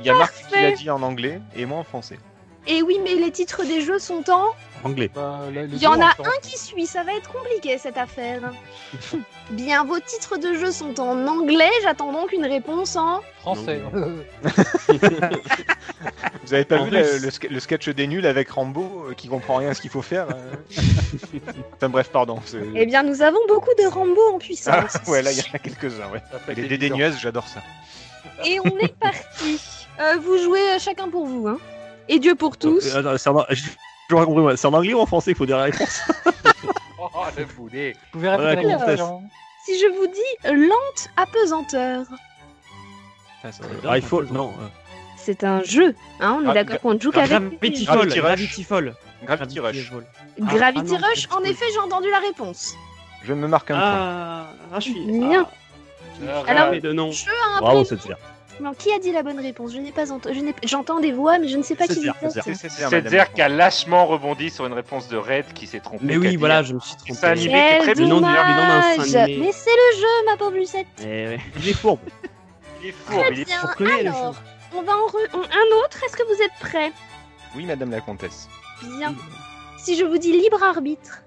[0.00, 2.18] Il y a Marc qui l'a dit en anglais et moi en français.
[2.66, 4.46] Et oui, mais les titres des jeux sont en...
[4.84, 5.10] Anglais.
[5.14, 8.52] Bah, là, Il y en a un qui suit, ça va être compliqué cette affaire.
[9.50, 13.20] Bien, vos titres de jeu sont en anglais, j'attends donc une réponse en...
[13.40, 13.80] Français.
[16.44, 19.70] Vous avez pas En vu le, sketch des nuls avec Rambo euh, qui comprend rien
[19.70, 20.54] à ce qu'il faut faire euh
[21.74, 22.38] Enfin bref, pardon.
[22.74, 24.96] Eh bien, nous avons beaucoup de Rambo en Ah, puissance.
[25.08, 26.22] ouais, là il y en a quelques-uns, ouais.
[26.54, 27.62] Les dédaigneuses, j'adore ça.
[28.44, 29.60] Et on est parti.
[30.00, 31.58] Euh, vous jouez chacun pour vous, hein.
[32.08, 32.94] Et Dieu pour tous.
[32.94, 33.44] Euh, attends,
[34.08, 34.56] pas compris, moi.
[34.56, 36.00] C'est en anglais ou en français qu'il faut dire la réponse?
[37.16, 37.92] Oh, le boulet.
[38.12, 39.22] Vous pouvez répéter la question
[39.64, 42.06] Si je vous dis lente apesanteur,
[43.86, 44.22] Ah, il faut.
[44.24, 44.48] Non.
[44.58, 44.66] euh,
[45.16, 45.94] c'est un jeu.
[46.20, 47.28] Hein, on est Ah, d'accord qu'on ne joue qu'avec.
[47.60, 48.08] Gravity Fall.
[48.08, 48.22] Gravity Rush.
[48.22, 48.94] Gravity Fall.
[49.24, 49.90] Gravity Rush.
[50.40, 52.74] Gravity Ah, ah non, Rush, en Gravity effet, j'ai entendu la réponse.
[53.22, 53.84] Je me marque un point.
[53.84, 55.04] Ah, ah, je suis.
[55.06, 55.46] Bien.
[56.26, 57.12] Alors, Alors- de nom.
[57.12, 58.16] Je a un Bravo, c'est sûr.
[58.60, 59.72] Non, qui a dit la bonne réponse?
[59.72, 60.38] Je n'ai pas entendu.
[60.64, 62.30] J'entends des voix, mais je ne sais pas C'est qui c'est.
[62.30, 65.52] C'est- c'est- c'est- C'est madame Zer qui a lâchement rebondi sur une réponse de Red
[65.54, 66.04] qui s'est trompé.
[66.04, 67.14] Mais oui, dit- voilà, je me suis trompé.
[67.14, 67.48] Ça animé.
[67.48, 69.38] qui est très Quel Le nom du- le nom d'un dommage dessin animé.
[69.46, 70.86] Mais c'est le jeu, ma pauvre Lucette.
[71.04, 71.36] Eh.
[71.58, 71.98] Il est fourbe.
[72.82, 74.34] Il est fourbe, il est Alors,
[74.74, 75.98] on va en re- en- un autre.
[76.06, 76.92] Est-ce que vous êtes prêts?
[77.56, 78.48] Oui, madame la comtesse.
[78.82, 79.14] Bien.
[79.78, 81.20] Si je vous dis libre arbitre,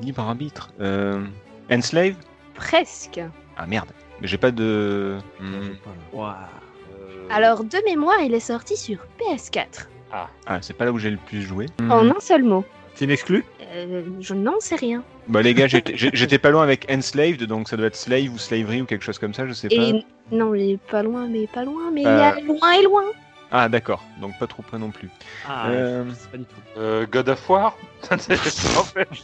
[0.00, 0.70] Libre arbitre.
[0.80, 1.22] Euh...
[1.70, 2.14] Enslave?
[2.54, 3.20] Presque.
[3.56, 3.90] Ah merde.
[4.20, 5.18] Mais j'ai pas de.
[5.40, 5.70] Hmm.
[6.12, 6.30] Waouh.
[6.32, 9.86] Euh, Alors, de mémoire, il est sorti sur PS4.
[10.12, 11.66] Ah, c'est pas là où j'ai le plus joué.
[11.88, 12.64] En un seul mot.
[12.96, 13.44] C'est une exclue?
[13.72, 15.02] Euh, je n'en sais rien.
[15.28, 18.82] Bah les gars, j'étais pas loin avec Enslaved, donc ça doit être Slave ou Slavery
[18.82, 19.74] ou quelque chose comme ça, je sais pas.
[19.76, 22.22] Et non, il est pas loin, mais pas loin, mais il y Euh.
[22.30, 23.04] a loin et loin.
[23.52, 25.08] Ah d'accord, donc pas trop près non plus.
[25.48, 26.54] Ah, Euh, je sais pas du tout.
[26.78, 27.76] euh, God of War?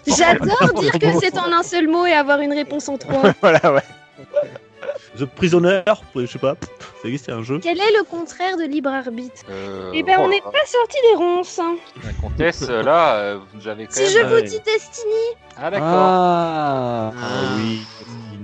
[0.06, 3.32] J'adore dire que c'est en un seul mot et avoir une réponse en trois.
[3.40, 3.82] voilà, ouais.
[5.18, 5.82] The Prisoner,
[6.14, 6.54] je sais pas.
[7.02, 7.58] Ça existe, c'est un jeu.
[7.62, 10.66] Quel est le contraire de libre arbitre euh, Eh ben, oh on n'est là pas
[10.66, 11.58] sorti des ronces.
[11.58, 11.76] hein.
[12.04, 14.10] La comtesse, euh, là, euh, vous avez quand Si même...
[14.12, 15.12] je Ah vous dis Destiny,
[15.56, 15.88] Ah d'accord.
[15.90, 17.56] Ah, Ah.
[17.58, 17.80] oui.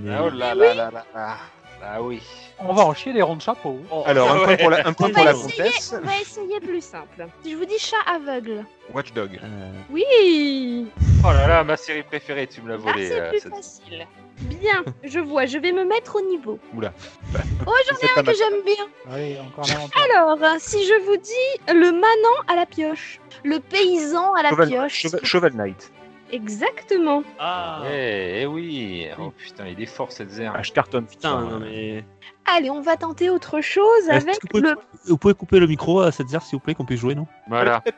[0.09, 1.37] Ah, oh là là là là là.
[1.85, 2.21] Ah oui.
[2.59, 3.77] On va en chier des ronds de chapeau.
[4.05, 5.95] Alors un point pour la, un on point pour va, la essayer, comtesse.
[6.01, 7.27] on va essayer plus simple.
[7.43, 8.63] Si je vous dis chat aveugle.
[8.93, 9.37] Watchdog.
[9.43, 10.87] Euh, Oui
[11.25, 13.07] Oh là là, ma série préférée, tu me l'as Là, volée.
[13.09, 14.07] c'est euh, plus cette- facile.
[14.43, 16.59] Bien, je vois, je vais me mettre au niveau.
[16.75, 16.93] Oula.
[17.65, 19.41] Oh, j'en ai un que j'aime bien.
[19.41, 20.01] Encore avantage.
[20.03, 24.67] Alors, si je vous dis le manant à la pioche, le paysan à la Cheval,
[24.67, 24.93] pioche.
[25.01, 25.91] Cheval- Cheval Knight.
[26.31, 27.23] Exactement.
[27.39, 27.83] Ah.
[27.91, 29.07] Eh, eh oui.
[29.19, 30.51] Oh putain, il est fort cette Zer.
[30.55, 31.05] Ah, je cartonne.
[31.05, 31.49] Putain, putain.
[31.51, 32.03] non mais.
[32.45, 34.75] Allez, on va tenter autre chose Est-ce avec que vous pouvez, le.
[35.05, 37.27] vous pouvez couper le micro à cette zère, s'il vous plaît, qu'on puisse jouer, non?
[37.47, 37.83] Voilà.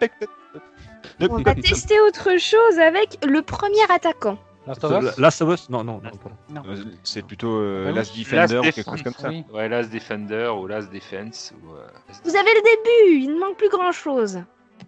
[1.30, 4.38] On va tester autre chose avec le premier attaquant.
[4.68, 6.02] Last of Us Last of Us Non, non,
[6.50, 6.62] non.
[6.68, 7.92] Euh, C'est plutôt euh, Ah.
[7.92, 9.30] Last Defender ou quelque chose comme ça.
[9.30, 9.44] Oui.
[9.54, 11.54] Ouais, Last Defender ou Last Defense.
[11.64, 11.86] Ou, euh,
[12.24, 14.40] Vous avez le début, il ne manque plus grand chose.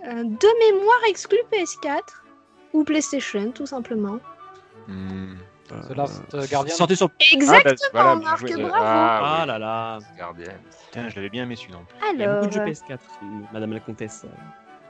[0.03, 2.01] de mémoire exclu PS4
[2.73, 4.19] ou PlayStation, tout simplement.
[4.87, 5.35] Hmm.
[5.69, 7.09] The Last euh, Guardian Sortez sur.
[7.19, 8.61] Exactement, bah, voilà, Marc, joué.
[8.63, 8.73] bravo.
[8.77, 9.99] Ah, Ah là là.
[10.17, 10.53] Guardian.
[10.85, 11.79] Putain, je l'avais bien aimé celui-là.
[11.87, 11.97] plus.
[12.13, 14.25] Il y a Alors, beaucoup de jeux PS4, euh, Madame la Comtesse.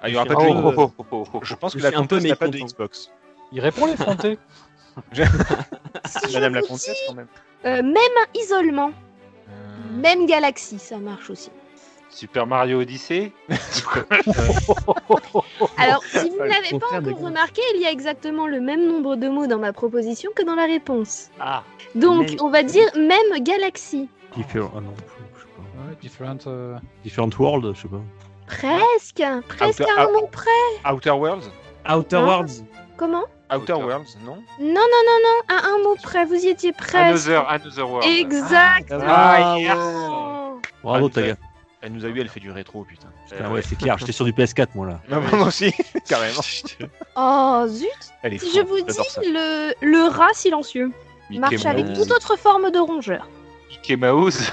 [0.04, 0.76] Ah, il y aura pas de un jeu.
[0.76, 2.60] peu- Je pense que la suis un peu comtesse n'a pas de.
[2.60, 3.12] Xbox.
[3.52, 4.38] Il répond les frontés.
[6.34, 7.28] Madame la comtesse quand même.
[7.65, 8.91] euh, même isolement,
[9.49, 11.49] Euh, même galaxie, ça marche aussi.
[12.10, 13.32] Super Mario Odyssey
[15.78, 17.24] Alors, si vous ne l'avez pas encore Galaxy.
[17.24, 20.56] remarqué, il y a exactement le même nombre de mots dans ma proposition que dans
[20.56, 21.30] la réponse.
[21.40, 21.64] Ah,
[21.95, 24.10] Donc, Même- on va dire même galaxie.
[24.36, 24.72] Different.
[24.76, 25.61] Ah non, je sais pas.
[25.90, 26.38] Ouais, different.
[26.48, 28.02] euh, Different World, je sais pas.
[28.48, 30.91] Presque, presque Outer- à un mot près.
[30.94, 31.49] Outer Worlds
[31.90, 32.18] Outer.
[32.18, 32.64] Worlds.
[32.98, 33.74] Comment Outer.
[33.74, 34.74] Worlds, non Non, non,
[35.06, 36.95] non, non, à un mot près, vous y étiez presque.
[36.95, 38.06] Another, Another World.
[38.10, 39.03] Exactement.
[39.07, 39.76] Ah, yes.
[40.84, 41.36] Bravo, Ah, Taga.
[41.82, 43.07] Elle nous a eu, elle fait du rétro, putain.
[43.30, 44.99] Putain, ouais, c'est clair, j'étais sur du PS4, moi, là.
[45.11, 45.72] Ah, moi aussi,
[46.10, 46.41] carrément.
[47.15, 47.88] Oh, zut
[48.24, 50.91] Elle est Si je vous dis le, le rat silencieux,
[51.30, 53.28] Mickey marche avec toute autre forme de rongeur.
[53.69, 54.52] Mickey Mouse.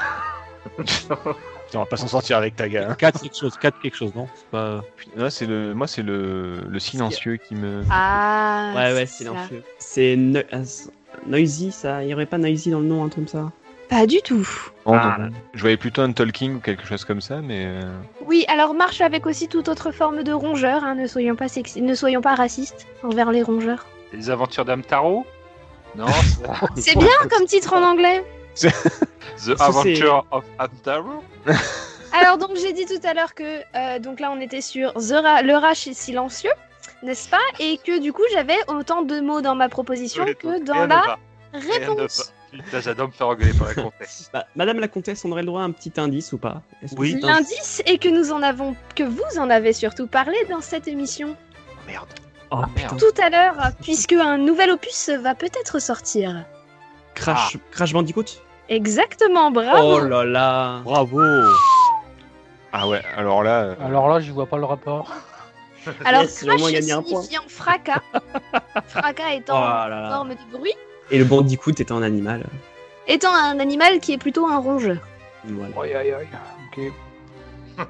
[1.66, 2.90] Putain, on va pas s'en sortir avec Taga.
[2.90, 2.94] Hein.
[2.94, 4.28] 4 quelque chose, 4 quelque chose, non?
[4.34, 4.82] C'est pas.
[5.16, 7.82] Là, c'est le, moi, c'est le, le silencieux qui me.
[7.90, 9.62] Ah, Ouais, ouais, silencieux.
[9.78, 10.90] C'est no- c'est-
[11.26, 12.02] Noisy, ça.
[12.02, 13.52] Il y aurait pas Noisy dans le nom, un truc comme ça
[13.88, 14.46] Pas du tout.
[14.84, 15.16] Ah.
[15.20, 15.28] non.
[15.54, 17.64] Je voyais plutôt un talking ou quelque chose comme ça, mais.
[17.66, 17.80] euh,
[18.26, 20.82] Oui, alors marche avec aussi toute autre forme de rongeur.
[20.84, 23.86] hein, ne soyons pas sexy, ne soyons pas racistes envers les rongeurs.
[24.12, 25.24] Les aventures d'Amtaro?
[25.96, 26.06] Non,
[26.74, 28.24] c'est C'est bien comme titre en anglais.
[29.36, 31.22] The c'est- Adventure of Amtaro
[32.12, 35.20] Alors donc j'ai dit tout à l'heure que euh, donc là on était sur The
[35.22, 36.52] Ra- le rat silencieux,
[37.02, 37.40] n'est-ce pas?
[37.58, 41.18] Et que du coup j'avais autant de mots dans ma proposition que dans la
[41.52, 42.32] réponse.
[42.52, 44.30] Putain, j'adore me faire engueuler par la comtesse.
[44.32, 46.62] Bah, Madame la Comtesse, on aurait le droit à un petit indice ou pas?
[46.96, 47.18] Oui.
[47.20, 51.36] L'indice est que nous en avons, que vous en avez surtout parlé dans cette émission
[51.88, 52.06] Merde.
[52.52, 52.96] Oh putain.
[52.96, 56.44] tout à l'heure, puisque un nouvel opus va peut-être sortir.
[57.14, 58.24] Crash, Crash Bandicoot?
[58.68, 59.96] Exactement, bravo.
[59.96, 61.20] Oh là là Bravo
[62.72, 63.62] Ah ouais, alors là.
[63.62, 65.12] euh, Alors là, j'y vois pas le rapport.
[66.06, 67.20] Alors Yes, j'ai au moins crash gagné un point.
[67.22, 68.00] signifiant fracas,
[68.88, 70.10] fracas Oh étant là là.
[70.14, 70.72] forme de bruit,
[71.10, 72.44] Et le Bandicoot étant un animal.
[73.06, 74.96] étant un animal qui est plutôt un rongeur.
[75.44, 75.74] Voilà.
[75.82, 76.28] Aïe aïe aïe.
[76.72, 76.92] Ok.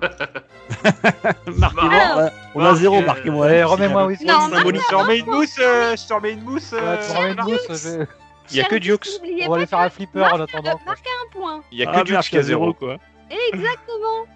[1.56, 2.16] Marquez-moi Alors.
[2.24, 3.46] ouais, On a zéro, marquez-moi.
[3.46, 4.16] Allez, remets-moi oui.
[4.26, 6.72] Non, non, Je te remets une mousse, euh, je te remets une mousse.
[6.72, 8.06] Ouais, euh, tu remets une mousse, je vais-
[8.50, 9.08] Il y a que Dukes.
[9.46, 10.70] On va aller faire un flipper en attendant.
[10.70, 11.62] un point.
[11.72, 12.98] Il y a Ah, que Dukes qui a zéro, quoi.
[13.30, 14.26] Exactement.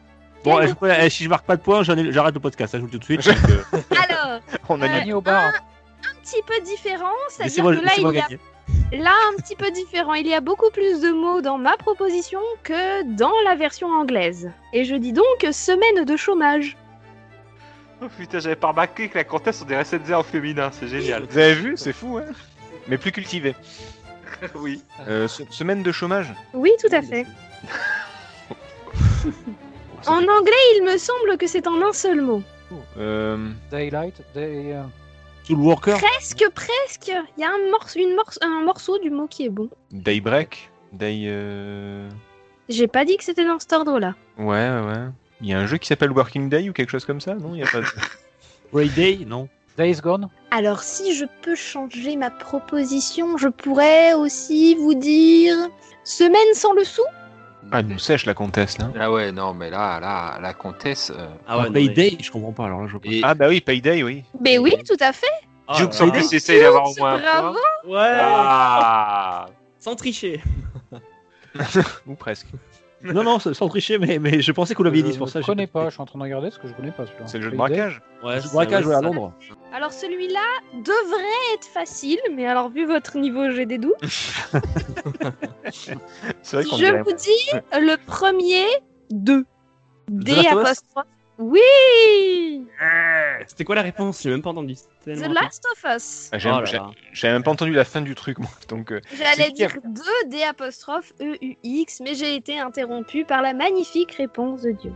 [0.45, 0.73] Bon, eh,
[1.05, 1.63] eh, si je marque pas de
[1.99, 3.37] ai- j'arrête le podcast, ça, je vous le dis tout de suite.
[3.39, 3.79] donc, euh,
[4.09, 5.13] Alors, On a Euh, gagné.
[5.13, 5.47] Au bar.
[5.47, 8.29] un petit peu différent, c'est-à-dire que là, il y a.
[8.93, 10.15] Là, un petit peu différent.
[10.15, 14.51] Il y a beaucoup plus de mots dans ma proposition que dans la version anglaise.
[14.73, 16.77] Et je dis donc semaine de chômage.
[18.03, 21.25] Oh putain, j'avais pas remarqué que la comtesse on dirait Setzer au féminin, c'est génial.
[21.29, 22.27] Vous avez vu C'est fou, hein
[22.87, 23.55] Mais plus cultivé.
[24.57, 24.83] oui.
[25.09, 27.27] Euh, se- semaine de chômage Oui, tout à fait.
[30.07, 32.43] En anglais, il me semble que c'est en un seul mot.
[32.99, 34.83] Euh, Daylight, day, euh,
[35.47, 35.99] Tool Worker.
[35.99, 37.09] Presque, presque.
[37.37, 39.69] Il y a un, morceau, une morce- un morceau du mot qui est bon.
[39.91, 41.25] Daybreak Day.
[41.27, 42.09] euh,
[42.69, 44.15] J'ai pas dit que c'était dans cet ordre-là.
[44.39, 45.09] Ouais, ouais, ouais.
[45.41, 47.55] Il y a un jeu qui s'appelle Working Day ou quelque chose comme ça Non,
[47.55, 47.81] il y a pas.
[47.81, 47.87] de-
[48.73, 49.49] Ray Day, non.
[49.79, 50.29] Days Gone.
[50.51, 55.57] Alors, si je peux changer ma proposition, je pourrais aussi vous dire
[56.05, 57.03] semaine sans le sou.
[57.71, 58.91] Ah, elle nous sèche la comtesse là.
[58.99, 61.13] Ah ouais, non, mais là, là, la comtesse.
[61.17, 63.35] euh, Ah ouais, non, Ray mais- Day, je comprends pas alors là, je Et Ah
[63.35, 64.25] bah oui, Payday, oui.
[64.41, 65.27] Mais oui, tout à fait.
[65.69, 66.13] Ah, Duke, là en là.
[66.13, 67.59] plus, essaye d'avoir au moins un Bravo.
[67.85, 67.93] point.
[67.95, 69.47] Ouais, Ah
[69.79, 70.43] sans tricher.
[72.07, 72.47] Ou presque.
[73.15, 75.29] Non, non, sans tricher, mais, mais je pensais que vous l'aviez dit, c'est Je pour
[75.29, 75.39] ça.
[75.39, 77.07] ne j'ai connais pas, je suis en train de regarder parce que je connais pas
[77.07, 77.27] celui-là.
[77.27, 79.01] C'est le jeu de braquage Ouais, Du braquage, ouais, à.
[79.01, 79.33] Londres.
[79.73, 80.41] Alors celui-là
[80.75, 83.95] devrait être facile, mais alors vu votre niveau, j'ai des doutes.
[86.43, 87.03] Je dirait.
[87.03, 88.65] vous dis le premier,
[89.11, 89.45] 2.
[90.09, 91.05] D apostrophe.
[91.39, 92.67] Oui
[93.47, 94.75] C'était quoi la réponse J'ai même pas entendu.
[94.75, 96.29] The Tellement Last of Us.
[96.33, 96.91] Ah, j'ai- Oh là j'ai- là.
[97.13, 98.51] J'avais même pas entendu la fin du truc, moi.
[98.69, 103.55] Donc, euh, J'allais C'est dire 2 D apostrophe E-U-X, mais j'ai été interrompu par la
[103.55, 104.93] magnifique réponse de Dukes.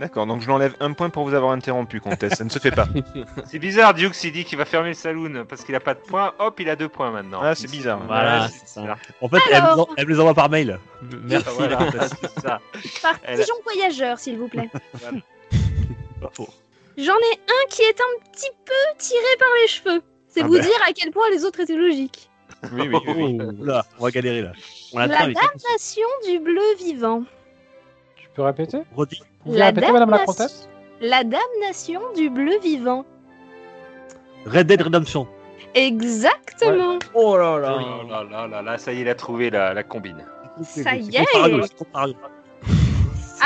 [0.00, 0.26] d'accord.
[0.26, 2.34] Donc, je l'enlève un point pour vous avoir interrompu, comtesse.
[2.34, 2.88] Ça ne se fait pas.
[3.46, 6.00] C'est bizarre, Dukes, il dit qu'il va fermer le saloon parce qu'il a pas de
[6.00, 6.32] points.
[6.38, 7.40] Hop, il a deux points maintenant.
[7.42, 8.00] Ah, c'est bizarre.
[8.06, 8.80] Voilà, c'est ça.
[8.80, 8.98] bizarre.
[9.20, 10.78] En fait, elle les en- elle me les envoie par mail.
[11.24, 11.44] Merci.
[11.48, 12.10] Ah, voilà, la comtesse.
[12.20, 12.60] c'est ça.
[13.02, 14.70] Par Elle- pigeon voyageur, s'il vous plaît.
[16.24, 16.48] Pas faux.
[16.96, 20.02] J'en ai un qui est un petit peu tiré par les cheveux.
[20.28, 20.60] C'est Ah vous bah.
[20.60, 22.28] dire à quel point les autres étaient logiques.
[22.72, 23.38] Oui, oui, oui.
[23.60, 24.52] Là, on va galérer là.
[24.92, 25.34] On La envie.
[25.34, 27.24] damnation du bleu vivant.
[28.16, 28.78] Tu peux répéter?
[28.96, 29.20] Redis.
[29.20, 30.68] Vous pouvez La répéter, madame la damnation- comtesse?
[31.00, 33.04] La damnation du bleu vivant.
[34.46, 35.26] Red Dead Redemption.
[35.74, 36.98] Exactement.
[37.14, 39.82] Oh là Oh là là là là, ça y est, il a trouvé la, la
[39.82, 40.24] combine.
[40.62, 41.24] Ça y est.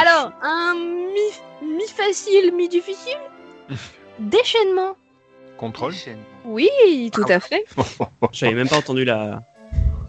[0.00, 3.16] Alors, un mi, mi facile, mi difficile.
[4.18, 4.96] Déchaînement.
[5.56, 5.94] Contrôle.
[6.44, 6.68] Oui,
[7.12, 7.64] tout à fait.
[8.32, 9.42] J'avais même pas entendu la.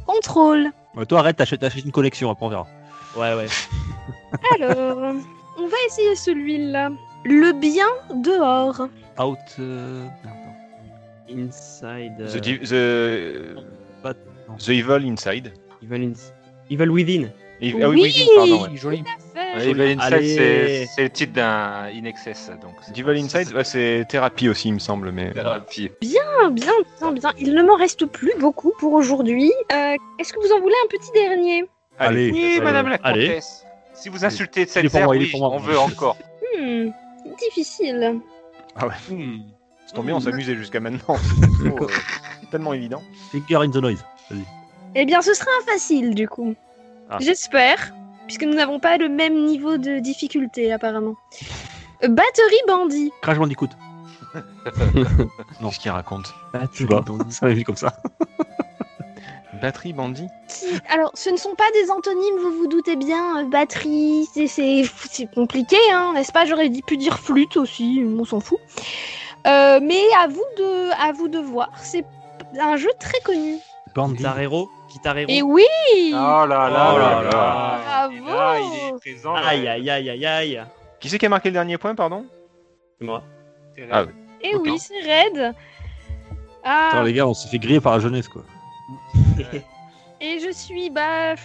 [0.05, 0.71] Contrôle.
[1.07, 2.67] Toi, arrête, t'achètes une collection, après on verra.
[3.15, 3.47] Ouais, ouais.
[4.61, 5.13] Alors,
[5.57, 6.91] on va essayer celui-là.
[7.25, 8.87] Le bien dehors.
[9.19, 9.37] Out.
[9.59, 10.05] euh,
[11.29, 12.17] Inside.
[12.17, 13.55] The, euh, di- the,
[14.65, 15.53] the Evil Inside.
[15.83, 16.33] Evil, ins-
[16.69, 17.29] Evil Within.
[17.61, 17.75] Oui.
[17.81, 18.63] Ah oui, oui, pardon.
[18.63, 18.77] ouais.
[18.77, 19.03] Joli.
[19.35, 22.51] Ouais, Evil Inside, c'est le titre d'un In Excess.
[22.61, 25.11] Donc c'est The Evil Inside, ouais, c'est thérapie aussi, il me semble.
[25.11, 25.31] Mais...
[25.31, 25.91] Thérapie.
[26.01, 27.31] Bien, bien, bien, bien.
[27.39, 29.51] Il ne m'en reste plus beaucoup pour aujourd'hui.
[29.71, 31.65] Euh, Est-ce que vous en voulez un petit dernier?
[31.97, 32.31] Allez.
[32.31, 32.61] Oui, allez.
[32.61, 33.27] madame la Allez.
[33.27, 33.65] comtesse.
[33.93, 34.65] Si vous insultez
[35.03, 36.17] moi, il est oui, on veut encore.
[36.57, 36.89] Hmm,
[37.37, 38.21] difficile.
[39.09, 39.39] Hmm.
[39.85, 41.17] C'est tombé, on s'amusait jusqu'à maintenant.
[41.61, 41.87] Euh,
[42.51, 43.03] tellement évident.
[43.31, 44.03] Finger in the noise.
[44.95, 46.55] Eh bien, ce sera un facile, du coup.
[47.09, 47.17] Ah.
[47.19, 47.91] J'espère,
[48.27, 51.15] puisque nous n'avons pas le même niveau de difficulté, apparemment.
[52.01, 53.11] Batterie bandit.
[53.21, 53.69] Crash Bandicoot.
[55.61, 56.33] Non, ce qu'il raconte.
[56.73, 57.03] Je sais pas.
[57.29, 57.93] Ça m'est vu comme ça.
[59.61, 60.27] Batterie bandit
[60.89, 63.39] Alors, ce ne sont pas des antonymes, vous vous doutez bien.
[63.39, 64.85] euh, batterie, c'est-
[65.33, 66.45] compliqué, hein, n'est-ce pas?
[66.45, 68.59] J'aurais dit- pu dire flûte aussi, on s'en fout.
[69.47, 71.71] Euh, mais à vous de, à vous de voir.
[71.81, 72.05] C'est
[72.59, 73.55] un jeu très connu.
[73.95, 74.23] Bandy.
[74.89, 75.29] Guitar Hero.
[75.29, 75.63] Et oui
[76.11, 77.79] Oh là là Oh là là là.
[77.85, 78.25] Bravo.
[78.27, 79.35] Là, il est présent.
[79.35, 80.63] Aïe, aïe, aïe, aïe, aïe.
[80.99, 82.25] Qui c'est qui a marqué le dernier point, pardon
[82.99, 83.23] C'est moi.
[83.91, 84.11] Ah oui.
[84.41, 84.61] Et Ok.
[84.65, 85.53] oui, c'est raide.
[86.63, 88.43] Ah, Attends, les gars, on s'est fait griller par la jeunesse, quoi.
[90.21, 91.35] et je suis, bah...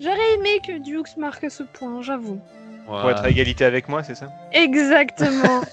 [0.00, 2.40] J'aurais aimé que Dukes marque ce point, j'avoue.
[2.86, 5.62] Pour être à égalité avec moi, c'est ça Exactement.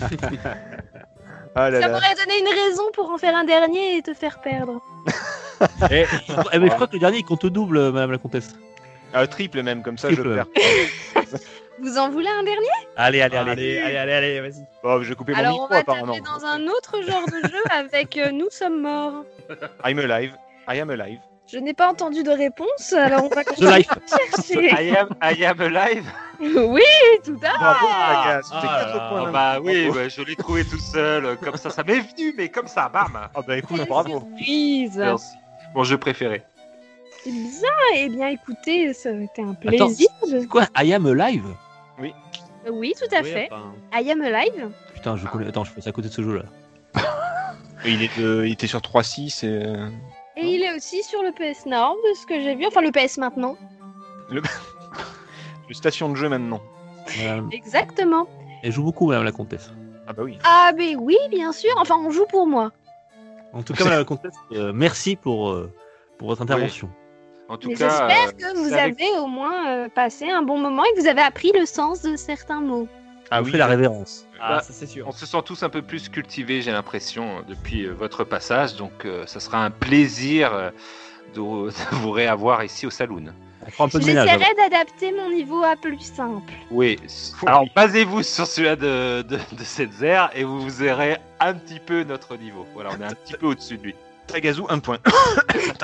[1.58, 1.94] Ah là Ça là.
[1.94, 4.82] m'aurait donné une raison pour en faire un dernier et te faire perdre.
[5.90, 6.04] Eh,
[6.52, 8.54] eh, mais je crois que le dernier, il compte double, euh, madame la comtesse.
[9.12, 10.28] Ah, triple même, comme ça Triple.
[10.28, 10.46] je perds.
[11.82, 12.66] Vous en voulez un dernier?
[12.96, 13.78] Allez, allez, Allez, allez.
[13.78, 14.64] allez, allez, allez, vas-y.
[14.82, 16.14] Bon, je vais couper mon Alors on micro va apparemment.
[16.14, 19.24] taper dans un autre genre de jeu avec euh, Nous sommes morts.
[19.84, 20.34] I'm alive.
[20.68, 21.18] I am alive.
[21.52, 23.84] Je n'ai pas entendu de réponse, alors on va continuer
[24.34, 24.66] chercher.
[24.82, 26.04] I am, I am alive.
[26.40, 26.82] oui,
[27.24, 27.56] tout à fait.
[27.58, 29.20] Bravo, ah 4 là points.
[29.20, 32.00] Ah d'un bah oui, bah, je l'ai trouvé tout seul, euh, comme ça, ça m'est
[32.00, 33.28] venu, mais comme ça, bam.
[33.32, 34.20] Ah bah écoute, Quelle bravo.
[34.20, 34.96] surprise.
[34.98, 35.36] Merci.
[35.74, 36.42] Mon jeu préféré.
[37.22, 40.08] C'est bien, eh bien écoutez, ça a été un plaisir.
[40.30, 41.44] de- C'est quoi I am alive?
[41.98, 43.48] Oui, tout à Oui, fait.
[43.50, 44.70] enfin, I am alive.
[44.94, 45.46] Putain, je connais.
[45.48, 47.02] Attends, je passe à côté de ce jeu là.
[47.84, 49.48] Et il, est de- il était sur 3.6 et.
[49.64, 49.88] euh,
[50.36, 52.66] Et il est aussi sur le PS Nord, de ce que j'ai vu.
[52.66, 53.56] Enfin, le PS maintenant.
[54.30, 54.42] Le
[55.74, 56.60] station de jeu maintenant.
[57.52, 58.26] Exactement.
[58.62, 59.70] Elle joue beaucoup, Madame la Comtesse.
[60.08, 60.38] Ah bah oui.
[60.44, 61.70] Ah, mais oui, bien sûr.
[61.78, 62.72] Enfin, on joue pour moi.
[63.56, 65.72] En tout cas, Madame la Comtesse, euh, merci pour, euh,
[66.18, 66.90] pour votre intervention.
[67.48, 70.28] En tout Mais cas, j'espère euh, que vous c'est avec- avez au moins euh, passé
[70.28, 72.88] un bon moment et que vous avez appris le sens de certains mots.
[73.30, 73.50] Ah oui.
[73.52, 74.26] fait la révérence.
[74.40, 75.06] ah, Bah, ça c'est sûr.
[75.08, 78.76] On se sent tous un peu plus cultivés, j'ai l'impression, depuis euh, votre passage.
[78.76, 80.70] Donc, euh, ça sera un plaisir euh,
[81.34, 83.32] de, de vous réavoir ici au Saloon.
[83.66, 84.28] On fera un peu de ménage.
[84.28, 86.52] J'essaierai d'adapter mon niveau à plus simple.
[86.70, 86.98] Oui.
[87.46, 92.04] Alors, basez-vous sur celui-là de, de, de cette zère et vous verrez un petit peu
[92.04, 92.64] notre niveau.
[92.74, 93.94] Voilà, on est un petit peu au-dessus de lui.
[94.28, 94.98] Tagazu, un point.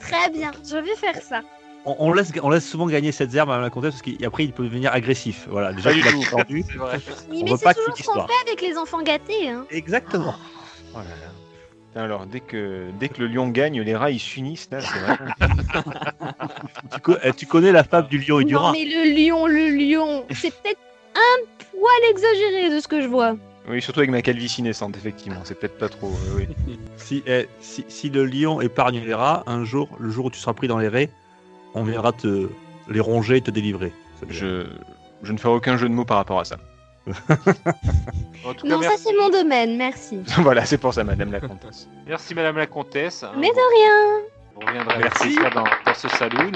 [0.00, 1.40] Très bien, je vais faire ça.
[1.84, 4.52] On, on laisse, on laisse souvent gagner cette zère, Madame la Comtesse, parce qu'après il
[4.52, 5.46] peut devenir agressif.
[5.48, 6.22] Voilà, déjà qu'il a tout.
[6.30, 6.64] perdu.
[6.68, 9.48] Oui, On mais veut c'est pas toujours fait avec les enfants gâtés.
[9.48, 9.64] Hein.
[9.70, 10.34] Exactement.
[10.94, 11.32] Oh là là.
[11.94, 15.16] Alors, dès que, dès que le lion gagne, les rats ils s'unissent là, c'est vrai.
[16.94, 18.72] Tu, co- eh, tu connais la fable du lion et du non, rat.
[18.72, 20.80] mais le lion, le lion, c'est peut-être
[21.14, 23.36] un poil exagéré de ce que je vois.
[23.68, 25.40] Oui, surtout avec ma calvitie naissante, effectivement.
[25.44, 26.08] C'est peut-être pas trop.
[26.08, 26.78] euh, oui.
[26.96, 30.38] Si, eh, si, si le lion épargne les rats, un jour, le jour où tu
[30.38, 31.10] seras pris dans les raies,
[31.74, 32.48] on viendra te
[32.88, 33.92] les ronger et te délivrer.
[34.28, 34.66] Je,
[35.22, 36.56] je ne ferai aucun jeu de mots par rapport à ça.
[38.44, 40.20] En tout cas, Non, ça c'est mon domaine, merci.
[40.38, 41.88] voilà, c'est pour ça, Madame la Comtesse.
[42.06, 43.24] Merci, Madame la Comtesse.
[43.36, 44.26] Mais de rien.
[44.56, 45.36] On reviendra Merci.
[45.54, 46.52] dans, dans ce saloon.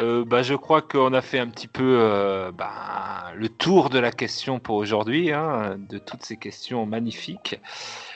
[0.00, 3.98] Euh, bah, je crois qu'on a fait un petit peu euh, bah, le tour de
[3.98, 7.60] la question pour aujourd'hui, hein, de toutes ces questions magnifiques.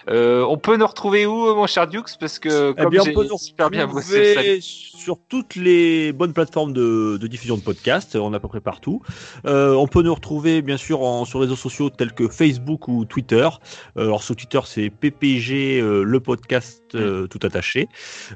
[0.09, 2.17] Euh, on peut nous retrouver où, mon cher Dukes?
[2.19, 4.61] Parce que Eh comme bien, on peut nous super bien bossé
[5.05, 8.63] sur toutes les bonnes plateformes de, de diffusion de podcasts, on est à peu près
[8.63, 9.03] partout.
[9.45, 12.89] Euh, on peut nous retrouver bien sûr en, sur les réseaux sociaux tels que Facebook
[12.89, 13.47] ou Twitter.
[13.99, 16.81] Euh, alors sur Twitter c'est PPG euh, le podcast
[17.29, 17.89] tout attaché.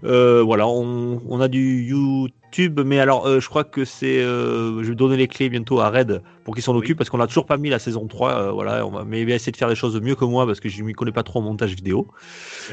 [0.02, 5.16] Voilà, on, on a du YouTube, mais alors je crois que c'est, je vais donner
[5.16, 7.68] les clés bientôt à Red pour qu'il s'en occupe parce qu'on a toujours pas mis
[7.68, 8.32] la saison 3.
[8.32, 10.46] euh, voilà, on va, mais il va essayer de faire les choses mieux que moi
[10.46, 12.08] parce que je m'y connais pas trop en montage vidéo.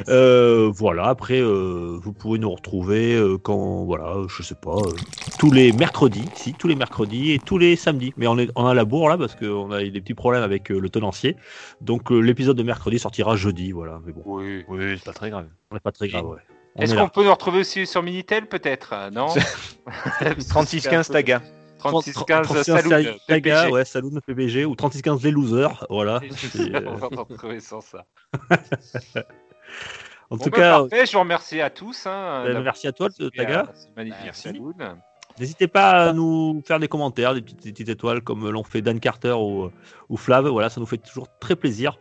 [0.07, 4.91] Voilà, après, vous pouvez nous retrouver quand, voilà, je sais pas, euh,
[5.39, 8.13] tous les mercredis, si, tous les mercredis et tous les samedis.
[8.17, 10.43] Mais on est on a la bourre là parce qu'on a eu des petits problèmes
[10.43, 11.35] avec euh, le tenancier.
[11.81, 14.01] Donc euh, l'épisode de mercredi sortira jeudi, voilà.
[14.05, 14.63] Mais bon, Oui.
[14.67, 15.47] Oui, c'est pas très grave.
[15.83, 16.39] pas très grave, ouais.
[16.75, 19.27] On Est-ce est qu'on peut nous retrouver aussi sur Minitel, peut-être Non
[20.17, 21.41] 36-15 Taga.
[21.79, 26.19] 3615 31 Saloon, Taga, ouais, Saloon PPG ou 3615 les losers, voilà.
[26.87, 28.05] On va retrouver sans ça.
[30.29, 32.05] en Bon, tout bah, cas, parfait, je vous remercie à tous.
[32.07, 33.71] Hein, euh, merci à toi, Taga.
[33.95, 34.41] Magnifique Merci.
[34.41, 34.73] saloon.
[35.39, 38.81] N'hésitez pas à nous faire des commentaires, des petites, des petites étoiles comme l'ont fait
[38.81, 39.69] Dan Carter ou,
[40.09, 40.47] ou Flav.
[40.47, 41.99] Voilà, ça nous fait toujours très plaisir.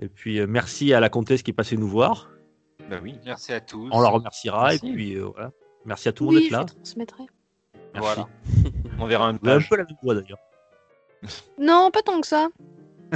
[0.00, 2.30] Et puis euh, merci à la comtesse qui est passée nous voir.
[2.90, 3.18] Bah oui.
[3.24, 3.88] Merci à tous.
[3.92, 4.68] On la remerciera.
[4.68, 4.88] Merci.
[4.88, 5.50] Et puis euh, voilà.
[5.86, 6.64] Merci à tout le monde Oui, d'être je là.
[6.64, 7.24] transmettrai.
[7.94, 8.08] Merci.
[8.14, 8.28] Voilà.
[8.98, 10.38] On verra un un peu la même voix d'ailleurs.
[11.58, 12.48] Non, pas tant que ça.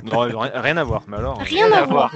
[0.03, 1.39] Non, rien, rien à voir, mais alors.
[1.39, 2.11] Rien à voir.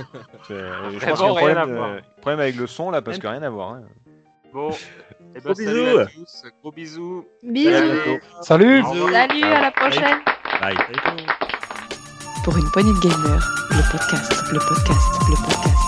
[0.48, 1.88] c'est- Je Vraiment pense qu'il y a un rien à problème, voir.
[1.90, 3.70] euh, problème avec le son là, parce que rien à voir.
[3.74, 3.82] hein.
[4.52, 4.70] Bon,
[5.36, 5.98] eh ben, Gros salut bisous.
[5.98, 6.42] à tous.
[6.62, 7.24] Gros bisous.
[7.42, 8.18] Bisous.
[8.42, 8.82] Salut.
[9.12, 10.18] Salut, à la prochaine.
[10.60, 10.76] Bye.
[12.44, 15.88] Pour une poignée de gamers, le podcast, le podcast, le podcast,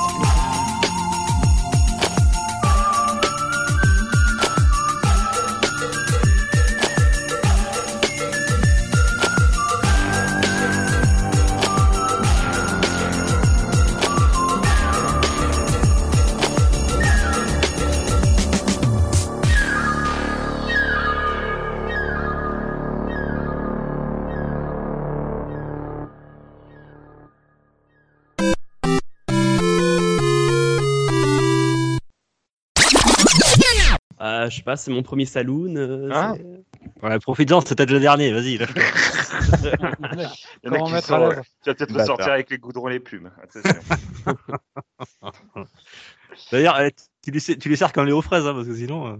[34.40, 35.74] Euh, je sais pas, c'est mon premier saloon.
[35.76, 38.32] euh, Hein c'est- Voilà, profites-en, c'était peut-être le dernier.
[38.32, 38.56] Vas-y.
[38.58, 38.82] lâche-toi.
[39.62, 39.68] Il
[40.64, 42.50] y en a Comment qui mettre sont- à l'aise Tu vas peut-être le sortir avec
[42.50, 43.30] les goudrons et les plumes.
[46.52, 46.90] D'ailleurs, eh,
[47.22, 49.08] tu les, tu les sers comme les aux fraises, hein, parce que sinon.
[49.08, 49.16] euh,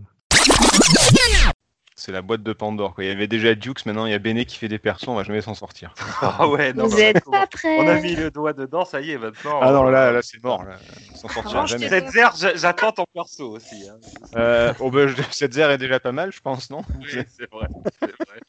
[2.01, 2.95] C'est la boîte de Pandore.
[2.95, 3.05] Quoi.
[3.05, 5.15] Il y avait déjà Dukes, maintenant il y a Bene qui fait des persos, on
[5.17, 5.93] va jamais s'en sortir.
[6.23, 7.77] Ah ouais, non, Vous êtes on pas a- prêts.
[7.79, 9.59] On a mis le doigt dedans, ça y est, maintenant.
[9.61, 10.65] Ah non, là, là c'est mort.
[10.65, 10.77] Là.
[11.13, 11.89] On s'en sortira jamais.
[11.91, 13.87] tes- Cette zère, j'a- j'attends ton perso aussi.
[13.89, 13.99] Hein.
[14.37, 15.07] Euh, oh, bah,
[15.51, 16.83] zère est déjà pas mal, je pense, non?
[17.01, 17.67] Oui, c'est vrai.
[18.01, 18.41] c'est vrai.